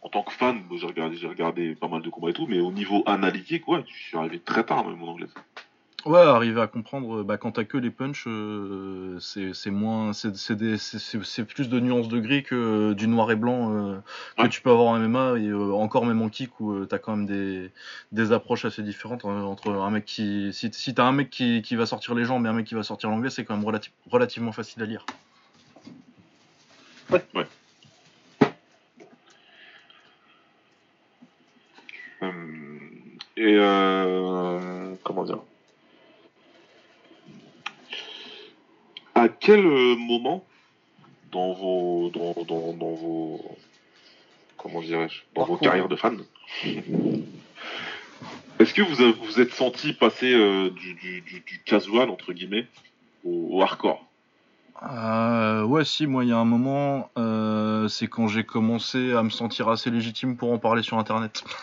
[0.02, 2.58] En tant que fan, j'ai regardé, j'ai regardé pas mal de combats et tout, mais
[2.60, 5.28] au niveau analytique, ouais, je suis arrivé très tard, même, en anglais.
[6.06, 10.34] ouais, arriver à comprendre, bah, quand t'as que les punchs, euh, c'est c'est moins, c'est
[10.36, 13.36] c'est des- c'est- c'est- c'est plus de nuances de gris que euh, du noir et
[13.36, 13.98] blanc euh,
[14.36, 14.48] que Ouais.
[14.48, 17.14] tu peux avoir en MMA et euh, encore même en kick où euh, t'as quand
[17.16, 17.70] même des,
[18.10, 21.62] des approches assez différentes hein, entre un mec qui, si, si t'as un mec qui,
[21.62, 23.64] qui va sortir les jambes et un mec qui va sortir l'anglais, c'est quand même
[23.64, 25.06] relati- relativement facile à lire.
[27.12, 27.44] Euh,
[33.36, 35.38] et euh, comment dire?
[39.14, 40.44] À quel euh, moment
[41.30, 43.56] dans vos dans, dans, dans vos
[44.56, 46.16] comment dirais-je dans vos carrières de fans
[48.58, 52.32] est-ce que vous avez- vous êtes senti passer euh, du, du, du, du casual entre
[52.32, 52.66] guillemets
[53.24, 54.04] au, au hardcore?
[54.84, 59.22] Euh, ouais, si, moi, il y a un moment, euh, c'est quand j'ai commencé à
[59.22, 61.44] me sentir assez légitime pour en parler sur Internet.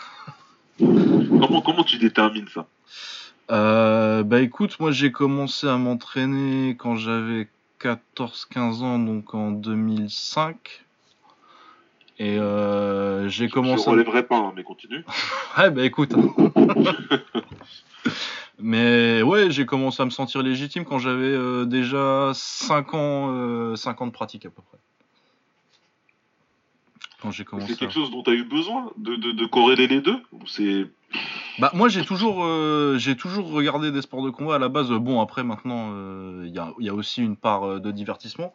[0.80, 2.66] comment comment tu détermines ça?
[3.50, 7.48] Euh, bah écoute, moi j'ai commencé à m'entraîner quand j'avais
[7.80, 10.84] 14-15 ans, donc en 2005.
[12.18, 13.88] Et euh, j'ai je commencé...
[13.88, 15.04] relèverai pas hein, mais continue
[15.58, 16.14] Ouais, bah écoute.
[18.62, 23.74] Mais ouais, j'ai commencé à me sentir légitime quand j'avais euh, déjà 5 ans, euh,
[23.74, 24.78] 5 ans de pratique à peu près.
[27.20, 27.72] Quand j'ai commencé.
[27.72, 30.16] c'est quelque chose dont tu as eu besoin de, de, de corréler les deux
[30.46, 30.86] c'est
[31.58, 34.90] Bah moi j'ai toujours euh, j'ai toujours regardé des sports de combat à la base.
[34.90, 38.54] Bon après maintenant euh, il y, a, y a aussi une part euh, de divertissement.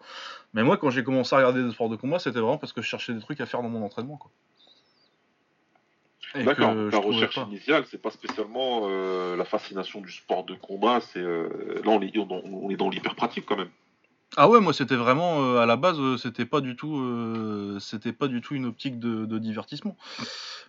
[0.54, 2.82] Mais moi quand j'ai commencé à regarder des sports de combat c'était vraiment parce que
[2.82, 4.32] je cherchais des trucs à faire dans mon entraînement quoi.
[6.34, 7.48] D'accord, trouvais recherche pas.
[7.50, 12.02] initiale, c'est pas spécialement euh, la fascination du sport de combat, c'est euh, là on
[12.02, 12.28] est, on,
[12.66, 13.70] on est dans l'hyper pratique quand même.
[14.38, 17.80] Ah ouais moi c'était vraiment euh, à la base euh, c'était pas du tout euh,
[17.80, 19.96] c'était pas du tout une optique de, de divertissement.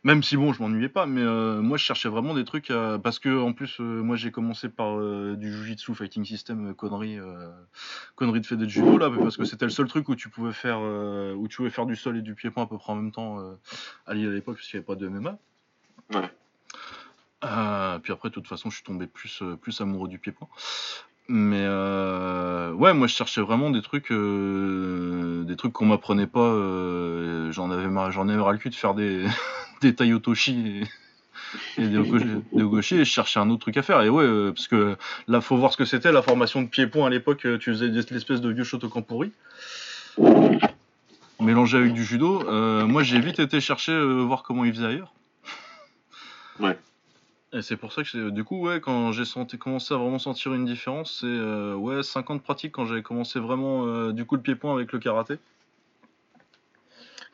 [0.04, 1.24] Même si bon je m'ennuyais pas mais
[1.60, 4.96] moi je cherchais vraiment des trucs à- parce que en plus moi j'ai commencé par
[5.36, 7.18] du jujitsu fighting system connerie
[8.14, 10.52] connerie de fait de judo là parce que c'était le seul truc où tu pouvais
[10.52, 13.10] faire où tu pouvais faire du sol et du pied-point à peu près en même
[13.12, 13.38] temps
[14.06, 15.38] à Lille à l'époque parce qu'il n'y avait pas de MMA.
[16.14, 16.30] Ouais.
[17.44, 20.48] Euh, puis après de toute façon je suis tombé plus plus amoureux du pied-point.
[21.28, 26.40] Mais euh, ouais, moi je cherchais vraiment des trucs, euh, des trucs qu'on m'apprenait pas.
[26.40, 29.26] euh, j'en avais marre, j'en avais ras le cul de faire des
[29.80, 30.84] des taiotoshi
[31.78, 34.02] et, des, okoshi, et je cherchais un autre truc à faire.
[34.02, 34.96] Et ouais, parce que
[35.26, 37.46] là faut voir ce que c'était la formation de pied-point à l'époque.
[37.58, 39.32] Tu faisais l'espèce de vieux Shotokan pourri
[41.38, 42.44] mélangé avec du judo.
[42.86, 45.12] Moi j'ai vite été chercher voir comment ils faisaient ailleurs.
[46.60, 46.78] Ouais.
[47.52, 50.52] Et c'est pour ça que du coup, ouais, quand j'ai senti, commencé à vraiment sentir
[50.52, 54.24] une différence, c'est euh, ouais, 5 ans de pratique quand j'avais commencé vraiment euh, du
[54.24, 55.36] coup le pied-point avec le karaté.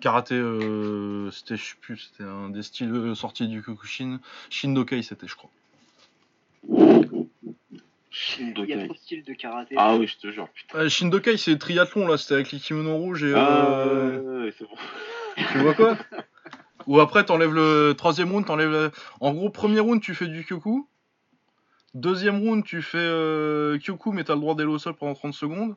[0.01, 4.21] Karaté, euh, c'était, je sais plus, c'était un des styles euh, sortis du Kyokushin.
[4.51, 5.51] Shindokai, c'était, je crois.
[6.69, 7.05] Il y a
[8.11, 8.85] Shindokai.
[8.85, 9.75] trop de styles de karaté.
[9.79, 10.79] Ah oui, je te jure, putain.
[10.79, 13.33] Euh, Shindokai, c'est triathlon, là, c'était avec les kimonos rouges et.
[13.35, 14.77] Ah, euh, ouais, ouais, c'est bon.
[15.53, 15.97] Tu vois quoi?
[16.87, 18.91] Ou après, t'enlèves le troisième round, t'enlèves le...
[19.21, 20.89] En gros, premier round, tu fais du Kyoku.
[21.95, 25.35] Deuxième round, tu fais euh, Kyoku, mais t'as le droit d'aller au sol pendant 30
[25.35, 25.77] secondes.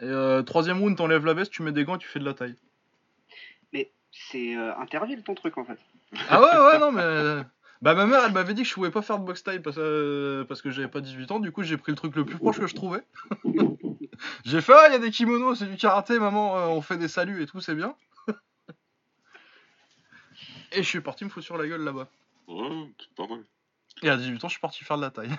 [0.00, 2.24] Et euh, troisième round, t'enlèves la veste, tu mets des gants et tu fais de
[2.24, 2.56] la taille.
[3.72, 5.78] Mais c'est euh, Interville ton truc en fait.
[6.28, 7.44] Ah ouais, ouais, non, mais.
[7.84, 9.76] Bah, ma mère, elle m'avait dit que je pouvais pas faire de box taille parce,
[9.78, 11.38] euh, parce que j'avais pas 18 ans.
[11.38, 13.02] Du coup, j'ai pris le truc le plus proche que je trouvais.
[14.46, 16.96] j'ai fait, ah, il y a des kimonos, c'est du karaté, maman, euh, on fait
[16.96, 17.94] des saluts et tout, c'est bien.
[20.74, 22.08] Et je suis parti me foutre sur la gueule là-bas.
[22.48, 23.44] Ouais, c'est pas mal.
[24.02, 25.30] Et à 18 ans, je suis parti faire de la taille.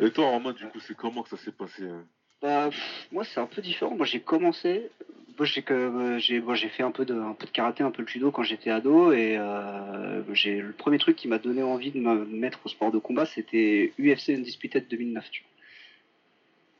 [0.00, 2.04] Et toi, Romain, du coup, c'est comment que ça s'est passé hein
[2.42, 3.94] Bah, pff, moi, c'est un peu différent.
[3.94, 4.90] Moi, j'ai commencé.
[5.38, 7.82] Moi, j'ai que euh, j'ai moi, j'ai fait un peu de un peu de karaté,
[7.82, 11.38] un peu de judo quand j'étais ado et euh, j'ai le premier truc qui m'a
[11.38, 15.28] donné envie de me mettre au sport de combat, c'était UFC Undisputed 2009.
[15.30, 15.50] Tu vois.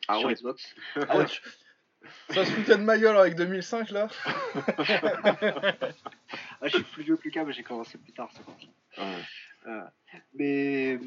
[0.07, 0.35] Ah sur ouais.
[0.35, 0.75] Xbox.
[1.09, 1.27] Ah ouais,
[2.31, 4.09] Ça se foutait de ma gueule avec 2005 là
[6.61, 8.31] Ah, je suis plus vieux que Lucas, mais j'ai commencé plus tard.
[8.33, 9.01] c'est.
[9.01, 9.81] Ouais.
[10.35, 10.99] Mais,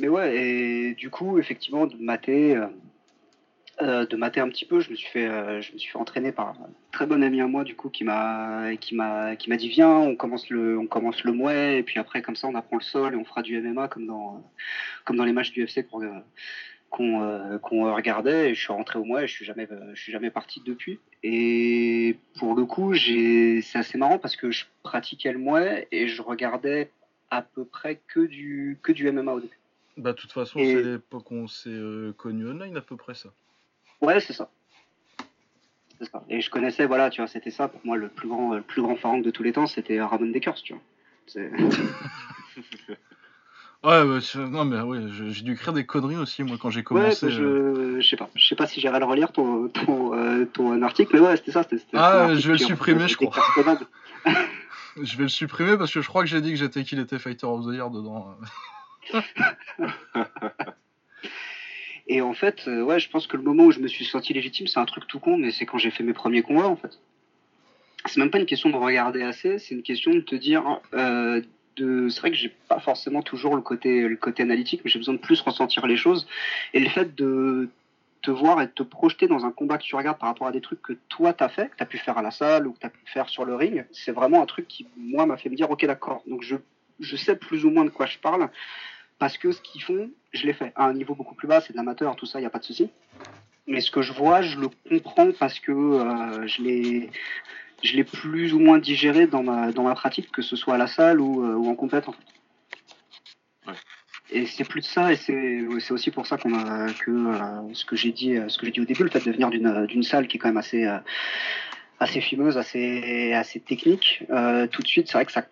[0.00, 2.66] mais ouais, et du coup, effectivement, de mater, euh,
[3.82, 5.98] euh, de mater un petit peu, je me suis fait, euh, je me suis fait
[5.98, 9.50] entraîner par un très bon ami à moi, du coup, qui m'a, qui m'a, qui
[9.50, 12.48] m'a dit viens, on commence le, on commence le mouet, et puis après, comme ça,
[12.48, 14.42] on apprend le sol et on fera du MMA comme dans,
[15.04, 16.10] comme dans les matchs du UFC euh,
[16.90, 18.50] qu'on, euh, qu'on regardait.
[18.50, 21.00] Et je suis rentré au et je suis jamais, euh, je suis jamais parti depuis.
[21.22, 26.08] Et pour le coup, j'ai, c'est assez marrant parce que je pratiquais le mouet et
[26.08, 26.90] je regardais
[27.30, 29.58] à peu près que du, que du MMA au début.
[29.96, 32.96] Bah, de toute façon, Et- c'est l'époque où on s'est euh, connu online à peu
[32.96, 33.30] près ça.
[34.00, 34.48] Ouais, c'est ça.
[36.00, 36.22] C'est ça.
[36.28, 38.80] Et je connaissais, voilà, tu vois, c'était ça pour moi le plus grand, le plus
[38.82, 40.82] grand pharaon de tous les temps, c'était Ramon Dekers, tu vois.
[43.84, 44.18] Ouais, bah,
[44.48, 47.26] non, mais ouais, je- j'ai dû écrire des conneries aussi moi quand j'ai Ouais, commencé.
[47.26, 47.30] euh.
[47.96, 50.82] je, je sais pas, je sais pas si j'irai le relire ton, ton, euh, ton
[50.82, 51.62] article, mais ouais, c'était ça.
[51.62, 53.32] C'était, c'était Ah, un article je vais le qui- supprimer, je crois.
[55.00, 57.20] Je vais le supprimer parce que je crois que j'ai dit que j'étais qu'il était
[57.20, 58.34] Fighter of the Year dedans.
[62.08, 64.32] Et en fait, euh, ouais, je pense que le moment où je me suis senti
[64.32, 66.74] légitime, c'est un truc tout con, mais c'est quand j'ai fait mes premiers combats, en
[66.74, 66.98] fait.
[68.06, 71.42] C'est même pas une question de regarder assez, c'est une question de te dire, euh,
[72.10, 74.06] c'est vrai que j'ai pas forcément toujours le côté,
[74.38, 76.26] analytique, mais j'ai besoin de plus ressentir les choses.
[76.74, 77.70] Et le fait de
[78.22, 80.52] te voir et de te projeter dans un combat que tu regardes par rapport à
[80.52, 82.80] des trucs que toi t'as fait, que t'as pu faire à la salle ou que
[82.80, 85.56] t'as pu faire sur le ring, c'est vraiment un truc qui, moi, m'a fait me
[85.56, 86.22] dire, ok, d'accord.
[86.26, 86.56] Donc je,
[87.00, 88.50] je sais plus ou moins de quoi je parle
[89.18, 91.72] parce que ce qu'ils font, je l'ai fait à un niveau beaucoup plus bas, c'est
[91.72, 92.90] de l'amateur, tout ça, il n'y a pas de souci.
[93.66, 97.10] Mais ce que je vois, je le comprends parce que euh, je l'ai
[97.82, 100.78] je l'ai plus ou moins digéré dans ma, dans ma pratique, que ce soit à
[100.78, 102.08] la salle ou, euh, ou en compète.
[102.08, 102.24] En fait.
[103.66, 103.74] Ouais.
[104.30, 107.74] Et c'est plus de ça, et c'est c'est aussi pour ça qu'on a que euh,
[107.74, 109.50] ce que j'ai dit, euh, ce que j'ai dit au début, le fait de venir
[109.50, 110.98] d'une d'une salle qui est quand même assez euh,
[111.98, 114.24] assez fumeuse, assez assez technique.
[114.30, 115.44] euh, tout de suite, c'est vrai que ça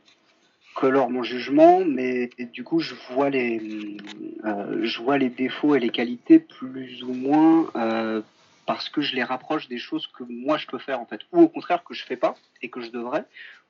[0.75, 3.97] colore mon jugement, mais du coup, je vois les,
[4.45, 8.21] euh, je vois les défauts et les qualités plus ou moins euh,
[8.67, 11.43] parce que je les rapproche des choses que moi je peux faire en fait, ou
[11.43, 13.25] au contraire que je fais pas et que je devrais,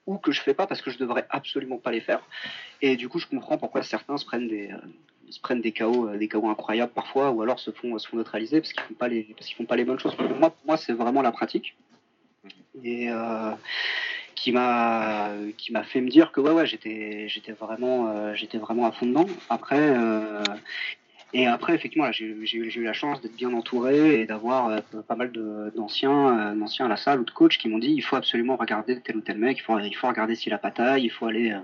[0.07, 2.23] ou que je fais pas parce que je devrais absolument pas les faire.
[2.81, 4.77] Et du coup, je comprends pourquoi certains se prennent des, euh,
[5.31, 8.17] se prennent des chaos, euh, des chaos incroyables parfois, ou alors se font, se font
[8.17, 10.15] neutraliser parce qu'ils font pas les, parce qu'ils font pas les bonnes choses.
[10.15, 11.77] Pour moi, moi, c'est vraiment la pratique.
[12.83, 13.53] Et euh,
[14.35, 18.87] qui m'a qui m'a fait me dire que ouais ouais j'étais j'étais vraiment j'étais vraiment
[18.87, 19.95] à fond dedans après
[21.33, 25.33] et après effectivement j'ai eu la chance d'être bien entouré et d'avoir euh, pas mal
[25.37, 29.01] euh, d'anciens à la salle ou de coachs qui m'ont dit il faut absolument regarder
[29.01, 31.27] tel ou tel mec il faut il faut regarder s'il a pas taille il faut
[31.27, 31.61] aller euh,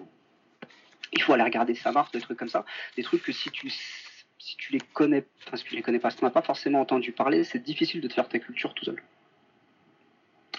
[1.13, 2.65] il faut aller regarder sa marque des trucs comme ça
[2.97, 6.11] des trucs que si tu si tu les connais enfin si tu les connais pas
[6.11, 8.85] si tu n'as pas forcément entendu parler c'est difficile de te faire ta culture tout
[8.85, 9.03] seul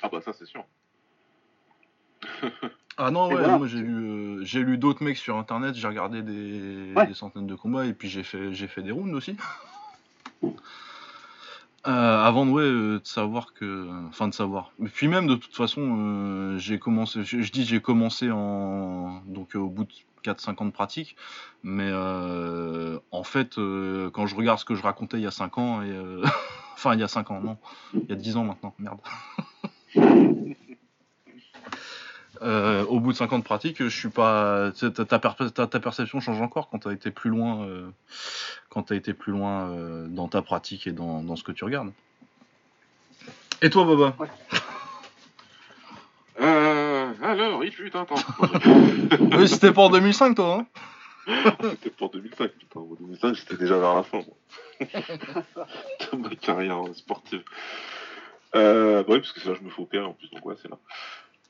[0.02, 0.66] Ah bah ça c'est sûr.
[2.98, 3.58] Ah non, ouais, voilà.
[3.58, 3.96] moi j'ai lu,
[4.40, 7.08] euh, j'ai lu d'autres mecs sur internet, j'ai regardé des, Ouais.
[7.08, 9.36] des centaines de combats et puis j'ai fait, j'ai fait des rounds aussi.
[11.86, 11.92] Euh,
[12.24, 13.90] avant de, ouais, euh, de savoir que.
[14.08, 14.72] Enfin, de savoir.
[14.82, 17.26] Et puis même, de toute façon, j'ai commencé.
[17.26, 19.22] Je, je dis j'ai commencé en.
[19.26, 19.92] Donc au bout de
[20.24, 21.18] 4-5 ans de pratique.
[21.62, 21.92] Mais
[23.12, 25.92] en fait, quand je regarde ce que je racontais il y a 5 ans, et.
[26.76, 27.58] enfin, il y a 5 ans, non.
[27.94, 29.00] Il y a 10 ans maintenant, merde.
[32.44, 34.72] Euh, au bout de 5 ans de pratique, je suis pas.
[34.72, 37.90] Ta, ta, per- ta- ta perception change encore quand tu as été plus loin, euh,
[38.70, 41.92] quand été plus loin euh, dans ta pratique et dans, dans ce que tu regardes.
[43.62, 44.16] Et toi, Baba
[46.42, 48.16] Euh, alors, il fut un temps.
[49.38, 50.66] Oui, c'était pas en 2005, toi, hein?
[51.62, 52.80] C'était pour 2005, putain.
[52.82, 54.36] En 2005, j'étais déjà vers la fin, moi.
[56.12, 57.44] de ma carrière sportive.
[58.56, 60.46] Euh, bah oui, parce que c'est là que je me fais opérer en plus, donc
[60.46, 60.78] ouais, c'est là.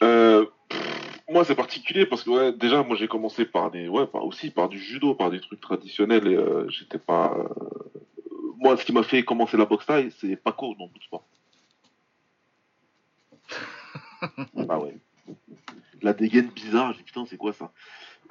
[0.02, 4.08] Euh, pff, moi, c'est particulier parce que ouais, déjà, moi, j'ai commencé par des, ouais,
[4.08, 7.34] par, aussi par du judo, par des trucs traditionnels et euh, j'étais pas.
[7.38, 7.48] euh,
[8.58, 11.26] Moi, ce qui m'a fait commencer la boxe taille, c'est Paco dans Bloodsport.
[14.70, 14.98] ah ouais.
[16.02, 17.72] La dégaine bizarre, j'ai putain, c'est quoi ça?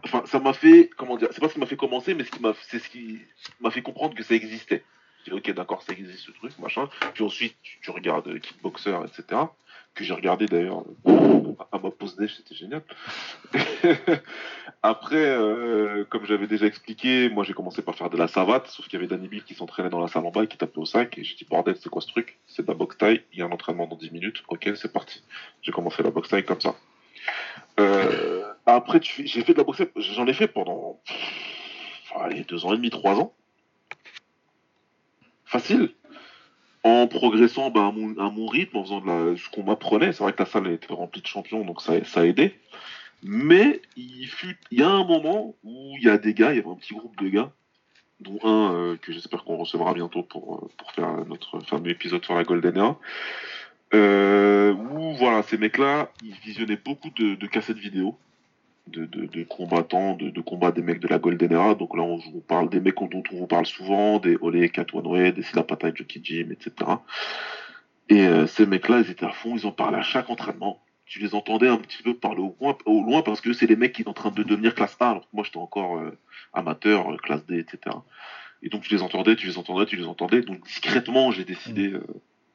[0.04, 2.30] Enfin, ça m'a fait, comment dire, c'est pas ce qui m'a fait commencer, mais ce
[2.30, 3.20] qui m'a, c'est ce qui
[3.60, 4.84] m'a fait comprendre que ça existait.
[5.30, 6.88] Ok, d'accord, ça existe ce truc, machin.
[7.14, 9.42] Puis ensuite, tu, tu regardes euh, Kickboxer, etc.
[9.94, 12.82] Que j'ai regardé d'ailleurs euh, à ma pause déj, c'était génial.
[14.82, 18.86] Après, euh, comme j'avais déjà expliqué, moi j'ai commencé par faire de la savate, sauf
[18.86, 20.78] qu'il y avait Danny Bill qui s'entraînait dans la salle en bas et qui tapait
[20.78, 21.18] au sac.
[21.18, 22.38] Et j'ai dit, bordel, c'est quoi ce truc?
[22.46, 24.42] C'est de la boxe taille, il y a un entraînement dans 10 minutes.
[24.48, 25.22] Ok, c'est parti.
[25.60, 26.74] J'ai commencé la boxe taille comme ça.
[28.64, 31.00] Après, j'ai fait de la boxe, j'en ai fait pendant
[32.20, 33.34] allez, deux ans et demi, trois ans.
[35.52, 35.90] Facile.
[36.82, 40.12] En progressant ben, à, mon, rythme, en faisant de la, ce qu'on m'apprenait.
[40.12, 42.58] C'est vrai que la salle était remplie de champions, donc ça, a aidé.
[43.22, 44.30] Mais il,
[44.70, 46.94] y a un moment où il y a des gars, il y avait un petit
[46.94, 47.52] groupe de gars,
[48.20, 52.24] dont un euh, que j'espère qu'on recevra bientôt pour, euh, pour faire notre fameux épisode
[52.24, 52.98] sur la Golden Era.
[53.92, 58.16] Euh, où voilà, ces mecs-là, ils visionnaient beaucoup de, de cassettes vidéo
[58.86, 61.74] de, de, de combattants, de, de combats des mecs de la Golden Era.
[61.74, 65.32] Donc là, on, on parle des mecs dont on vous parle souvent, des Ole Katwanwe,
[65.32, 66.90] des Silapata Jockey Jim, etc.
[68.08, 70.82] Et euh, ces mecs-là, ils étaient à fond, ils en parlaient à chaque entraînement.
[71.06, 73.76] Tu les entendais un petit peu parler au loin, au loin parce que c'est les
[73.76, 76.18] mecs qui sont en train de devenir classe A, alors que moi j'étais encore euh,
[76.52, 77.96] amateur, euh, classe D, etc.
[78.62, 80.42] Et donc tu les entendais, tu les entendais, tu les entendais.
[80.42, 81.92] Donc discrètement, j'ai décidé.
[81.92, 82.06] euh,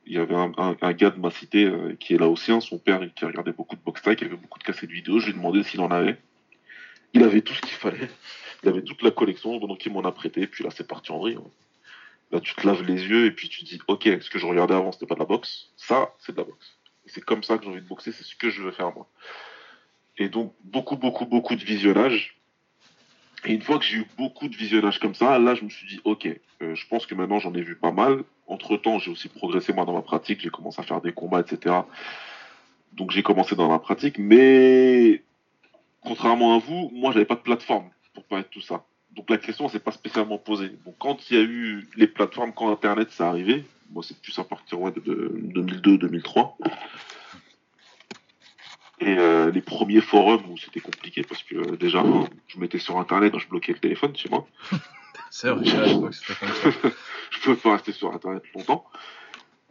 [0.07, 2.77] il y avait un, gars de ma cité euh, qui est là aussi, hein, son
[2.77, 5.19] père qui regardait beaucoup de boxe qui avait beaucoup de cassettes vidéo.
[5.19, 6.17] Je lui ai demandé s'il en avait.
[7.13, 8.09] Il avait tout ce qu'il fallait.
[8.63, 10.47] Il avait toute la collection, donc il m'en a prêté.
[10.47, 11.35] Puis là, c'est parti en vrille.
[11.35, 11.49] hein.
[12.31, 14.73] Là, tu te laves les yeux et puis tu dis, ok, ce que je regardais
[14.73, 15.69] avant, c'était pas de la boxe.
[15.77, 16.77] Ça, c'est de la boxe.
[17.05, 18.11] C'est comme ça que j'ai envie de boxer.
[18.11, 19.07] C'est ce que je veux faire moi.
[20.17, 22.36] Et donc beaucoup, beaucoup, beaucoup de visionnage.
[23.45, 25.87] Et une fois que j'ai eu beaucoup de visionnage comme ça, là, je me suis
[25.87, 26.27] dit, ok,
[26.61, 28.23] euh, je pense que maintenant j'en ai vu pas mal.
[28.47, 30.41] Entre temps, j'ai aussi progressé moi dans ma pratique.
[30.41, 31.75] J'ai commencé à faire des combats, etc.
[32.93, 35.23] Donc j'ai commencé dans la pratique, mais
[36.01, 38.83] contrairement à vous, moi j'avais pas de plateforme pour permettre tout ça.
[39.15, 40.69] Donc la question s'est pas spécialement posée.
[40.85, 44.37] Donc quand il y a eu les plateformes, quand Internet s'est arrivé, moi c'est plus
[44.39, 46.53] à partir de 2002-2003.
[48.99, 52.03] Et euh, les premiers forums où c'était compliqué parce que euh, déjà
[52.47, 54.47] je mettais sur internet, je bloquais le téléphone chez moi.
[55.29, 56.89] C'est vrai qu'à l'époque, c'était comme ça.
[57.29, 58.85] je pouvais pas rester sur internet longtemps.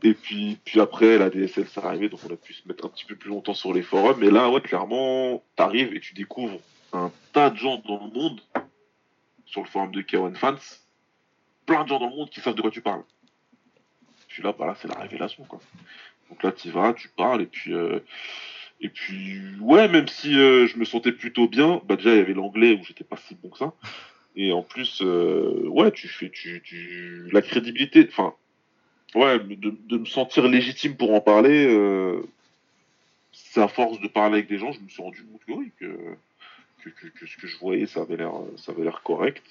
[0.02, 2.88] Et puis, puis après, la DSL s'est arrivée, donc on a pu se mettre un
[2.88, 4.18] petit peu plus longtemps sur les forums.
[4.20, 6.60] Mais là, ouais, clairement, t'arrives et tu découvres
[6.92, 8.40] un tas de gens dans le monde,
[9.46, 10.54] sur le forum de K1 Fans,
[11.64, 13.02] plein de gens dans le monde qui savent de quoi tu parles.
[14.28, 15.60] Puis là, bah là, c'est la révélation, quoi.
[16.28, 18.00] Donc là, tu vas, tu parles, et puis, euh,
[18.80, 22.20] et puis, ouais, même si euh, je me sentais plutôt bien, bah déjà, il y
[22.20, 23.72] avait l'anglais où j'étais pas si bon que ça.
[24.36, 28.34] Et en plus, euh, ouais, tu fais, tu, tu, la crédibilité, enfin,
[29.14, 32.20] ouais, de, me sentir légitime pour en parler, euh,
[33.32, 35.72] c'est à force de parler avec des gens, je me suis rendu compte que oui,
[35.80, 39.42] que, ce que je voyais, ça avait l'air, ça avait l'air correct.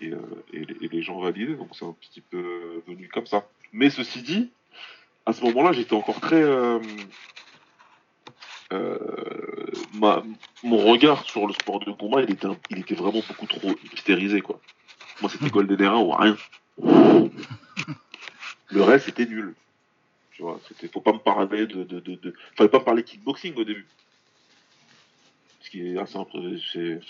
[0.00, 0.12] Et,
[0.52, 3.48] et, et les gens validaient, donc c'est un petit peu venu comme ça.
[3.72, 4.50] Mais ceci dit,
[5.24, 6.42] à ce moment-là, j'étais encore très.
[8.72, 8.98] Euh,
[9.94, 10.22] ma,
[10.62, 14.40] mon regard sur le sport de combat, il était, il était vraiment beaucoup trop hystérisé,
[14.40, 14.60] quoi.
[15.20, 16.36] Moi, c'était Golden Era ou rien.
[18.70, 19.54] Le reste, c'était nul.
[20.32, 23.02] Tu vois, c'était, faut pas me parler de, de, de, de- fallait pas me parler
[23.02, 23.86] kickboxing au début.
[25.66, 27.00] Ce qui est assez,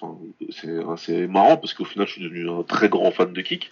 [0.50, 3.70] c'est, assez marrant parce qu'au final, je suis devenu un très grand fan de kick.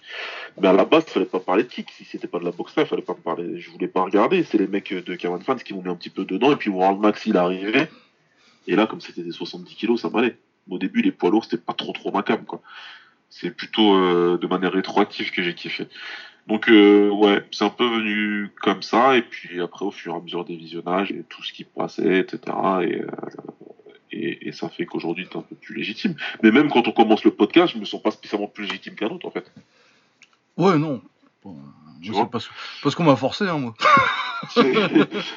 [0.61, 1.89] Mais à la base, il fallait pas parler de kick.
[1.89, 3.59] Si c'était pas de la boxe là, fallait pas me parler.
[3.59, 4.43] Je voulais pas regarder.
[4.43, 6.51] C'est les mecs de K1 Fans qui m'ont mis un petit peu dedans.
[6.51, 7.89] Et puis World Max, il arrivait.
[8.67, 10.37] Et là, comme c'était des 70 kilos, ça m'allait.
[10.69, 12.61] Au début, les poids lourds, c'était pas trop trop ma quoi.
[13.31, 15.87] C'est plutôt euh, de manière rétroactive que j'ai kiffé.
[16.45, 19.17] Donc, euh, ouais, c'est un peu venu comme ça.
[19.17, 22.19] Et puis après, au fur et à mesure des visionnages et tout ce qui passait,
[22.19, 22.39] etc.
[22.83, 23.01] Et,
[24.15, 26.15] et, et ça fait qu'aujourd'hui, t'es un peu plus légitime.
[26.43, 29.07] Mais même quand on commence le podcast, je me sens pas spécialement plus légitime qu'un
[29.09, 29.51] autre, en fait.
[30.57, 31.01] Ouais, non.
[31.43, 31.55] Bon,
[32.01, 32.49] Tu je vois pas ce-
[32.83, 33.73] parce qu'on m'a forcé, hein, moi.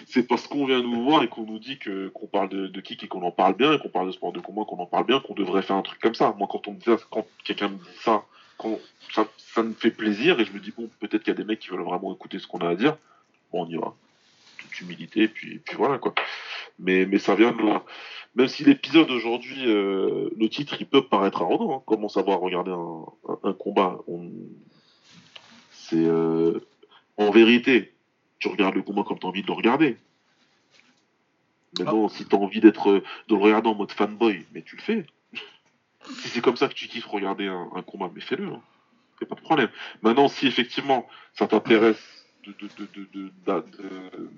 [0.06, 2.80] C'est parce qu'on vient nous voir et qu'on nous dit que qu'on parle de, de
[2.80, 4.86] kick et qu'on en parle bien, et qu'on parle de sport de combat, qu'on en
[4.86, 6.34] parle bien, qu'on devrait faire un truc comme ça.
[6.38, 8.22] Moi, quand on me dit quand quelqu'un me dit ça,
[8.58, 8.78] quand
[9.12, 11.44] ça, ça me fait plaisir et je me dis bon, peut-être qu'il y a des
[11.44, 12.96] mecs qui veulent vraiment écouter ce qu'on a à dire.
[13.52, 13.94] Bon, on y va.
[14.58, 16.14] Toute humilité, et puis, et puis voilà quoi.
[16.78, 17.82] Mais, mais ça vient de là.
[18.38, 21.78] Même si l'épisode aujourd'hui, euh, le titre, il peut paraître arrogant.
[21.78, 21.82] Hein.
[21.86, 23.98] Comment savoir regarder un, un, un combat?
[24.06, 24.30] On-
[25.72, 26.60] C'est euh,
[27.16, 27.92] en vérité,
[28.38, 29.96] tu regardes le combat comme tu as envie de le regarder.
[31.80, 34.76] Maintenant, si tu as envie d'être euh, de le regarder en mode fanboy, mais tu
[34.76, 35.06] le fais.
[36.20, 38.46] si c'est comme ça que tu kiffes regarder un, un combat, mais fais-le.
[38.46, 38.62] Hein.
[39.20, 39.68] A pas de problème.
[40.02, 44.30] Maintenant, si effectivement ça t'intéresse de, de, de, de, de- d'a- de-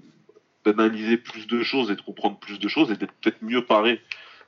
[0.65, 4.01] d'analyser plus de choses et de comprendre plus de choses et d'être peut-être mieux paré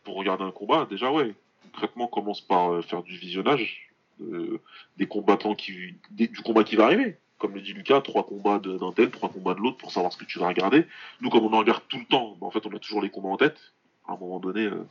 [0.05, 1.35] pour regarder un combat, déjà ouais.
[1.73, 4.61] Concrètement, commence par euh, faire du visionnage euh,
[4.99, 7.17] des combattants qui du combat qui va arriver.
[7.39, 10.19] comme le dit Lucas, trois combats d'un tel, trois combats de l'autre pour savoir ce
[10.19, 10.87] que tu vas regarder.
[11.21, 13.11] Nous, comme on en regarde tout le temps, bah, en fait, on a toujours les
[13.11, 13.73] combats en tête.
[14.07, 14.85] À un moment donné, euh,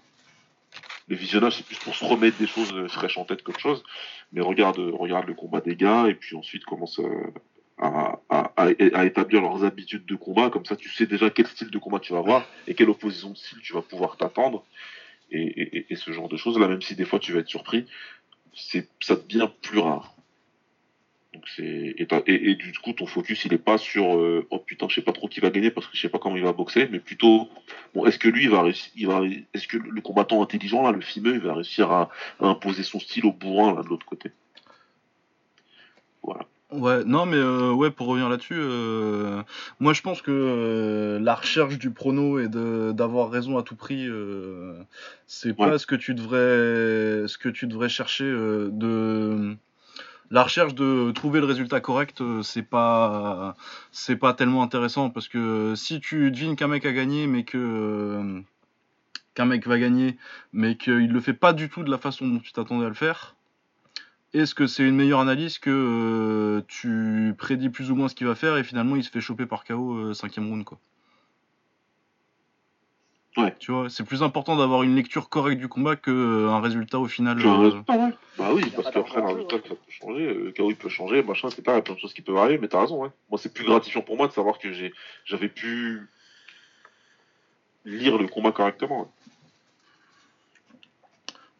[1.07, 3.83] le visionnage, c'est plus pour se remettre des choses euh, fraîches en tête qu'autre chose.
[4.33, 7.03] Mais regarde, regarde le combat des gars et puis ensuite commence à,
[7.81, 10.49] à, établir leurs habitudes de combat.
[10.49, 13.31] Comme ça, tu sais déjà quel style de combat tu vas avoir et quelle opposition
[13.31, 14.63] de style tu vas pouvoir t'attendre.
[15.31, 17.85] Et, et, ce genre de choses là, même si des fois tu vas être surpris,
[18.53, 20.13] c'est ça devient plus rare.
[21.33, 21.95] Donc c'est
[22.27, 25.13] et, du coup ton focus il est pas sur euh, oh putain je sais pas
[25.13, 27.47] trop qui va gagner parce que je sais pas comment il va boxer mais plutôt
[27.95, 29.21] bon est-ce que lui il va réussir il va
[29.53, 32.09] est-ce que le combattant intelligent là le fimeux il va réussir à,
[32.41, 34.31] imposer son style au bourrin là de l'autre côté?
[36.21, 39.43] Voilà Ouais, non, mais euh, ouais, pour revenir là-dessus, euh,
[39.81, 44.07] moi je pense que la recherche du prono et d'avoir raison à tout prix,
[45.27, 49.57] c'est pas ce que tu devrais, ce que tu devrais chercher de
[50.31, 53.55] la recherche de trouver le résultat correct, euh, c'est pas
[53.91, 57.57] c'est pas tellement intéressant parce que si tu devines qu'un mec a gagné, mais que
[57.57, 58.41] euh,
[59.35, 60.17] qu'un mec va gagner,
[60.53, 62.95] mais qu'il le fait pas du tout de la façon dont tu t'attendais à le
[62.95, 63.35] faire,
[64.33, 68.27] est-ce que c'est une meilleure analyse que euh, tu prédis plus ou moins ce qu'il
[68.27, 70.79] va faire et finalement il se fait choper par KO 5 cinquième round quoi?
[73.37, 73.55] Ouais.
[73.59, 77.07] Tu vois, c'est plus important d'avoir une lecture correcte du combat qu'un euh, résultat au
[77.07, 77.39] final.
[77.39, 77.71] Euh...
[78.37, 80.33] Bah oui, parce qu'après, un résultat, ça peut changer.
[80.33, 81.63] Le euh, KO, il peut changer, machin, etc.
[81.67, 83.09] Il y a plein de choses qui peuvent arriver, mais t'as raison, ouais.
[83.29, 84.93] Moi, c'est plus gratifiant pour moi de savoir que j'ai,
[85.23, 86.09] j'avais pu
[87.85, 89.09] lire le combat correctement.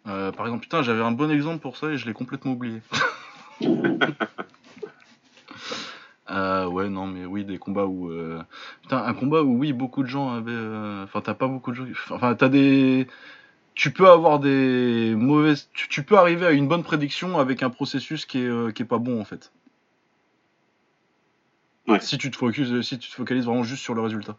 [0.08, 2.82] Euh, par exemple, putain, j'avais un bon exemple pour ça et je l'ai complètement oublié.
[6.30, 8.10] Euh, ouais, non, mais oui, des combats où.
[8.10, 8.42] Euh...
[8.84, 10.52] Putain, un combat où, oui, beaucoup de gens avaient.
[10.54, 11.86] Euh, enfin, t'as pas beaucoup de gens.
[12.10, 13.06] Enfin, t'as des.
[13.76, 15.70] Tu peux avoir des mauvaises.
[15.74, 18.98] Tu, peux arriver à une bonne prédiction avec un processus qui est, qui est pas
[18.98, 19.52] bon, en fait.
[21.90, 22.00] Ouais.
[22.00, 24.38] Si tu te focuses, si tu te focalises vraiment juste sur le résultat.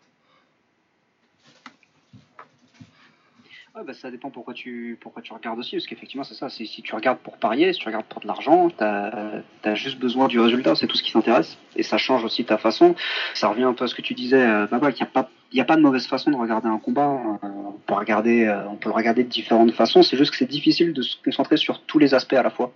[3.74, 6.50] Ouais, bah, ça dépend pourquoi tu, pourquoi tu regardes aussi, parce qu'effectivement, c'est ça.
[6.50, 10.28] Si tu regardes pour parier, si tu regardes pour de l'argent, tu as, juste besoin
[10.28, 11.56] du résultat, c'est tout ce qui t'intéresse.
[11.74, 12.94] Et ça change aussi ta façon.
[13.32, 15.30] Ça revient un peu à ce que tu disais, euh, bah, il n'y a, pas,
[15.56, 17.18] a pas de mauvaise façon de regarder un combat.
[17.42, 20.02] Euh, on, peut regarder, euh, on peut le regarder de différentes façons.
[20.02, 22.74] C'est juste que c'est difficile de se concentrer sur tous les aspects à la fois.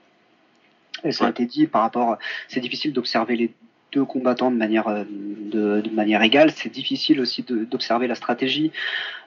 [1.04, 2.16] Et ça a été dit par rapport.
[2.48, 3.52] C'est difficile d'observer les
[3.96, 6.50] deux combattants de manière, euh, de, de manière égale.
[6.52, 8.70] C'est difficile aussi d'observer la stratégie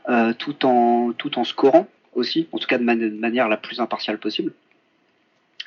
[0.10, 4.20] euh, tout, en, tout en scorant aussi, en tout cas de, manière la plus impartiale
[4.20, 4.54] possible.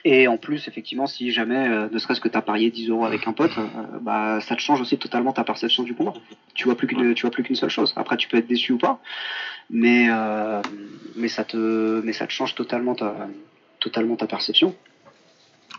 [0.04, 3.04] Et en plus, effectivement, si jamais, euh, ne serait-ce que tu as parié 10 euros
[3.04, 3.56] avec un pote,
[4.00, 6.14] bah, ça te change aussi totalement ta perception du combat.
[6.54, 7.92] Tu vois plus qu'une, tu vois plus qu'une seule chose.
[7.96, 9.00] Après, tu peux être déçu ou pas,
[9.70, 10.08] mais,
[11.28, 13.28] ça, te, change totalement ta,
[13.78, 14.74] totalement ta perception.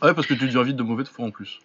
[0.02, 1.60] Ouais, parce que tu deviens vite de mauvais fois en plus.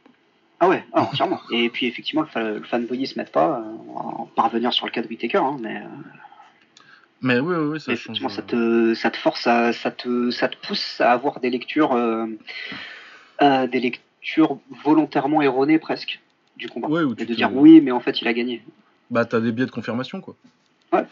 [0.60, 1.40] Ah ouais, ah, entièrement.
[1.52, 5.08] Et puis effectivement, le, fanboy se met pas euh, en parvenir sur le cas de
[5.08, 5.76] Whitaker, hein, mais.
[5.76, 5.86] Euh,
[7.20, 8.20] mais oui, oui, ça change.
[8.28, 11.92] Ça te, ça te force à, ça te, ça te pousse à avoir des lectures,
[11.92, 12.26] euh,
[13.40, 16.20] des lectures volontairement erronées presque
[16.56, 16.88] du combat.
[17.18, 18.62] et de dire oui, mais en fait, il a gagné.
[19.10, 20.36] Bah, t'as des biais de confirmation, quoi.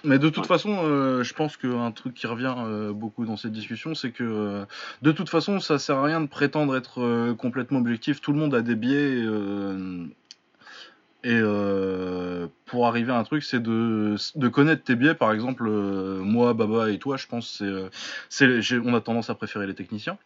[0.05, 3.53] Mais de toute façon, euh, je pense qu'un truc qui revient euh, beaucoup dans cette
[3.53, 4.65] discussion, c'est que euh,
[5.03, 8.21] de toute façon, ça sert à rien de prétendre être complètement objectif.
[8.21, 9.23] Tout le monde a des biais.
[11.25, 11.41] et
[12.65, 15.15] pour arriver à un truc, c'est de, de, connaître tes biais.
[15.15, 17.63] Par exemple, moi, Baba et toi, je pense
[18.29, 20.17] c'est, c'est, on a tendance à préférer les techniciens.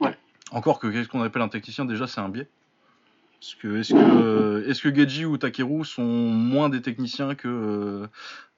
[0.00, 0.16] Ouais.
[0.52, 2.48] Encore que qu'est-ce qu'on appelle un technicien Déjà, c'est un biais.
[3.40, 8.06] Est-ce que, est-ce que, est-ce que Geji ou Takeru sont moins des techniciens que euh,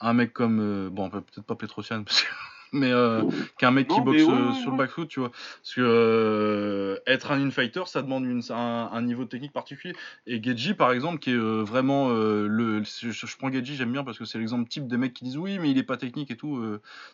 [0.01, 2.03] un mec comme, euh, bon, peut-être pas Petrosian,
[2.73, 3.23] mais euh,
[3.59, 5.31] qu'un mec qui boxe sur le backfoot, tu vois.
[5.31, 9.95] Parce que être un infighter, ça demande une, un, niveau de technique particulier.
[10.27, 14.25] Et Geji, par exemple, qui est vraiment le, je, prends Geji, j'aime bien parce que
[14.25, 16.65] c'est l'exemple type des mecs qui disent oui, mais il est pas technique et tout.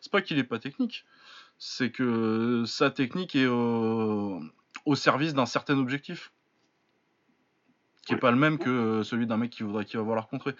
[0.01, 1.05] c'est pas qu'il est pas technique,
[1.59, 6.31] c'est que sa technique est au service d'un certain objectif
[8.07, 10.29] qui est pas le même que euh, celui d'un mec qui voudrait qui va vouloir
[10.29, 10.53] contrer.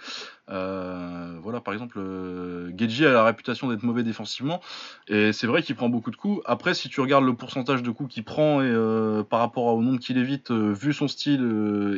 [0.51, 4.61] Euh, voilà, par exemple, euh, Geji a la réputation d'être mauvais défensivement
[5.07, 6.43] et c'est vrai qu'il prend beaucoup de coups.
[6.45, 9.81] Après, si tu regardes le pourcentage de coups qu'il prend et euh, par rapport au
[9.81, 11.41] nombre qu'il évite, vu son style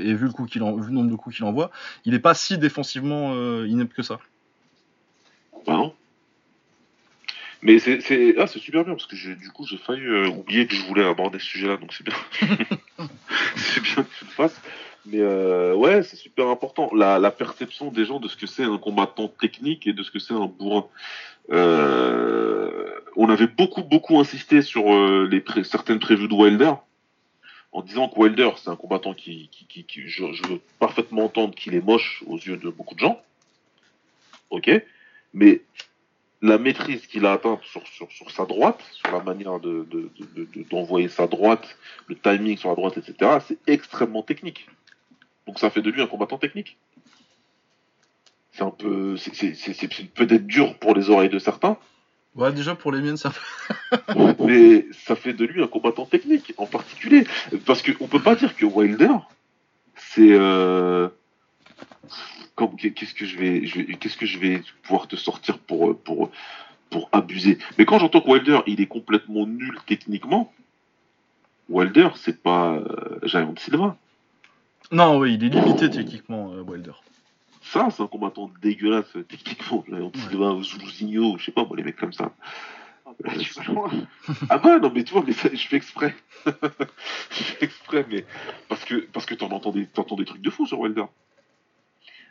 [0.04, 1.70] et vu le coup qu'il vu le nombre de coups qu'il envoie,
[2.04, 3.34] il n'est pas si défensivement
[3.64, 4.18] inepte que ça.
[5.66, 5.94] Bah non.
[7.62, 11.04] Mais c'est ah, super bien parce que du coup j'ai failli oublier que je voulais
[11.04, 12.14] aborder ce sujet-là donc c'est bien
[13.56, 14.60] c'est bien que tu le fasses.
[15.10, 16.90] Mais euh, ouais, c'est super important.
[16.94, 20.18] La, perception des gens de ce que c'est un combattant technique et de ce que
[20.18, 20.86] c'est un bourrin.
[21.50, 25.30] Euh, on avait beaucoup, beaucoup insisté sur euh,
[25.64, 26.74] certaines prévues de Wilder,
[27.72, 29.48] en disant que Wilder, c'est un combattant qui,
[29.88, 33.22] je, je veux parfaitement entendre qu'il est moche aux yeux de beaucoup de gens.
[34.50, 34.70] Ok,
[35.32, 35.62] mais
[36.42, 40.68] la maîtrise qu'il a atteinte sur, sa droite, sur la manière de, de- de- de-
[40.68, 41.76] d'envoyer sa droite,
[42.08, 44.66] le timing sur la droite, etc., c'est extrêmement technique.
[45.48, 46.76] Donc ça fait de lui un combattant technique.
[48.52, 51.76] C'est un peu, c'est, c'est, c'est, c'est peut-être dur pour les oreilles de certains,
[52.34, 53.32] Ouais, déjà pour les miennes, ça.
[54.38, 57.26] mais ça fait de lui un combattant technique en particulier.
[57.66, 59.08] Parce qu'on peut pas dire que Wilder,
[59.96, 60.32] c'est.
[60.32, 61.08] Euh...
[62.54, 65.98] comme- Qu'est-ce que je vais, je vais- qu'est-ce que je vais pouvoir te sortir pour,
[66.00, 66.30] pour,
[66.90, 67.58] pour abuser?
[67.78, 70.52] Mais quand j'entends que Wilder, il est complètement nul techniquement,
[71.70, 73.96] Wilder, c'est pas euh, Giant Silva.
[74.90, 76.92] Non, oui, il est limité techniquement, euh, Wilder.
[77.62, 79.84] Ça, c'est un combattant dégueulasse euh, techniquement.
[79.86, 80.20] Giant Ouais.
[80.28, 82.32] Silva, Zuluzinho, je sais pas, moi, les mecs comme ça.
[83.24, 83.90] Ah, tu vas loin.
[84.50, 86.14] Ah bah non mais tu vois mais ça, je fais exprès.
[86.46, 88.24] je fais exprès mais
[88.68, 91.06] parce que parce que t'en entends des t'entends des trucs de fou sur Wilder.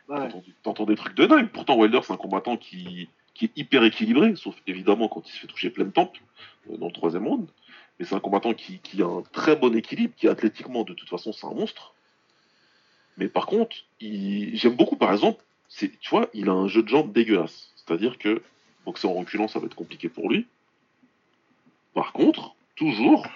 [0.08, 0.28] Ouais.
[0.62, 1.48] T'entends, des trucs de dingue.
[1.48, 5.40] Pourtant Wilder c'est un combattant qui qui est hyper équilibré sauf évidemment quand il se
[5.40, 6.20] fait toucher plein de temple
[6.70, 7.48] euh, dans le troisième round.
[7.98, 11.08] Mais c'est un combattant qui, qui a un très bon équilibre, qui athlétiquement de toute
[11.08, 11.94] façon c'est un monstre.
[13.18, 16.88] Mais par contre, j'aime beaucoup par exemple, c'est tu vois, il a un jeu de
[16.88, 17.72] jambes dégueulasse.
[17.76, 18.42] C'est-à-dire que
[18.86, 20.46] boxer en reculant ça va être compliqué pour lui.
[21.94, 23.26] Par contre, toujours,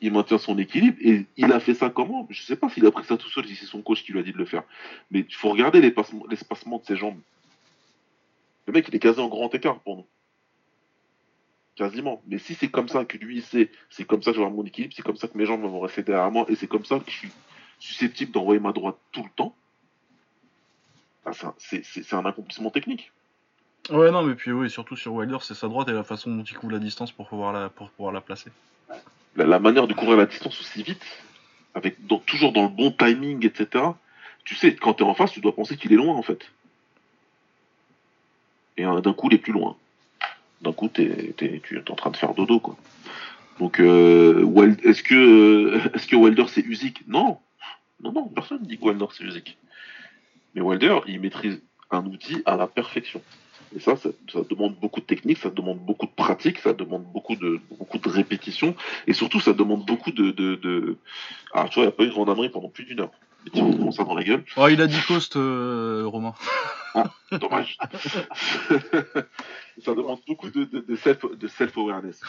[0.00, 2.26] il maintient son équilibre et il a fait ça comment?
[2.30, 4.18] Je sais pas s'il a pris ça tout seul, si c'est son coach qui lui
[4.18, 4.64] a dit de le faire.
[5.10, 7.20] Mais il faut regarder l'espacement l'espacement de ses jambes.
[8.66, 10.06] Le mec, il est quasi en grand écart pour nous.
[11.76, 12.22] Quasiment.
[12.26, 14.46] Mais si c'est comme ça que lui, il sait, c'est comme ça que je vais
[14.46, 16.66] avoir mon équilibre, c'est comme ça que mes jambes vont rester derrière moi et c'est
[16.66, 17.30] comme ça que je suis
[17.86, 19.56] susceptible d'envoyer ma droite tout le temps,
[21.24, 23.10] bah, c'est un- accomplissement technique.
[23.90, 26.44] Ouais, non, mais puis oui, surtout sur Wilder, c'est sa droite et la façon dont
[26.44, 28.50] il couvre la distance pour pouvoir la, pour pouvoir la placer.
[29.34, 31.02] la, la manière de courir la distance aussi vite,
[31.74, 33.84] avec dans- toujours dans le bon timing, etc.
[34.44, 36.48] Tu sais, quand tu es en face, tu dois penser qu'il est loin en fait.
[38.76, 39.76] Et euh, d'un coup, il est plus loin.
[40.60, 42.76] D'un coup, t'es, t'es- tu es en train de faire dodo quoi.
[43.58, 47.02] Donc, euh, Wild- est-ce que euh, est-ce que Wilder c'est Usyk?
[47.08, 47.38] Non,
[48.02, 49.56] non, non, personne ne dit que Wilder c'est Usyk.
[50.54, 53.22] Mais Wilder, il maîtrise un outil à la perfection.
[53.74, 57.04] Et ça, ça, ça demande beaucoup de technique, ça demande beaucoup de pratique, ça demande
[57.04, 58.74] beaucoup de beaucoup de répétitions.
[59.06, 60.30] Et surtout, ça demande beaucoup de.
[60.30, 60.98] de, de...
[61.54, 63.12] Ah, tu vois, il n'y a pas eu de gendarmerie pendant plus d'une heure.
[63.44, 64.44] Mais tu me prends ça dans la gueule.
[64.56, 66.34] Oh, il a dit coast, euh, Romain.
[67.32, 67.78] Dommage.
[69.78, 72.20] ça demande beaucoup de, de, de self, de self-awareness.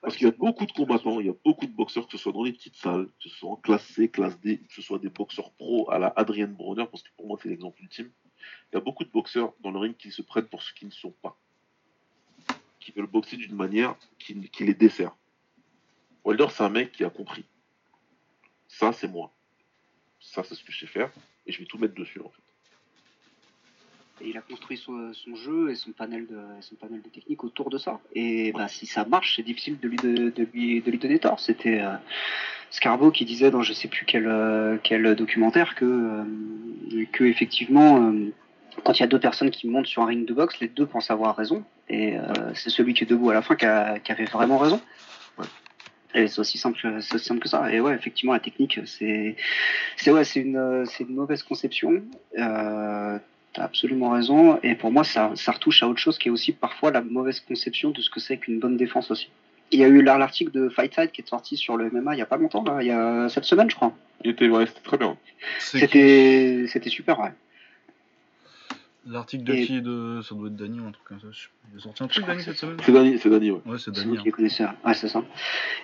[0.00, 2.18] Parce qu'il y a beaucoup de combattants, il y a beaucoup de boxeurs, que ce
[2.18, 4.82] soit dans les petites salles, que ce soit en classe C, classe D, que ce
[4.82, 8.10] soit des boxeurs pro à la Adrien Bronner, parce que pour moi c'est l'exemple ultime.
[8.72, 10.88] Il y a beaucoup de boxeurs dans le ring qui se prennent pour ce qu'ils
[10.88, 11.36] ne sont pas.
[12.78, 15.16] Qui veulent boxer d'une manière qui, qui les dessert.
[16.24, 17.44] Wilder, c'est un mec qui a compris.
[18.68, 19.32] Ça, c'est moi.
[20.20, 21.10] Ça, c'est ce que je sais faire.
[21.46, 22.47] Et je vais tout mettre dessus, en fait.
[24.20, 27.44] Et il a construit son, son jeu et son panel de son panel de techniques
[27.44, 28.00] autour de ça.
[28.14, 31.18] Et bah, si ça marche, c'est difficile de lui de, de lui de lui donner
[31.18, 31.40] tort.
[31.40, 31.94] C'était euh,
[32.70, 38.02] Scarbo qui disait dans je sais plus quel euh, quel documentaire que euh, que effectivement
[38.02, 38.32] euh,
[38.84, 40.86] quand il y a deux personnes qui montent sur un ring de boxe, les deux
[40.86, 41.64] pensent avoir raison.
[41.88, 42.16] Et
[42.54, 44.80] c'est celui qui est debout à la fin qui, a, qui avait vraiment raison.
[45.38, 45.46] Ouais.
[46.14, 47.72] Et c'est aussi simple, c'est aussi simple que ça.
[47.72, 49.36] Et ouais, effectivement, la technique, c'est,
[49.96, 52.02] c'est ouais, c'est une, c'est une mauvaise conception.
[52.38, 53.18] Euh,
[53.58, 54.60] T'as absolument raison.
[54.62, 57.40] Et pour moi, ça, ça retouche à autre chose qui est aussi parfois la mauvaise
[57.40, 59.30] conception de ce que c'est qu'une bonne défense aussi.
[59.72, 62.14] Il y a eu là l'article de Fight Side qui est sorti sur le MMA
[62.14, 63.92] il y a pas longtemps, là, il y a cette semaine, je crois.
[64.22, 65.16] Il était, ouais, c'était très bien.
[65.58, 67.32] C'était, c'était super, ouais.
[69.10, 70.20] L'article de Et- qui de...
[70.22, 71.26] Ça doit être Dany ou un truc comme ça.
[71.72, 73.60] Il a sorti un truc, Dany, cette semaine C'est Dani, c'est Dani, ouais.
[73.66, 74.16] Ouais, c'est C'est Dany.
[74.18, 74.22] hein.
[74.24, 74.64] les connaissez.
[74.64, 75.22] Ouais, c'est ça.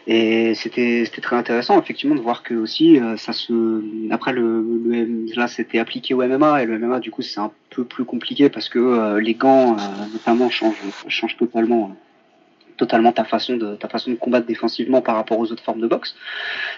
[0.06, 3.82] Et c'était c'était très intéressant effectivement de voir que aussi euh, ça se
[4.12, 7.50] après le, le- là c'était appliqué au MMA et le MMA du coup c'est un
[7.70, 10.76] peu plus compliqué parce que euh, les gants euh, notamment changent
[11.08, 11.96] changent totalement
[12.76, 15.86] totalement ta façon de ta façon de combattre défensivement par rapport aux autres formes de
[15.86, 16.16] boxe.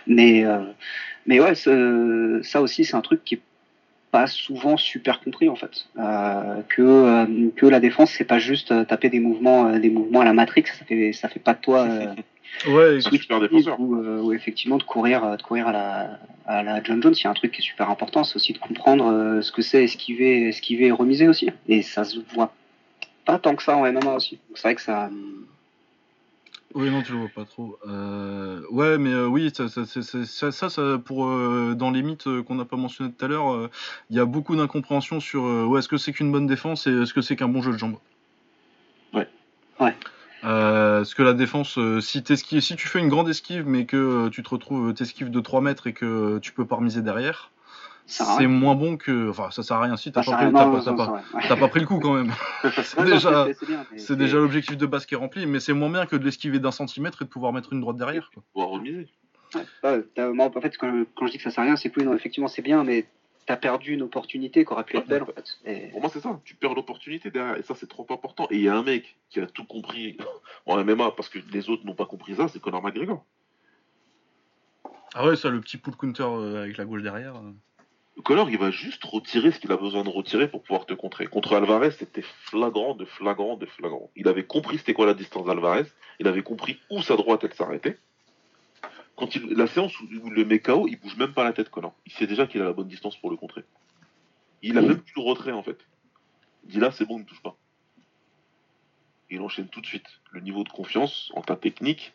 [0.06, 0.58] Mais euh,
[1.26, 3.40] mais ouais ça aussi c'est un truc qui est
[4.16, 5.88] pas souvent super compris en fait.
[5.98, 9.90] Euh, que euh, que la défense c'est pas juste euh, taper des mouvements euh, des
[9.90, 12.14] mouvements à la Matrix ça fait ça fait pas de toi euh,
[12.74, 13.78] Ouais, Un super défenseur.
[13.78, 17.14] ou, euh, ou effectivement de courir de courir à la à la John Jones.
[17.20, 19.52] Il y a un truc qui est super important c'est aussi de comprendre euh, ce
[19.52, 21.50] que c'est esquiver esquiver et remiser aussi.
[21.68, 22.52] Et ça se voit
[23.26, 24.38] pas tant que ça en MMA aussi.
[24.54, 25.10] C'est vrai que ça
[26.74, 27.78] Oui, non, tu le vois pas trop.
[27.88, 32.28] Euh, Ouais, mais euh, oui, ça, ça, ça, ça, ça, pour euh, dans les mythes
[32.42, 33.70] qu'on n'a pas mentionné tout à l'heure,
[34.10, 37.14] il y a beaucoup d'incompréhension sur ouais, est-ce que c'est qu'une bonne défense et est-ce
[37.14, 37.96] que c'est qu'un bon jeu de jambes?
[39.14, 39.28] Ouais.
[39.80, 39.94] Ouais.
[40.42, 44.50] Parce que la défense, si, si tu fais une grande esquive, mais que tu te
[44.50, 47.50] retrouves t'esquives de 3 mètres et que tu peux pas remiser derrière,
[48.06, 49.30] c'est moins bon que.
[49.30, 50.70] Enfin, ça sert à rien si t'as Ça pas, pas-.
[51.60, 51.68] Ouais.
[51.68, 52.32] pris le coup quand même.
[52.82, 53.46] c'est Ouais, déjà,
[53.96, 56.58] c'est- déjà l'objectif de base qui est rempli, mais c'est moins bien que de l'esquiver
[56.58, 58.30] d'un centimètre et de pouvoir mettre une droite derrière.
[58.32, 58.42] Quoi.
[58.52, 59.08] Pouvoir remiser.
[59.54, 61.90] Ouais, ouais, moi, en fait, quand, quand je dis que ça sert à rien, c'est
[61.90, 63.06] que oui, non, effectivement, c'est bien, mais
[63.46, 65.58] t'as perdu une opportunité qui aurait pu être belle, en fait.
[65.64, 66.40] Et- Pour moi, c'est ça.
[66.44, 67.56] Tu perds l'opportunité derrière.
[67.56, 68.48] Et ça, c'est trop important.
[68.50, 70.16] Et il y a un mec qui a tout compris
[70.66, 73.24] en MMA parce que les autres n'ont pas compris ça, c'est Conor McGregor.
[75.14, 77.34] Ah ouais, ça, le petit pull counter euh, avec la gauche derrière.
[78.22, 81.26] Conor, il va juste retirer ce qu'il a besoin de retirer pour pouvoir te contrer.
[81.26, 84.10] Contre Alvarez, c'était flagrant, de flagrant, de flagrant.
[84.16, 85.86] Il avait compris c'était quoi la distance d'Alvarez.
[86.18, 87.98] Il avait compris où sa droite elle s'arrêtait.
[89.16, 91.68] Quand il, la séance où, où le met KO, il bouge même pas la tête,
[91.68, 91.94] Conor.
[92.06, 93.64] Il sait déjà qu'il a la bonne distance pour le contrer.
[94.62, 95.78] Il a même plus le retrait en fait.
[96.64, 97.56] Il dit là, c'est bon, il ne touche pas.
[99.30, 100.06] Il enchaîne tout de suite.
[100.30, 102.14] Le niveau de confiance en ta technique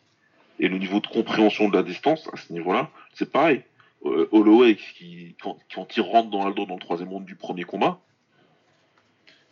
[0.58, 3.62] et le niveau de compréhension de la distance à ce niveau-là, c'est pareil.
[4.04, 5.58] Euh, Holloway, qui, quand,
[5.96, 8.00] il rentre dans Aldo dans le troisième round du premier combat,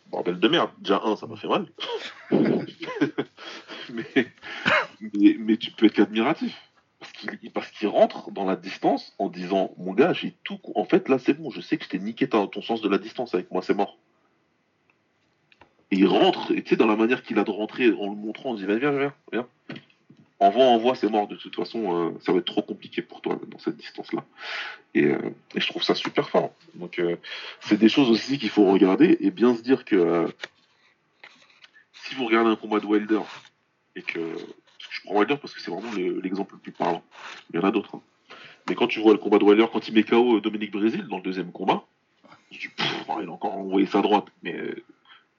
[0.07, 0.71] bordel de merde.
[0.79, 1.67] Déjà, un, ça m'a fait mal.
[3.89, 6.57] mais, tu peux être admiratif.
[7.53, 10.59] Parce qu'il rentre dans la distance en disant Mon gars, j'ai tout.
[10.75, 12.89] En fait, là, c'est bon, je sais que je t'ai niqué ta- ton sens de
[12.89, 13.97] la distance avec moi, c'est mort.
[15.89, 18.15] Et il rentre, et tu sais, dans la manière qu'il a de rentrer en le
[18.15, 19.47] montrant, on dit Viens, viens, viens, viens.
[20.41, 21.27] Envoie, envoie, c'est mort.
[21.27, 24.25] De toute façon, euh, ça va être trop compliqué pour toi dans cette distance-là.
[24.95, 25.19] Et, euh,
[25.55, 26.51] et je trouve ça super fort.
[26.73, 27.15] Donc, euh,
[27.59, 30.27] c'est des choses aussi qu'il faut regarder et bien se dire que
[31.93, 33.21] si vous regardez un combat de Wilder
[33.95, 34.19] et que
[34.89, 37.03] je prends Wilder parce que c'est vraiment le- l'exemple le plus parlant.
[37.53, 37.95] Il y en a d'autres.
[37.95, 38.01] hein.
[38.67, 41.17] Mais quand tu vois le combat de Wilder, quand il met KO Dominique Brésil dans
[41.17, 41.83] le deuxième combat,
[42.51, 44.25] je dis, Pff, il a encore envoyé sa droite.
[44.43, 44.57] Mais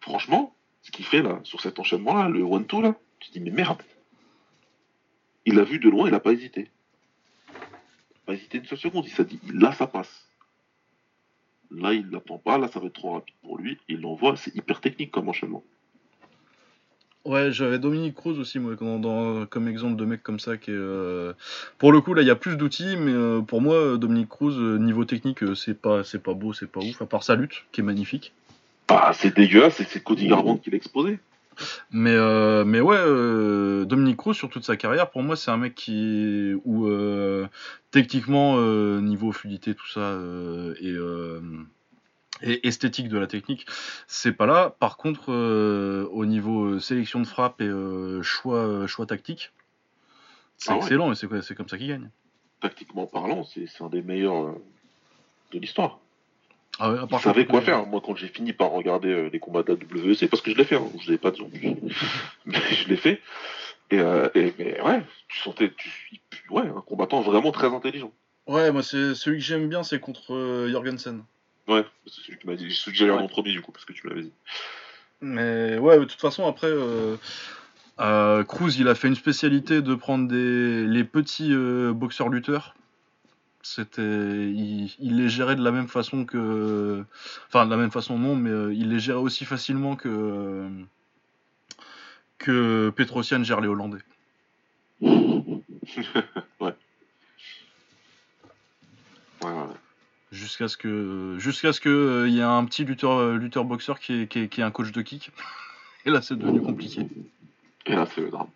[0.00, 3.50] franchement, ce qu'il fait là, sur cet enchaînement-là, le one-two là, tu te dis, mais
[3.50, 3.82] merde.
[5.46, 6.70] Il l'a vu de loin, il n'a pas hésité.
[8.26, 9.04] Pas hésité une seule seconde.
[9.06, 10.26] Il s'est dit, là, ça passe.
[11.70, 13.78] Là, il l'attend pas, là, ça va être trop rapide pour lui.
[13.88, 15.64] Il l'envoie, c'est hyper technique comme enchaînement.
[17.24, 20.70] Ouais, j'avais Dominique Cruz aussi, moi, dans- dans- comme exemple de mec comme ça qui
[20.72, 20.74] est.
[20.76, 21.32] euh,
[21.78, 24.56] Pour le coup, là, il y a plus d'outils, mais euh, pour moi, Dominique Cruz,
[24.58, 27.64] euh, niveau technique, c'est pas, c'est pas beau, c'est pas ouf, à part sa lutte,
[27.70, 28.32] qui est magnifique.
[28.88, 31.20] Bah, c'est dégueulasse, c'est Cody Garbrandt qui l'a exposé.
[31.90, 35.56] Mais, euh, mais ouais, euh, Dominique Cruz, sur toute sa carrière, pour moi, c'est un
[35.56, 36.54] mec qui.
[36.64, 37.46] où euh,
[37.90, 38.60] techniquement,
[39.00, 40.18] niveau fluidité, tout ça,
[40.80, 40.96] et.
[42.42, 43.66] et esthétique de la technique,
[44.06, 44.74] c'est pas là.
[44.78, 47.70] Par contre, au niveau sélection de frappe et
[48.22, 49.52] choix, choix tactique,
[50.56, 50.80] c'est Ah ouais.
[50.80, 52.10] excellent et c'est comme ça qu'il gagne.
[52.60, 54.54] Tactiquement parlant, c'est un des meilleurs
[55.52, 55.98] de l'histoire.
[56.84, 57.86] Ah savait contre- quoi faire.
[57.86, 60.56] Moi, quand j'ai fini par regarder euh, les combats de la WEC, parce que je
[60.56, 61.74] l'ai fait, hein, je l'ai pas en plus,
[62.46, 63.20] mais je l'ai fait.
[63.90, 65.90] Et, euh, et- mais ouais, tu sentais, tu,
[66.50, 68.10] ouais, un combattant vraiment très intelligent.
[68.46, 71.22] Ouais, moi, c'est celui que j'aime bien, c'est contre euh, Jorgensen.
[71.68, 73.18] Ouais, c'est celui qui m'a dit, celui que j'allais Ouais.
[73.22, 74.32] en premier du coup, parce que tu me l'avais dit.
[75.20, 77.16] Mais ouais, de toute façon, après, euh,
[78.00, 82.74] euh, Cruz, il a fait une spécialité de prendre des, les petits euh, boxeurs lutteurs.
[83.62, 87.04] C'était, il, il les gérait de la même façon que,
[87.48, 90.68] enfin de la même façon non, mais euh, il les gérait aussi facilement que
[92.38, 94.02] que Petrosian gère les Hollandais.
[95.00, 96.74] ouais.
[99.42, 99.76] Ouais, ouais.
[100.32, 103.64] Jusqu'à ce que, jusqu'à ce que euh, il y ait un petit lutteur, euh, lutteur
[103.64, 105.30] boxeur qui est, qui, est, qui est un coach de kick.
[106.04, 107.06] Et là, c'est devenu compliqué.
[107.86, 108.48] Et là, c'est le drame.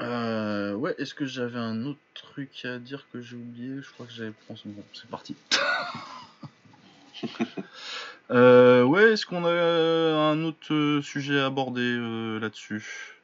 [0.00, 3.82] Euh, ouais, est-ce que j'avais un autre truc à dire que j'ai oublié?
[3.82, 4.32] Je crois que j'avais.
[4.48, 4.56] Bon,
[4.94, 5.36] c'est parti.
[8.30, 13.17] Euh, ouais, est-ce qu'on a un autre euh, sujet à aborder euh, là-dessus?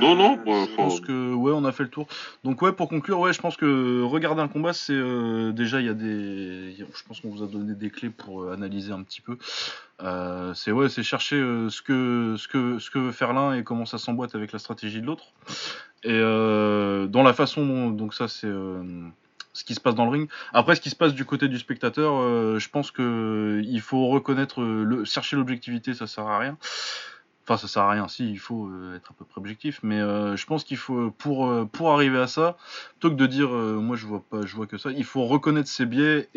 [0.00, 2.06] Non, non, Euh, moi, Je pense que ouais, on a fait le tour.
[2.42, 5.86] Donc ouais, pour conclure, ouais, je pense que regarder un combat, c'est euh, déjà il
[5.86, 9.02] y a des, je pense qu'on vous a donné des clés pour euh, analyser un
[9.02, 9.38] petit peu.
[10.02, 13.54] Euh, c'est ouais, c'est chercher euh, ce que ce que ce que veut faire l'un
[13.54, 15.26] et comment ça s'emboîte avec la stratégie de l'autre.
[16.02, 18.82] Et euh, dans la façon dont donc ça c'est euh,
[19.52, 20.28] ce qui se passe dans le ring.
[20.52, 24.08] Après, ce qui se passe du côté du spectateur, euh, je pense que il faut
[24.08, 26.58] reconnaître le chercher l'objectivité, ça sert à rien.
[27.46, 28.08] Enfin, ça sert à rien.
[28.08, 31.10] Si, il faut euh, être à peu près objectif, mais euh, je pense qu'il faut
[31.10, 32.56] pour euh, pour arriver à ça,
[32.92, 35.68] plutôt que de dire moi je vois pas, je vois que ça, il faut reconnaître
[35.68, 36.28] ses biais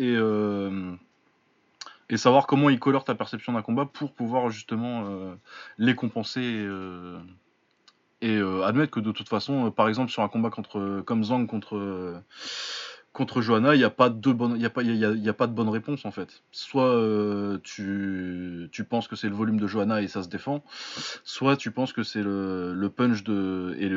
[2.10, 5.34] et savoir comment il colore ta perception d'un combat pour pouvoir justement
[5.78, 11.02] les compenser et, et, admettre que de toute façon, par exemple sur un combat contre
[11.06, 12.22] comme Zhang contre
[13.18, 15.68] contre Johanna, il n'y a pas de bonne, y a pas, a, pas de bonne
[15.68, 16.42] réponse en fait.
[16.52, 20.62] Soit euh, tu, tu penses que c'est le volume de Johanna et ça se défend,
[21.24, 23.24] soit tu penses que c'est le, punch
[23.78, 23.90] et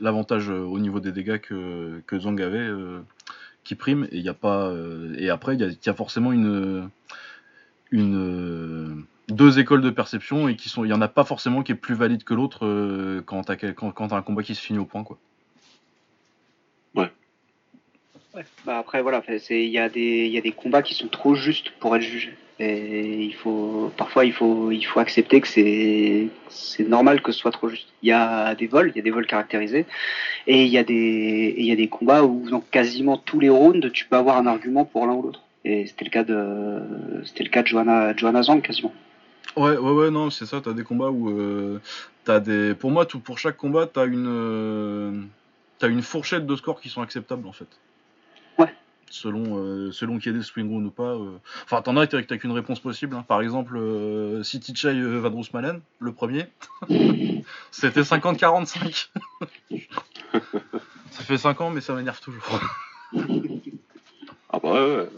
[0.00, 3.00] l'avantage au niveau des dégâts que, que Zong avait euh,
[3.62, 6.90] qui prime et euh, après il y a, forcément une
[7.94, 8.94] euh,
[9.28, 12.24] deux écoles de perception et il y en a pas forcément qui est plus valide
[12.24, 15.04] que l'autre euh, quand quand t'as un combat qui se finit au point.
[18.64, 22.02] Bah après voilà, il y a des des combats qui sont trop justes pour être
[22.02, 22.34] jugés.
[23.96, 27.88] Parfois il faut accepter que c'est normal que ce soit trop juste.
[28.02, 29.86] Il y a des vols, il y a des vols caractérisés
[30.46, 34.36] et il y a des combats où dans quasiment tous les rounds tu peux avoir
[34.36, 35.42] un argument pour l'un ou l'autre.
[35.64, 38.92] Et c'était le cas de cas de Johanna Johanna Zhang quasiment.
[39.56, 41.80] Ouais, ouais, ouais, non, c'est ça, t'as des combats où euh,
[42.40, 42.74] des.
[42.74, 44.26] Pour moi, tout, pour chaque combat, t'as une.
[44.26, 45.12] euh,
[45.78, 47.66] T'as une fourchette de scores qui sont acceptables en fait.
[49.14, 51.12] Selon, euh, selon qu'il y ait des swing rounds ou pas.
[51.14, 51.38] euh.
[51.64, 53.14] Enfin, t'en as t'as qu'une réponse possible.
[53.14, 53.24] hein.
[53.28, 56.46] Par exemple, euh, si Tichai euh, Van Roosmalen, le premier,
[57.70, 59.10] c'était 50-45.
[61.12, 62.60] ça fait 5 ans, mais ça m'énerve toujours.
[64.50, 65.08] Ah bah ouais, ouais.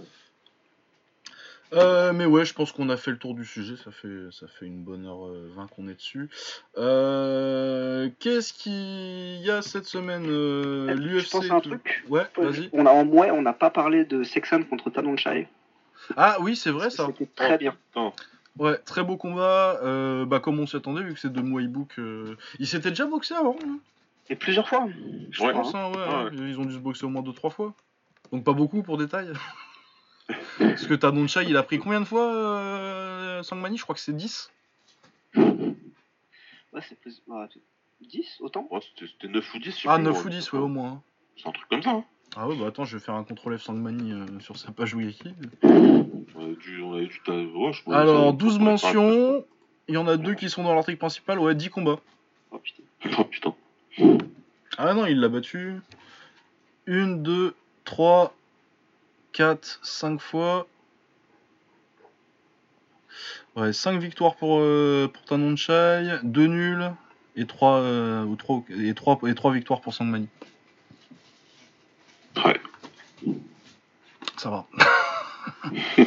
[1.73, 3.75] Euh, mais ouais, je pense qu'on a fait le tour du sujet.
[3.77, 6.29] Ça fait, ça fait une bonne heure euh, 20 qu'on est dessus.
[6.79, 11.31] Euh, Qu'est-ce qu'il y a cette semaine euh, Je L'UFC.
[11.33, 12.05] pense à un truc.
[12.09, 12.69] Ouais, vas-y.
[12.73, 15.49] On a en moins on n'a pas parlé de Sexan contre Tanonchai.
[16.17, 17.07] Ah oui, c'est vrai ça.
[17.07, 17.75] C'était très bien.
[17.93, 18.15] Attends,
[18.59, 19.79] Ouais, très beau combat.
[19.83, 21.95] Euh, bah, comme on s'y attendait, vu que c'est de Muay Book.
[21.99, 23.57] euh, Il s'était déjà boxé avant.
[23.67, 23.79] hein,
[24.31, 24.87] Et plusieurs fois.
[25.31, 25.53] Je Ouais.
[25.53, 25.91] pense, hein.
[25.91, 26.31] ouais, Ah hein.
[26.33, 27.75] Ils ont dû se boxer au moins 2-3 fois.
[28.33, 29.29] Donc pas beaucoup pour détail.
[30.59, 33.77] Parce que Tadonchai, il a pris combien de fois euh, Sangmani?
[33.79, 34.51] Je crois que c'est 10.
[35.37, 37.23] Ouais, c'est plus...
[37.29, 37.47] ouais,
[38.03, 39.65] 10 autant ouais, c'était- c'était 9 ou 10.
[39.77, 40.23] je sais Ah, plus, 9 moi.
[40.25, 40.89] ou 10, ouais, au moins.
[40.91, 41.03] hein.
[41.37, 41.91] C'est un truc comme ça.
[41.91, 42.05] Hein.
[42.37, 44.95] Ah ouais, bah attends, je vais faire un contrôle F Sangmani euh, sur sa page
[44.95, 45.33] Wiki.
[45.63, 49.45] On avait dû, on avait dû t'a- ouais, je Alors, ça- 12 ça pourrait mentions.
[49.89, 51.39] Il y en a deux qui sont dans l'article principal.
[51.39, 52.01] Ouais, 10 combats.
[52.51, 52.83] Oh putain.
[53.19, 53.55] Oh putain.
[54.77, 55.77] Ah non, il l'a battu.
[56.89, 57.55] 1, 2,
[57.85, 58.35] 3,
[59.37, 60.67] 4, 5 fois.
[63.55, 66.91] Ouais, 5 victoires pour, euh, pour Tanonchai, 2 nuls
[67.37, 70.29] et 3, euh, ou 3, et 3, et 3 victoires pour Sangmani.
[72.43, 72.61] Ouais.
[74.39, 74.67] Ça va.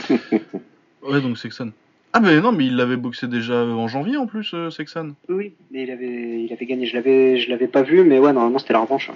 [1.03, 1.69] ouais, donc Sexan.
[2.11, 5.11] Ah ben non, mais il l'avait boxé déjà en janvier en plus, euh, Sexan.
[5.29, 6.87] Oui, mais il avait, il avait gagné.
[6.87, 9.11] Je l'avais, je l'avais pas vu, mais ouais, normalement c'était la revanche.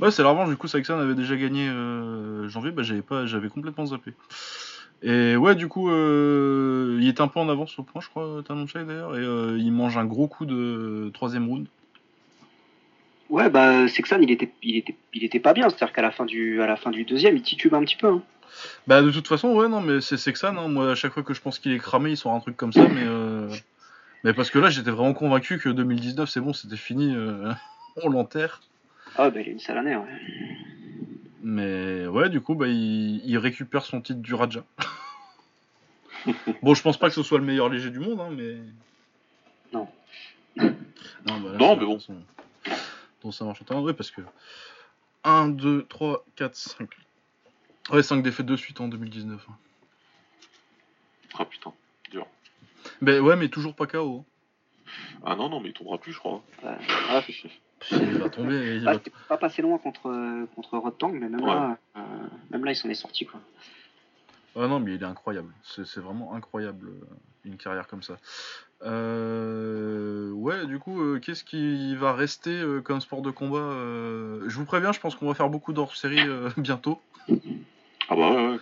[0.00, 3.26] Ouais, c'est la revanche, du coup, Saxon avait déjà gagné euh, janvier, bah j'avais pas,
[3.26, 4.12] j'avais complètement zappé.
[5.02, 8.42] Et ouais, du coup, euh, il était un peu en avance au point, je crois,
[8.46, 11.66] Tanonchai d'ailleurs, et euh, il mange un gros coup de troisième round.
[13.30, 15.68] Ouais, bah Sexan, il était, il était, il était pas bien.
[15.68, 18.06] C'est-à-dire qu'à la fin du, à la fin du deuxième, il titube un petit peu.
[18.06, 18.22] hein.
[18.86, 21.34] Bah de toute façon, ouais, non, mais c'est Sexan, hein, moi à chaque fois que
[21.34, 23.48] je pense qu'il est cramé, il sort un truc comme ça, mais, euh,
[24.24, 27.52] mais parce que là, j'étais vraiment convaincu que 2019, c'est bon, c'était fini, euh,
[28.02, 28.60] on l'enterre.
[29.16, 29.96] Ah bah il a une sale année.
[29.96, 30.06] Ouais.
[31.42, 34.64] Mais ouais, du coup, bah, il, il récupère son titre du Raja.
[36.62, 38.56] bon, je pense pas que ce soit le meilleur léger du monde, hein, mais.
[39.72, 39.88] Non.
[40.56, 42.74] Non, bah, là, Non, c'est mais bon.
[43.22, 43.80] dont ça marche en temps.
[43.82, 44.20] Ouais, parce que.
[45.24, 46.88] 1, 2, 3, 4, 5.
[47.90, 49.46] Ouais, 5 défaites de suite en 2019.
[49.48, 49.52] hein.
[51.38, 51.72] Ah putain.
[53.00, 54.24] Mais ouais, mais toujours pas KO.
[55.24, 56.42] Ah non, non, mais il tombera plus, je crois.
[56.64, 56.76] Ouais.
[57.10, 57.48] Ah, hein.
[57.92, 58.76] Il va tomber.
[58.76, 59.00] Il Ah, va...
[59.28, 61.48] pas passé loin contre, euh, contre Rotang, mais même Ouais.
[61.54, 62.00] là, euh,
[62.50, 63.40] même là, il s'en est sorti quoi.
[64.56, 65.52] Ah non, mais il est incroyable.
[65.62, 67.04] C'est c'est vraiment incroyable, euh,
[67.44, 68.16] une carrière comme ça.
[68.82, 74.48] Euh, Ouais, du coup, euh, qu'est-ce qui va rester euh, comme sport de combat euh,
[74.48, 77.00] Je vous préviens, je pense qu'on va faire beaucoup d'hors-série euh, bientôt.
[78.08, 78.58] Ah bah ouais, ouais.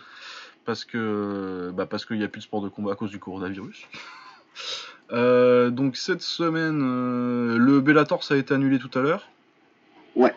[0.64, 3.18] Parce que bah parce qu'il n'y a plus de sport de combat à cause du
[3.18, 3.86] coronavirus.
[5.12, 9.28] Euh, donc cette semaine, euh, le Bellator ça a été annulé tout à l'heure.
[10.16, 10.34] Ouais.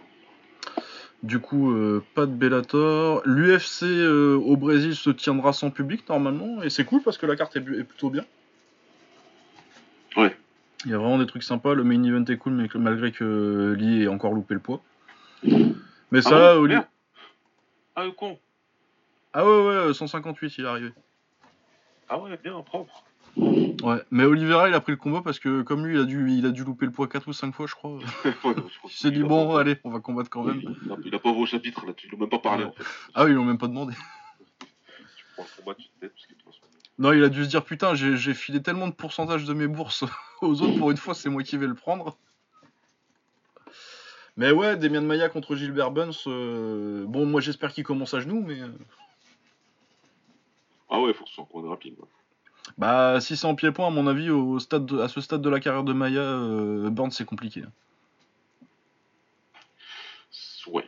[1.23, 3.23] Du coup, euh, pas de Bellator.
[3.25, 7.55] L'UFC au Brésil se tiendra sans public normalement, et c'est cool parce que la carte
[7.55, 8.23] est, plutôt bien.
[10.15, 10.37] Ouais.
[10.85, 11.73] Il y a vraiment des trucs sympas.
[11.73, 14.83] Le main event est cool, mais que- malgré que Lee ait encore loupé le poids.
[16.11, 16.87] Mais ça, Ah ouais, au lieu- merde.
[17.95, 18.37] Ah le con.
[19.33, 20.93] Ah ouais ouais, 158 il est arrivé.
[22.09, 23.03] Ah ouais, bien, propre.
[23.37, 26.31] Ouais, mais Oliveira il a pris le combat parce que comme lui il a dû,
[26.31, 27.91] il a dû louper le poids 4 ou 5 fois je crois.
[27.99, 28.53] Ouais, je crois
[28.85, 30.59] Il s'est dit bon pas- allez on va combattre quand même.
[30.61, 32.69] Il a, il a pas ouvert au chapitre là, tu l'as même pas parlé Ouais.
[32.71, 32.83] en fait.
[33.13, 33.93] Ah oui ils l'ont même pas demandé.
[35.15, 36.61] Tu prends le combat, tu te têtes, parce que de toute façon.
[36.97, 40.03] Non il a dû se dire putain j'ai filé tellement de pourcentage de mes bourses
[40.41, 42.17] aux autres pour une fois c'est moi qui vais le prendre.
[44.37, 46.13] Mais ouais, Demian Maya contre Gilbert Burns.
[46.27, 48.59] euh, Bon, moi j'espère qu'il commence à genoux, mais.
[50.89, 51.95] Ah ouais, faut que ce soit rapide.
[52.77, 55.49] Bah, si c'est en pied-point, à mon avis, au stade de- à ce stade de
[55.49, 57.63] la carrière de Maya, euh, Burns c'est compliqué.
[60.67, 60.85] Ouais.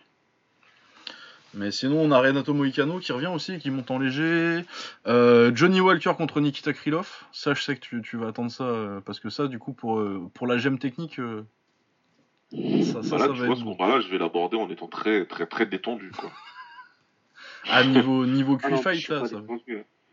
[1.53, 4.64] Mais sinon, on a Renato Moicano qui revient aussi, qui monte en léger.
[5.07, 7.23] Euh, Johnny Walker contre Nikita Krylov.
[7.34, 9.73] Ça, je sais que tu, tu vas attendre ça, euh, parce que ça, du coup,
[9.73, 13.57] pour, euh, pour la gemme technique, ça, ça, Bah là, ça tu va vois, être
[13.60, 13.76] ce bon.
[13.76, 16.11] combat-là, je vais l'aborder en étant très, très, très détendu.
[16.11, 16.32] Quoi.
[17.69, 19.41] À niveau, niveau Ah non, là, pas ça.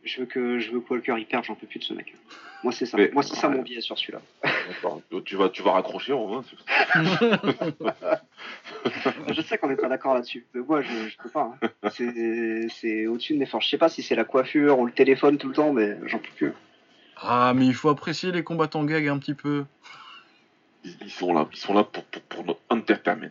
[0.04, 2.14] Je veux que je veux que Walker il perde, j'en peux plus de ce mec.
[2.62, 2.96] Moi c'est ça.
[2.96, 4.20] Mais- Moi c'est ça mon biais sur celui-là.
[5.24, 6.44] Tu vas, tu vas raccrocher en vain.
[9.34, 10.46] Je sais qu'on n'est pas d'accord là-dessus.
[10.54, 11.52] Mais moi je, je peux pas.
[11.62, 11.90] hein.
[11.92, 13.64] C'est c'est au-dessus de mes forces.
[13.66, 16.18] Je sais pas si c'est la coiffure ou le téléphone tout le temps, mais j'en
[16.18, 16.52] peux plus.
[17.16, 19.64] Ah, mais il faut apprécier les combattants gag un petit peu.
[20.84, 23.30] Ils, ils sont là, ils sont là pour, pour, pour notre entertainment.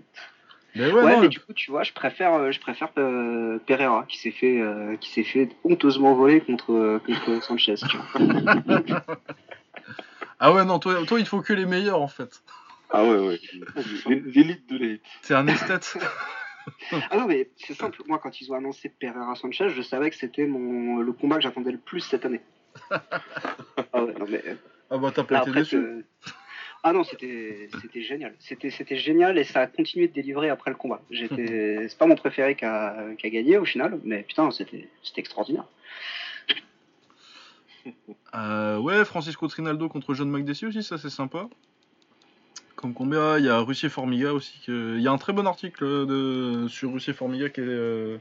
[0.78, 3.60] Mais ouais, Ouais, non, mais du coup tu vois, je préfère euh, je préfère euh,
[3.66, 7.76] Pereira qui s'est fait euh, qui s'est fait honteusement voler contre euh, contre Sanchez.
[7.76, 9.02] Tu vois.
[10.40, 12.44] Ah ouais, non, toi, toi, il faut que les meilleurs, en fait.
[12.91, 13.40] Ah ouais, ouais.
[14.06, 15.02] L'élite de l'élite.
[15.24, 15.98] T'es un esthète.
[17.10, 18.02] Ah non mais c'est simple.
[18.08, 21.44] Moi quand ils ont annoncé Pereira Sanchez, je savais que c'était mon le combat que
[21.44, 22.41] j'attendais le plus cette année.
[22.91, 24.44] ah ouais, non mais
[24.90, 26.06] ah bah, t'as pas été déçu.
[26.84, 28.34] Ah non, c'était génial.
[28.40, 31.02] C'était génial et ça a continué de délivrer après le combat.
[31.12, 34.88] C'est pas mon préféré qui a, qui a gagné au final, mais putain, c'était
[35.18, 35.66] extraordinaire.
[38.36, 41.48] Euh, ouais, Francisco Trinaldo contre John McDessie aussi, ça c'est sympa.
[42.76, 44.60] Comme combat, il y a Russie Formiga aussi.
[44.66, 46.68] que- Il y a un très bon article de...
[46.68, 48.18] sur Russie Formiga qui est, euh,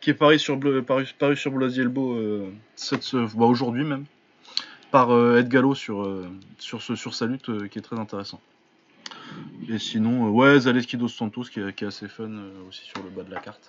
[0.00, 4.06] qui est paru sur, paru, paru sur Blasi Elbow euh, cette- bah, aujourd'hui même.
[4.90, 8.40] Par euh, Ed Gallo sur, euh, sa lutte euh, qui est très intéressant.
[9.68, 12.30] Et sinon, ouais, Zaleski dos Santos qui est, qui est assez fun
[12.68, 13.68] aussi sur le bas de la carte.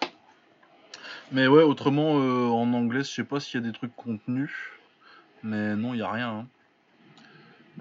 [1.31, 4.52] Mais ouais, autrement, en anglais, je sais pas s'il y a des trucs contenus.
[5.43, 6.45] Mais non, il n'y a rien.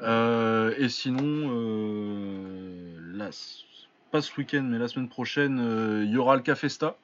[0.03, 0.71] hein.
[0.79, 1.49] Et sinon,
[4.11, 6.97] pas ce week-end, mais la semaine prochaine, il y aura le Cafesta.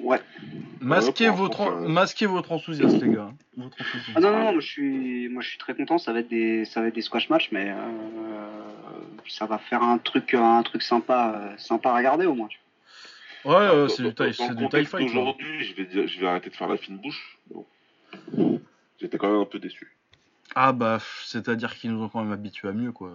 [0.00, 0.20] Ouais.
[0.82, 3.32] Masquez, pour votre, masquez votre enthousiasme, les gars.
[3.56, 4.12] Votre enthousiasme.
[4.16, 5.98] Ah non, non, non, moi je suis moi je suis très content.
[5.98, 7.76] Ça va être des ça va être des squash matchs, mais euh,
[9.28, 12.48] ça va faire un truc un truc sympa euh, sympa à regarder au moins.
[12.48, 12.58] tu
[13.44, 14.94] Ouais, euh, c'est du taille, c'est du fight.
[15.06, 17.38] Aujourd'hui, je vais, dire- je vais arrêter de faire la fine bouche.
[17.50, 17.66] Bon.
[19.00, 19.96] J'étais quand même un peu déçu.
[20.54, 23.10] Ah bah, c'est-à-dire qu'ils nous ont quand même habitués à mieux, quoi.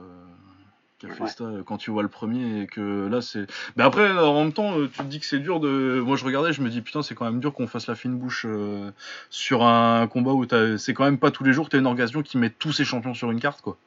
[1.42, 3.46] Euh, quand tu vois le premier et que là c'est.
[3.76, 6.02] Mais après, en même temps, euh, tu te dis que c'est dur de.
[6.04, 8.18] Moi je regardais, je me dis putain, c'est quand même dur qu'on fasse la fine
[8.18, 8.90] bouche euh,
[9.30, 11.86] sur un combat où t'as- c'est quand même pas tous les jours que t'as une
[11.86, 13.78] organisation qui met tous ses champions sur une carte, quoi.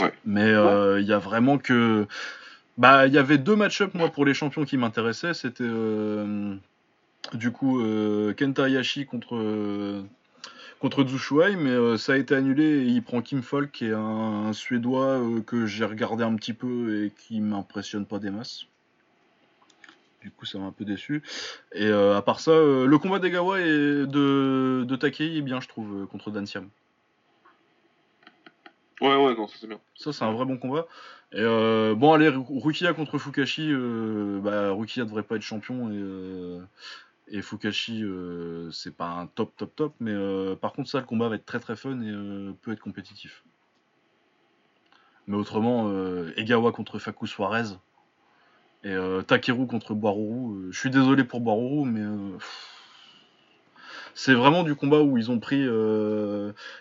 [0.00, 0.12] Ouais.
[0.24, 2.06] Mais euh, il y a vraiment que.
[2.76, 5.34] Bah, il y avait deux match-up, moi, pour les champions qui m'intéressaient.
[5.34, 5.64] C'était.
[5.64, 6.54] euh,
[7.34, 9.36] Du coup, euh, Kenta Hayashi contre.
[10.78, 13.92] Contre Zushuai, mais euh, ça a été annulé et il prend Kim Falk, qui est
[13.92, 18.30] un, un Suédois euh, que j'ai regardé un petit peu et qui m'impressionne pas des
[18.30, 18.66] masses.
[20.22, 21.22] Du coup, ça m'a un peu déçu.
[21.72, 25.68] Et euh, à part ça, le combat d'Egawa et de, de Takei est bien, je
[25.68, 26.68] trouve, contre Dan Siam.
[29.00, 29.78] Ouais, ouais, non, ça c'est bien.
[29.94, 30.86] Ça, c'est un vrai bon combat.
[31.32, 35.88] Et euh, bon, allez, Ru- Rukia contre Fukashi, euh, bah, Rukia devrait pas être champion
[35.90, 36.60] et, euh,
[37.30, 39.94] et Fukashi, euh, c'est pas un top, top, top.
[40.00, 42.72] Mais euh, par contre, ça, le combat va être très, très fun et euh, peut
[42.72, 43.44] être compétitif.
[45.26, 45.92] Mais autrement,
[46.36, 47.76] Egawa contre Faku Suarez
[48.82, 48.96] et
[49.26, 50.68] Takeru contre Boaruru.
[50.68, 52.00] euh, je suis désolé pour Boaruru, mais
[54.14, 55.66] c'est vraiment du combat où ils ont pris,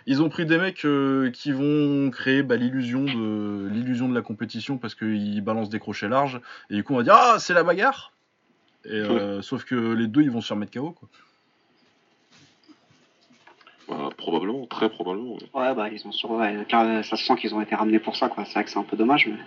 [0.05, 0.87] ils ont pris des mecs
[1.33, 6.07] qui vont créer bah, l'illusion de l'illusion de la compétition parce qu'ils balancent des crochets
[6.07, 8.13] larges et du coup on va dire ah c'est la bagarre.
[8.87, 11.09] Et, euh, Sauf que les deux ils vont se faire mettre KO quoi.
[13.87, 15.33] Bah, probablement, très probablement.
[15.53, 15.73] ouais.
[15.75, 18.27] bah ils ont sur ouais, car, ça se sent qu'ils ont été ramenés pour ça
[18.27, 18.43] quoi.
[18.45, 19.37] C'est vrai que c'est un peu dommage, mais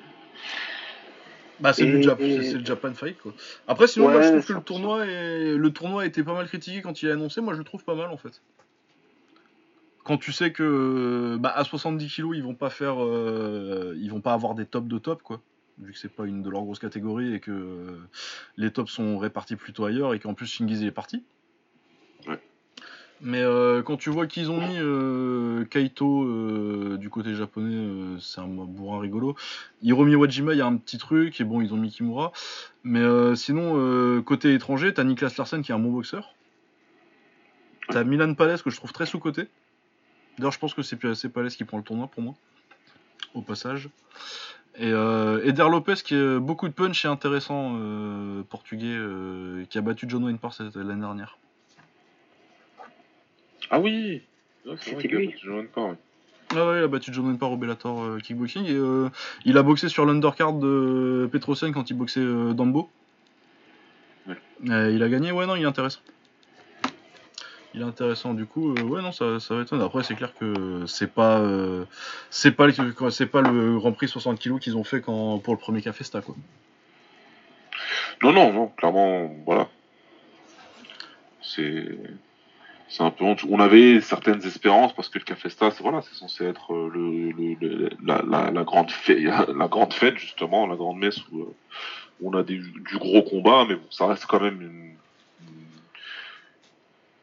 [1.60, 3.34] Bah c'est Et- le, Jap- et- c'est- c'est le Japan Fight quoi.
[3.68, 5.56] Après sinon moi, Ouais, je trouve que c'est le tournoi est...
[5.56, 7.42] le tournoi a été pas mal critiqué quand il est annoncé.
[7.42, 8.40] Moi je le trouve pas mal en fait.
[10.04, 14.22] Quand tu sais que bah, à 70 kilos ils vont pas faire, euh, ils vont
[14.22, 15.42] pas avoir des tops de top quoi.
[15.81, 18.09] Vu que c'est pas une de leurs grosses catégories et que euh,
[18.57, 21.24] les tops sont répartis plutôt ailleurs et qu'en plus Shingiz est parti.
[22.27, 22.39] Ouais.
[23.23, 28.47] Mais euh, quand tu vois qu'ils ont mis euh, Kaito du côté japonais, c'est un
[28.47, 29.36] bourrin rigolo.
[29.82, 32.32] Hiromi Wajima, il y a un petit truc, et bon, ils ont mis Kimura.
[32.85, 33.02] Mais
[33.36, 36.35] sinon, côté étranger, t'as Niklas Larsen qui est un bon boxeur.
[37.89, 39.48] T'as Milan Palace que je trouve très sous-côté.
[40.39, 42.35] D'ailleurs, je pense que c'est c'est Palace qui prend le tournoi pour moi.
[43.35, 43.90] au passage.
[44.81, 49.77] Et euh, Eder Lopez qui a beaucoup de punch et intéressant, euh, portugais, euh, qui
[49.77, 51.36] a battu John Wayne Parr cette- l'année dernière.
[53.70, 54.23] Ah oui
[54.65, 55.35] vrai C'était lui.
[55.47, 55.69] ouais.
[56.57, 59.09] Ah ouais, il a battu John Wayne Parr au Bellator euh, Kickboxing et euh,
[59.44, 62.89] il a boxé sur l'undercard de Petrosian quand il boxait euh, Dambo.
[64.27, 64.36] Ouais.
[64.94, 66.01] Il a gagné, ouais non, il est intéressant.
[67.74, 69.78] Il est intéressant du coup, euh, ouais non, ça, ça va être.
[69.80, 71.84] Après c'est clair que c'est pas, euh,
[72.30, 76.20] c'est pas, le- Grand Prix 60 kg qu'ils ont fait pour le premier Café Festa
[76.20, 76.34] quoi.
[78.22, 79.68] Non, non, non, clairement, voilà.
[81.42, 81.97] C'est.
[82.88, 83.24] C'est un peu.
[83.48, 88.64] On avait certaines espérances parce que le Cafesta, voilà, c'est censé être euh, le, la,
[88.64, 89.20] grande fête,
[89.56, 91.55] la grande fête justement, la grande messe où,
[92.22, 94.90] on a du gros combat, mais bon, ça reste quand même une-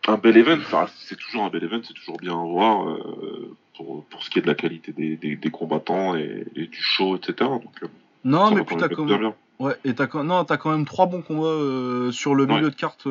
[0.07, 0.57] un bel event.
[0.97, 4.39] C'est toujours un bel event, c'est toujours bien à voir euh, pour, pour ce qui
[4.39, 7.33] est de la qualité des, des, des combattants et, et du show, etc.
[7.39, 7.87] Donc, euh,
[8.23, 9.33] Non mais puis quand t'as même quand même.
[9.59, 10.23] Ouais, et t'as quand...
[10.23, 12.69] Non, t'as quand même trois bons combats euh, sur le milieu Ouais.
[12.69, 13.07] de carte.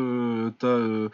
[0.59, 1.09] t'as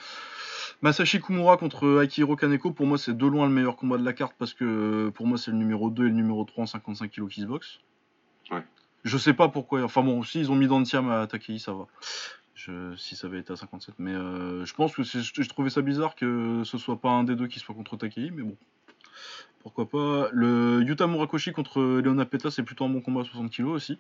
[0.83, 2.73] Masashi Kumura contre Akihiro Kaneko.
[2.73, 5.39] Pour moi, c'est de loin le meilleur combat de la carte parce que pour moi,
[5.39, 7.79] c'est le numéro 2 et le numéro 3 en 55 kg boxent.
[8.51, 8.63] Ouais.
[9.05, 9.83] Je sais pas pourquoi.
[9.85, 11.87] Enfin bon, si ils ont mis Dantiam à Takei, ça va.
[12.55, 12.95] Je...
[12.97, 13.95] Si ça avait été à 57.
[13.99, 17.35] Mais euh, je pense que je trouvais ça bizarre que ce soit pas un des
[17.35, 18.31] deux qui soit contre Takei.
[18.31, 18.57] Mais bon.
[19.63, 20.29] Pourquoi pas.
[20.33, 23.99] Le Yuta Murakoshi contre Leona Peta, c'est plutôt un bon combat à 60 kg aussi.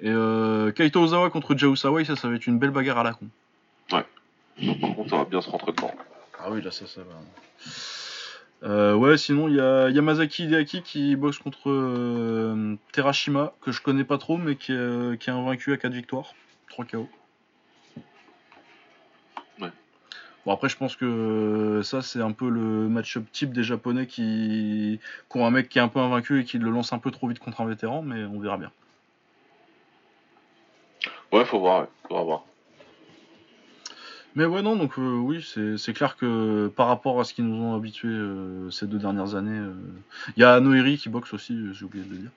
[0.00, 3.02] Et euh, Kaito Ozawa contre Jao Sawai, ça, ça va être une belle bagarre à
[3.02, 3.26] la con.
[3.90, 5.92] Donc, par contre, ça va bien se rentrer dedans.
[6.38, 8.68] Ah oui, là, ça, ça va.
[8.68, 13.82] Euh, ouais, sinon, il y a Yamazaki Hideaki qui boxe contre euh, Terashima, que je
[13.82, 16.34] connais pas trop, mais qui est, qui est invaincu à 4 victoires.
[16.70, 17.08] 3 KO.
[19.60, 19.70] Ouais.
[20.46, 24.98] Bon, après, je pense que ça, c'est un peu le match-up type des Japonais qui...
[25.34, 27.28] ont un mec qui est un peu invaincu et qui le lance un peu trop
[27.28, 28.72] vite contre un vétéran, mais on verra bien.
[31.32, 31.88] Ouais, faut voir, ouais.
[32.08, 32.44] Faudra voir.
[34.36, 35.44] Mais ouais, non, donc euh, oui,
[35.76, 39.34] c'est clair que par rapport à ce qu'ils nous ont habitués euh, ces deux dernières
[39.34, 39.74] années, euh,
[40.36, 42.30] il y a Noiri qui boxe aussi, j'ai oublié de le dire.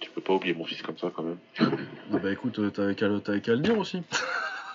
[0.00, 1.38] Tu peux pas oublier mon fils comme ça quand même.
[2.12, 4.02] Ah bah écoute, euh, t'avais qu'à le, dire aussi.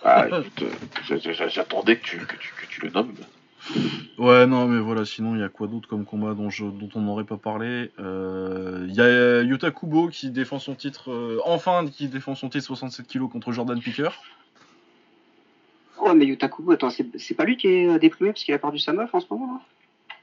[0.03, 0.69] Ah, écoute, euh,
[1.07, 3.13] j'a- j'a- j'attendais que tu, que, tu, que tu le nommes.
[4.17, 6.89] Ouais, non, mais voilà, sinon il y a quoi d'autre comme combat dont, je, dont
[6.95, 11.39] on n'aurait pas parlé Euh, Il y a Yuta Kubo qui défend son titre, euh,
[11.45, 14.09] enfin qui défend son titre 67 kg contre Jordan Picker.
[16.01, 18.79] Ouais, mais Yuta Kubo, attends, c'est pas lui qui est déprimé parce qu'il a perdu
[18.79, 19.61] sa meuf en ce moment là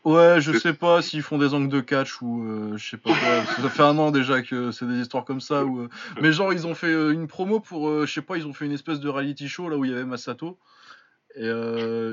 [0.04, 3.10] Ouais, je sais pas s'ils font des angles de catch ou euh, je sais pas
[3.10, 3.44] quoi.
[3.62, 5.64] ça fait un an déjà que c'est des histoires comme ça.
[5.64, 5.88] Où, euh,
[6.22, 8.54] Mais genre, ils ont fait euh, une promo pour, euh, je sais pas, ils ont
[8.54, 10.58] fait une espèce de reality show là où il y avait Masato.
[11.36, 11.42] Et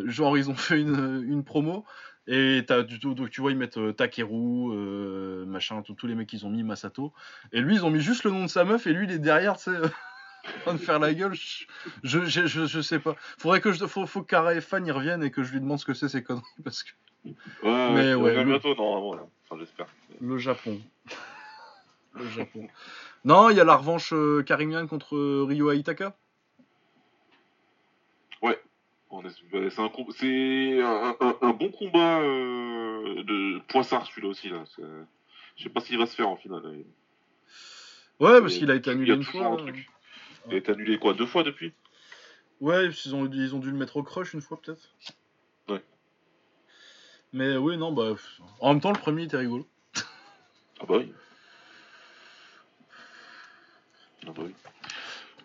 [0.06, 1.86] genre, ils ont fait une, une promo.
[2.28, 6.14] Et t'as du tout, donc tu vois, ils mettent euh, Takeru, euh, machin, tous les
[6.16, 7.14] mecs qu'ils ont mis Masato.
[7.54, 9.20] Et lui, ils ont mis juste le nom de sa meuf et lui, il est
[9.20, 9.70] derrière, tu sais.
[9.72, 9.88] euh,
[10.46, 11.66] en train de faire la gueule, je,
[12.04, 13.16] je, je, je- je sais pas.
[13.38, 14.26] Faudrait que je, faut, faut
[14.62, 16.90] Fan y revienne et que je lui demande ce que c'est ces conneries parce que
[17.64, 19.28] Ouais, Mais ouais, ouais, ouais, le- bientôt, normalement, là.
[19.50, 19.88] Enfin, j'espère.
[20.22, 20.80] Le Japon.
[22.16, 22.68] Le Japon.
[23.26, 24.44] Non, il y a la revanche euh,
[24.90, 26.16] contre euh, Ryo Aitaka?
[29.10, 34.28] On est- C'est un, com- c'est un, un- un bon combat euh, de Poissard, celui-là
[34.28, 34.50] aussi.
[34.50, 34.64] Là.
[34.76, 34.82] C'est-
[35.56, 36.62] Je sais pas s'il va se faire en finale.
[38.20, 39.48] Ouais, parce Et qu'il a été annulé a une fois.
[39.48, 39.90] un truc.
[40.48, 41.74] Il a été annulé quoi Deux fois depuis?
[42.60, 44.90] Ouais, ils ont, ils ont dû le mettre au crush une fois peut-être.
[45.70, 45.82] Ouais.
[47.34, 48.14] Mais oui, non, bah.
[48.60, 49.68] En même temps, le premier était rigolo.
[50.80, 51.12] Ah bah oui.
[54.26, 54.54] Ah bah oui.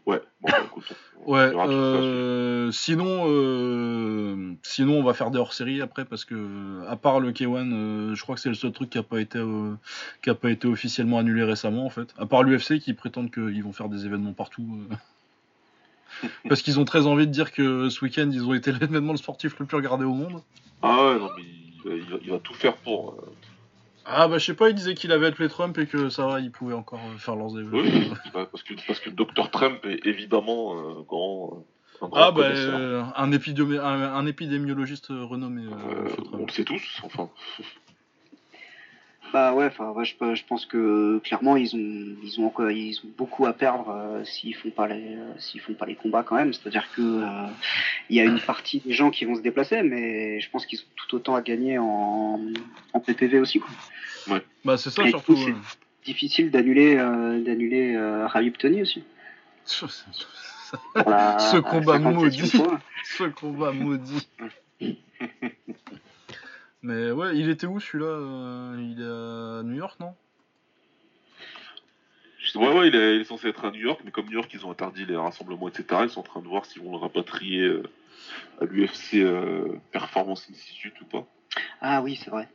[0.04, 0.92] Ouais, bon, bah, écoute,
[1.26, 7.20] Ouais, euh, sinon, euh, sinon, on va faire des hors-séries après parce que, à part
[7.20, 9.40] le K1, euh, je crois que c'est le seul truc qui a pas été,
[10.22, 12.12] qui a pas été officiellement annulé récemment en fait.
[12.18, 14.66] À part l'UFC qui prétendent qu'ils vont faire des événements partout.
[16.48, 19.56] parce qu'ils ont très envie de dire que ce week-end ils ont été l'événement sportif
[19.60, 20.42] le plus regardé au monde.
[20.82, 21.44] Ah ouais, non, mais
[21.84, 23.12] il va, il va- il tout faire pour.
[23.12, 23.32] euh,
[24.04, 26.40] Ah bah je sais pas, ils disaient qu'il avait appelé Trump et que ça va,
[26.40, 27.52] ils pouvaient encore euh, faire leurs.
[27.52, 29.50] Oui, bah, parce, que, parce que Dr.
[29.50, 31.64] Trump est évidemment grand.
[32.00, 35.62] Un grand Ah bah euh, un, épidémi- un, un épidémiologiste euh, renommé.
[35.62, 37.30] euh, Euh, on le sait tous, enfin.
[39.32, 42.96] Bah ouais, enfin, ouais, je, je pense que clairement ils ont, ils ont encore, ils
[42.98, 46.22] ont beaucoup à perdre euh, s'ils font pas les, euh, s'ils font pas les combats
[46.22, 46.52] quand même.
[46.52, 47.46] C'est-à-dire que euh,
[48.10, 50.80] il y a une partie des gens qui vont se déplacer, mais je pense qu'ils
[50.80, 52.40] ont tout autant à gagner en,
[52.92, 53.60] en PPV aussi.
[53.60, 54.40] Quoi.
[54.64, 55.36] Bah c'est ça Et surtout.
[55.36, 55.54] c'est- ouais.
[56.04, 59.04] Difficile d'annuler, euh, d'annuler euh, Rabib Tony aussi.
[59.64, 59.84] Ce
[60.82, 62.50] combat 57e maudit.
[62.50, 62.80] fois.
[63.04, 64.28] Ce combat maudit.
[66.82, 70.14] Mais ouais, il était où celui-là euh, Il est à New York, non?
[72.56, 74.50] Ouais, ouais, il est, il est censé être à New York, mais comme New York,
[74.52, 76.98] ils ont interdit les rassemblements, etc., ils sont en train de voir s'ils vont le
[76.98, 77.82] rapatrier euh,
[78.60, 81.24] à l'UFC euh, Performance Institute ou pas.
[81.80, 82.48] Ah oui, c'est vrai.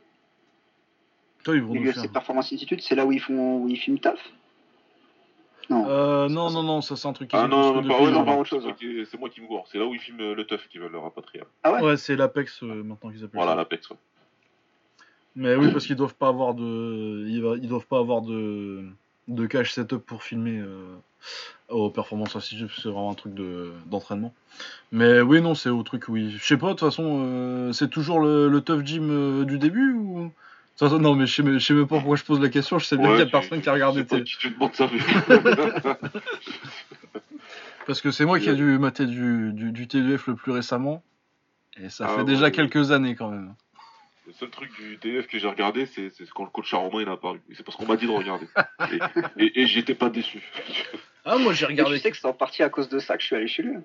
[1.42, 2.12] Toi, ils vont nous L'UFC faire.
[2.12, 4.20] Performance Institute, c'est là où ils font où ils filment taf?
[5.70, 5.86] Non.
[5.88, 8.32] Euh, non, non, non, ça c'est un truc qui Ah non, pas, ouais, non, pas
[8.32, 8.64] pas autre chose.
[9.10, 9.66] C'est moi qui- me gourre.
[9.70, 11.44] C'est là où ils filment le teuf qui veulent le rapatrier.
[11.62, 13.56] Ah ouais, Ouais, c'est l'Apex euh, maintenant qu'ils appellent Voilà, ça.
[13.56, 13.96] l'Apex, ouais.
[15.38, 18.82] Mais oui, parce qu'ils doivent pas avoir de, ils, doivent pas avoir de,
[19.28, 20.96] de cache setup pour filmer euh,
[21.68, 24.34] au Performance Institute, parce que c'est vraiment un truc de d'entraînement.
[24.90, 26.32] Mais oui, non, c'est au truc oui.
[26.36, 29.58] Je sais pas, de toute façon, euh, c'est toujours le, le tough gym euh, du
[29.58, 30.32] début ou?
[30.80, 32.78] Non, mais je sais, même- je sais même pas pourquoi je pose la question.
[32.80, 34.04] Je sais bien Ouais, qu'il y a personne tu- qui a regardé.
[34.10, 34.88] je tu demandes ça,
[37.86, 41.02] Parce que c'est moi qui ai dû mater du, du, du TDF le plus récemment.
[41.80, 42.50] Et ça Ah, fait ouais, déjà ouais.
[42.52, 43.54] quelques années quand même.
[44.28, 47.12] Le seul truc du TF que j'ai regardé, c'est quand le coach Romain il a
[47.12, 47.40] apparu.
[47.48, 48.46] Et c'est parce qu'on m'a dit de regarder.
[49.38, 50.42] Et, et, et j'étais pas déçu.
[51.24, 53.22] Ah, moi j'ai Et tu sais que c'est en partie à cause de ça que
[53.22, 53.76] je suis allé chez lui.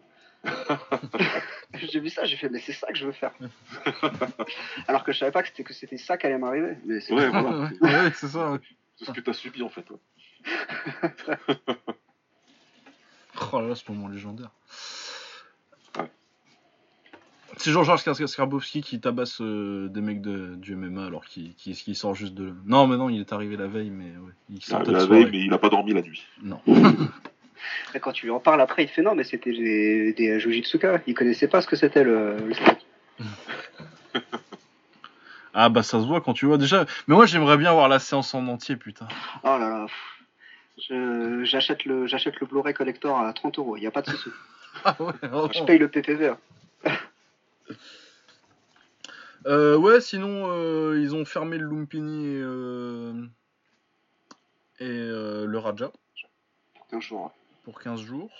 [1.75, 3.31] j'ai vu ça, j'ai fait mais c'est ça que je veux faire.
[4.89, 6.75] Alors que je savais pas que c'était que c'était ça qui allait m'arriver.
[6.85, 7.69] Mais c'est Ouais, Ouais, voilà.
[8.05, 8.51] ouais, c'est ça.
[8.51, 8.59] ouais.
[8.97, 9.85] C'est ce que t'as subi en fait.
[9.89, 9.97] ouais.
[13.51, 14.51] Oh là là, ce moment légendaire.
[17.57, 22.15] C'est Jean-Charles Skar- Skarbowski qui tabasse euh, des mecs de, du MMA alors qu'il sort
[22.15, 22.53] juste de.
[22.65, 24.99] Non, mais non, il est arrivé la veille, mais ouais, il Ah, sortait de la
[25.01, 25.23] soirée.
[25.25, 26.25] veille, mais il a pas dormi la nuit.
[26.41, 26.59] Non.
[28.01, 31.01] Quand tu lui en parles après, il fait non, mais c'était des, des Jujitsuka.
[31.07, 32.53] Il connaissait pas ce que c'était le, le.
[35.55, 36.85] Ah bah ça se voit quand tu vois déjà.
[37.07, 39.07] Mais moi j'aimerais bien voir la séance en entier, putain.
[39.43, 39.85] Oh là là.
[41.43, 44.29] J'achète le, j'achète le Blu-ray collector à 30 euros, il n'y a pas de souci.
[44.83, 45.51] Ah ouais, vraiment.
[45.53, 46.33] Je paye le PPV.
[49.45, 53.25] Euh, ouais, sinon euh, ils ont fermé le Lumpini et, euh,
[54.79, 55.91] et le Raja.
[57.63, 58.31] Pour 15 jours.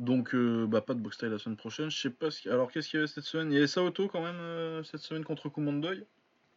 [0.00, 1.88] Donc, euh, bah, pas de box la semaine prochaine.
[1.90, 3.52] Je sais pas ce qu'il- Alors, qu'est-ce qu'il y avait cette semaine?
[3.52, 6.04] Il y avait Saoto quand même cette semaine contre Kumandoy.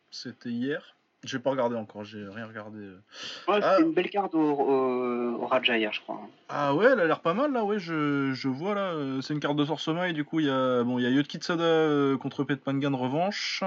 [0.09, 0.95] C'était hier.
[1.23, 2.77] J'ai pas regardé encore, j'ai rien regardé.
[2.79, 3.01] euh.
[3.47, 3.77] Ouais, Ah.
[3.81, 6.21] une belle carte au, au, au Raja hier, je crois.
[6.47, 8.91] Ah ouais, elle a l'air pas mal là, ouais, je, je vois là.
[8.93, 11.05] euh, C'est une carte de Sorsoma et du coup, il y a, bon, il y
[11.07, 13.63] a Yotkitsada euh, contre Pet Pangan revanche.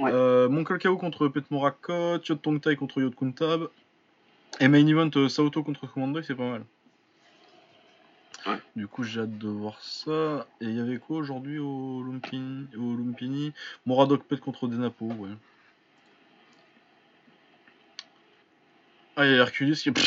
[0.00, 0.10] Ouais.
[0.12, 2.18] Euh, Monkol contre Pet Morakot.
[2.28, 3.68] Yod Tongtai contre Yod Kuntab.
[4.58, 6.64] Et main event euh, Saoto contre Kumandoy, c'est pas mal.
[8.46, 8.58] Ouais.
[8.74, 10.46] Du coup, j'ai hâte de voir ça.
[10.60, 13.52] Et il y avait quoi aujourd'hui au Lumpini, au Lumpini?
[13.86, 15.28] Moradok Pet contre Denapo, ouais.
[19.20, 19.92] Ah, il y a Hercules qui est...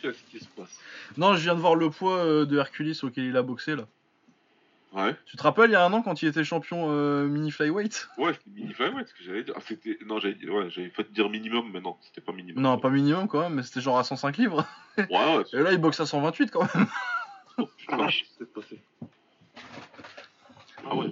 [0.00, 0.78] Qu'est-ce qui se passe
[1.16, 3.88] Non, je viens de voir le poids euh, de Hercules auquel il a boxé là.
[4.92, 7.50] Ouais, Tu te rappelles il y a un an quand il était champion euh, mini
[7.50, 8.08] flyweight?
[8.18, 9.54] Ouais, c'était mini ouais, ce que j'allais dire.
[9.56, 9.98] Ah, c'était.
[10.06, 12.62] Non, j'avais ouais, j'avais fait dire minimum, mais non, c'était pas minimum.
[12.62, 14.64] Non, pas minimum quand même, mais c'était genre à 105 livres.
[14.96, 16.86] Ouais, ouais, Et là, il boxe à 128 quand même.
[17.58, 18.08] Oh, putain, Ah,
[18.38, 18.80] c'est passé.
[20.88, 21.10] Ah ouais.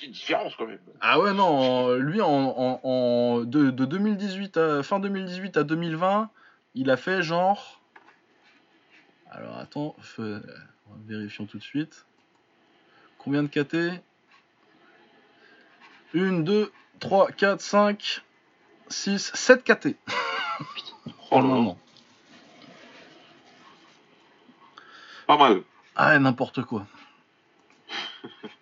[0.00, 0.78] Petite différence quand même.
[1.02, 6.30] Ah ouais, non, lui, en, en, en- de, de 2018 à, fin 2018 à 2020,
[6.74, 7.82] il a fait genre.
[9.30, 10.42] Alors attends, fe-
[11.06, 12.06] vérifions tout de suite.
[13.18, 14.00] Combien de KT
[16.14, 18.22] 1, 2, 3, 4, 5,
[18.88, 19.84] 6, 7 KT
[21.30, 21.40] là.
[21.42, 21.78] moment.
[25.26, 25.60] Pas mal.
[25.94, 26.86] Ah, n'importe quoi.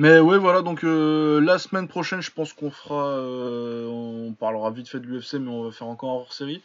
[0.00, 3.06] Mais ouais, voilà, donc euh, la semaine prochaine, je pense qu'on fera.
[3.18, 6.62] euh, on parlera vite fait de l'UFC, mais on va faire encore hors série.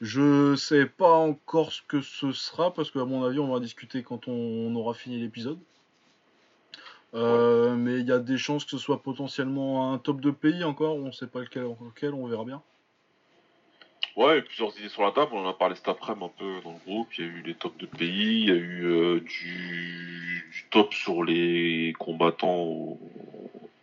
[0.00, 4.02] Je sais pas encore ce que ce sera, parce qu'à mon avis, on va discuter
[4.02, 5.58] quand on, on aura fini l'épisode.
[7.14, 10.64] Euh, Mais il y a des chances que ce soit potentiellement un top de pays
[10.64, 12.62] encore, on sait pas lequel, lequel on verra bien.
[14.18, 15.30] Ouais, il plusieurs idées sur la table.
[15.32, 17.08] On en a parlé cet après-midi un peu dans le groupe.
[17.16, 20.44] Il y a eu les tops de pays, il y a eu euh, du...
[20.52, 22.98] du top sur les combattants au-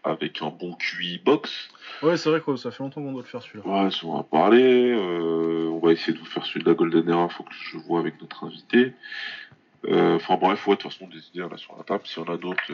[0.03, 1.69] avec un bon QI box.
[2.03, 3.65] Ouais, c'est vrai que ça fait longtemps qu'on doit le faire celui-là.
[3.65, 4.91] Ouais, ça, on va parler.
[4.91, 7.29] Euh, on va essayer de vous faire celui de la Golden Era.
[7.29, 8.91] Faut que je vois avec notre invité.
[9.87, 12.01] Euh, Enfin bref, ouais, de toute façon, des idées là sur la table.
[12.05, 12.71] S'il y en a d'autres,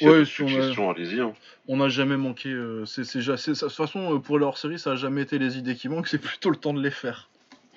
[0.00, 1.20] Ouais, d'autres si on a- allez-y.
[1.20, 1.32] hein.
[1.68, 2.48] On n'a jamais manqué.
[2.50, 5.58] euh, c'est, c'est, de toute façon, euh, pour leur série, ça a jamais été les
[5.58, 7.28] idées qui manquent, c'est plutôt le temps de les faire.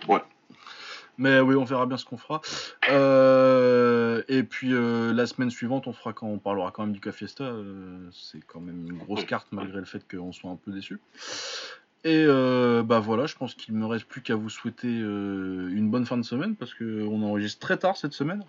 [0.08, 0.22] Ouais.
[1.18, 2.42] Mais oui, on verra bien ce qu'on fera.
[2.90, 7.00] Euh, et puis euh, la semaine suivante, on fera quand on parlera quand même du
[7.00, 7.54] Cafiesta.
[8.12, 11.00] c'est quand même une grosse carte malgré le fait qu'on soit un peu déçu.
[12.04, 12.26] Et
[12.84, 16.24] bah voilà, je pense qu'il me reste plus qu'à vous souhaiter une bonne fin de
[16.24, 18.44] semaine parce que on enregistre très tard cette semaine.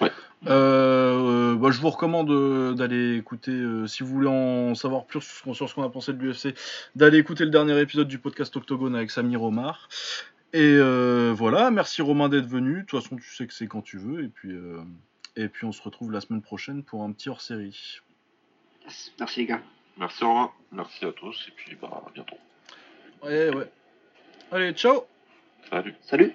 [0.00, 0.12] Ouais.
[0.46, 5.22] Euh, bah, je vous recommande euh, d'aller écouter, euh, si vous voulez en savoir plus
[5.22, 6.54] sur, sur ce qu'on a pensé de l'UFC,
[6.94, 9.88] d'aller écouter le dernier épisode du podcast Octogone avec Samir Omar.
[10.52, 12.82] Et euh, voilà, merci Romain d'être venu.
[12.82, 14.24] De toute façon, tu sais que c'est quand tu veux.
[14.24, 14.82] Et puis, euh,
[15.36, 18.00] et puis on se retrouve la semaine prochaine pour un petit hors-série.
[18.84, 19.12] Yes.
[19.18, 19.62] Merci les gars.
[19.98, 22.36] Merci Romain, merci à tous, et puis bah à bientôt.
[23.22, 23.70] Ouais, ouais.
[24.52, 25.06] Allez, ciao
[25.70, 25.94] Salut.
[26.02, 26.34] Salut.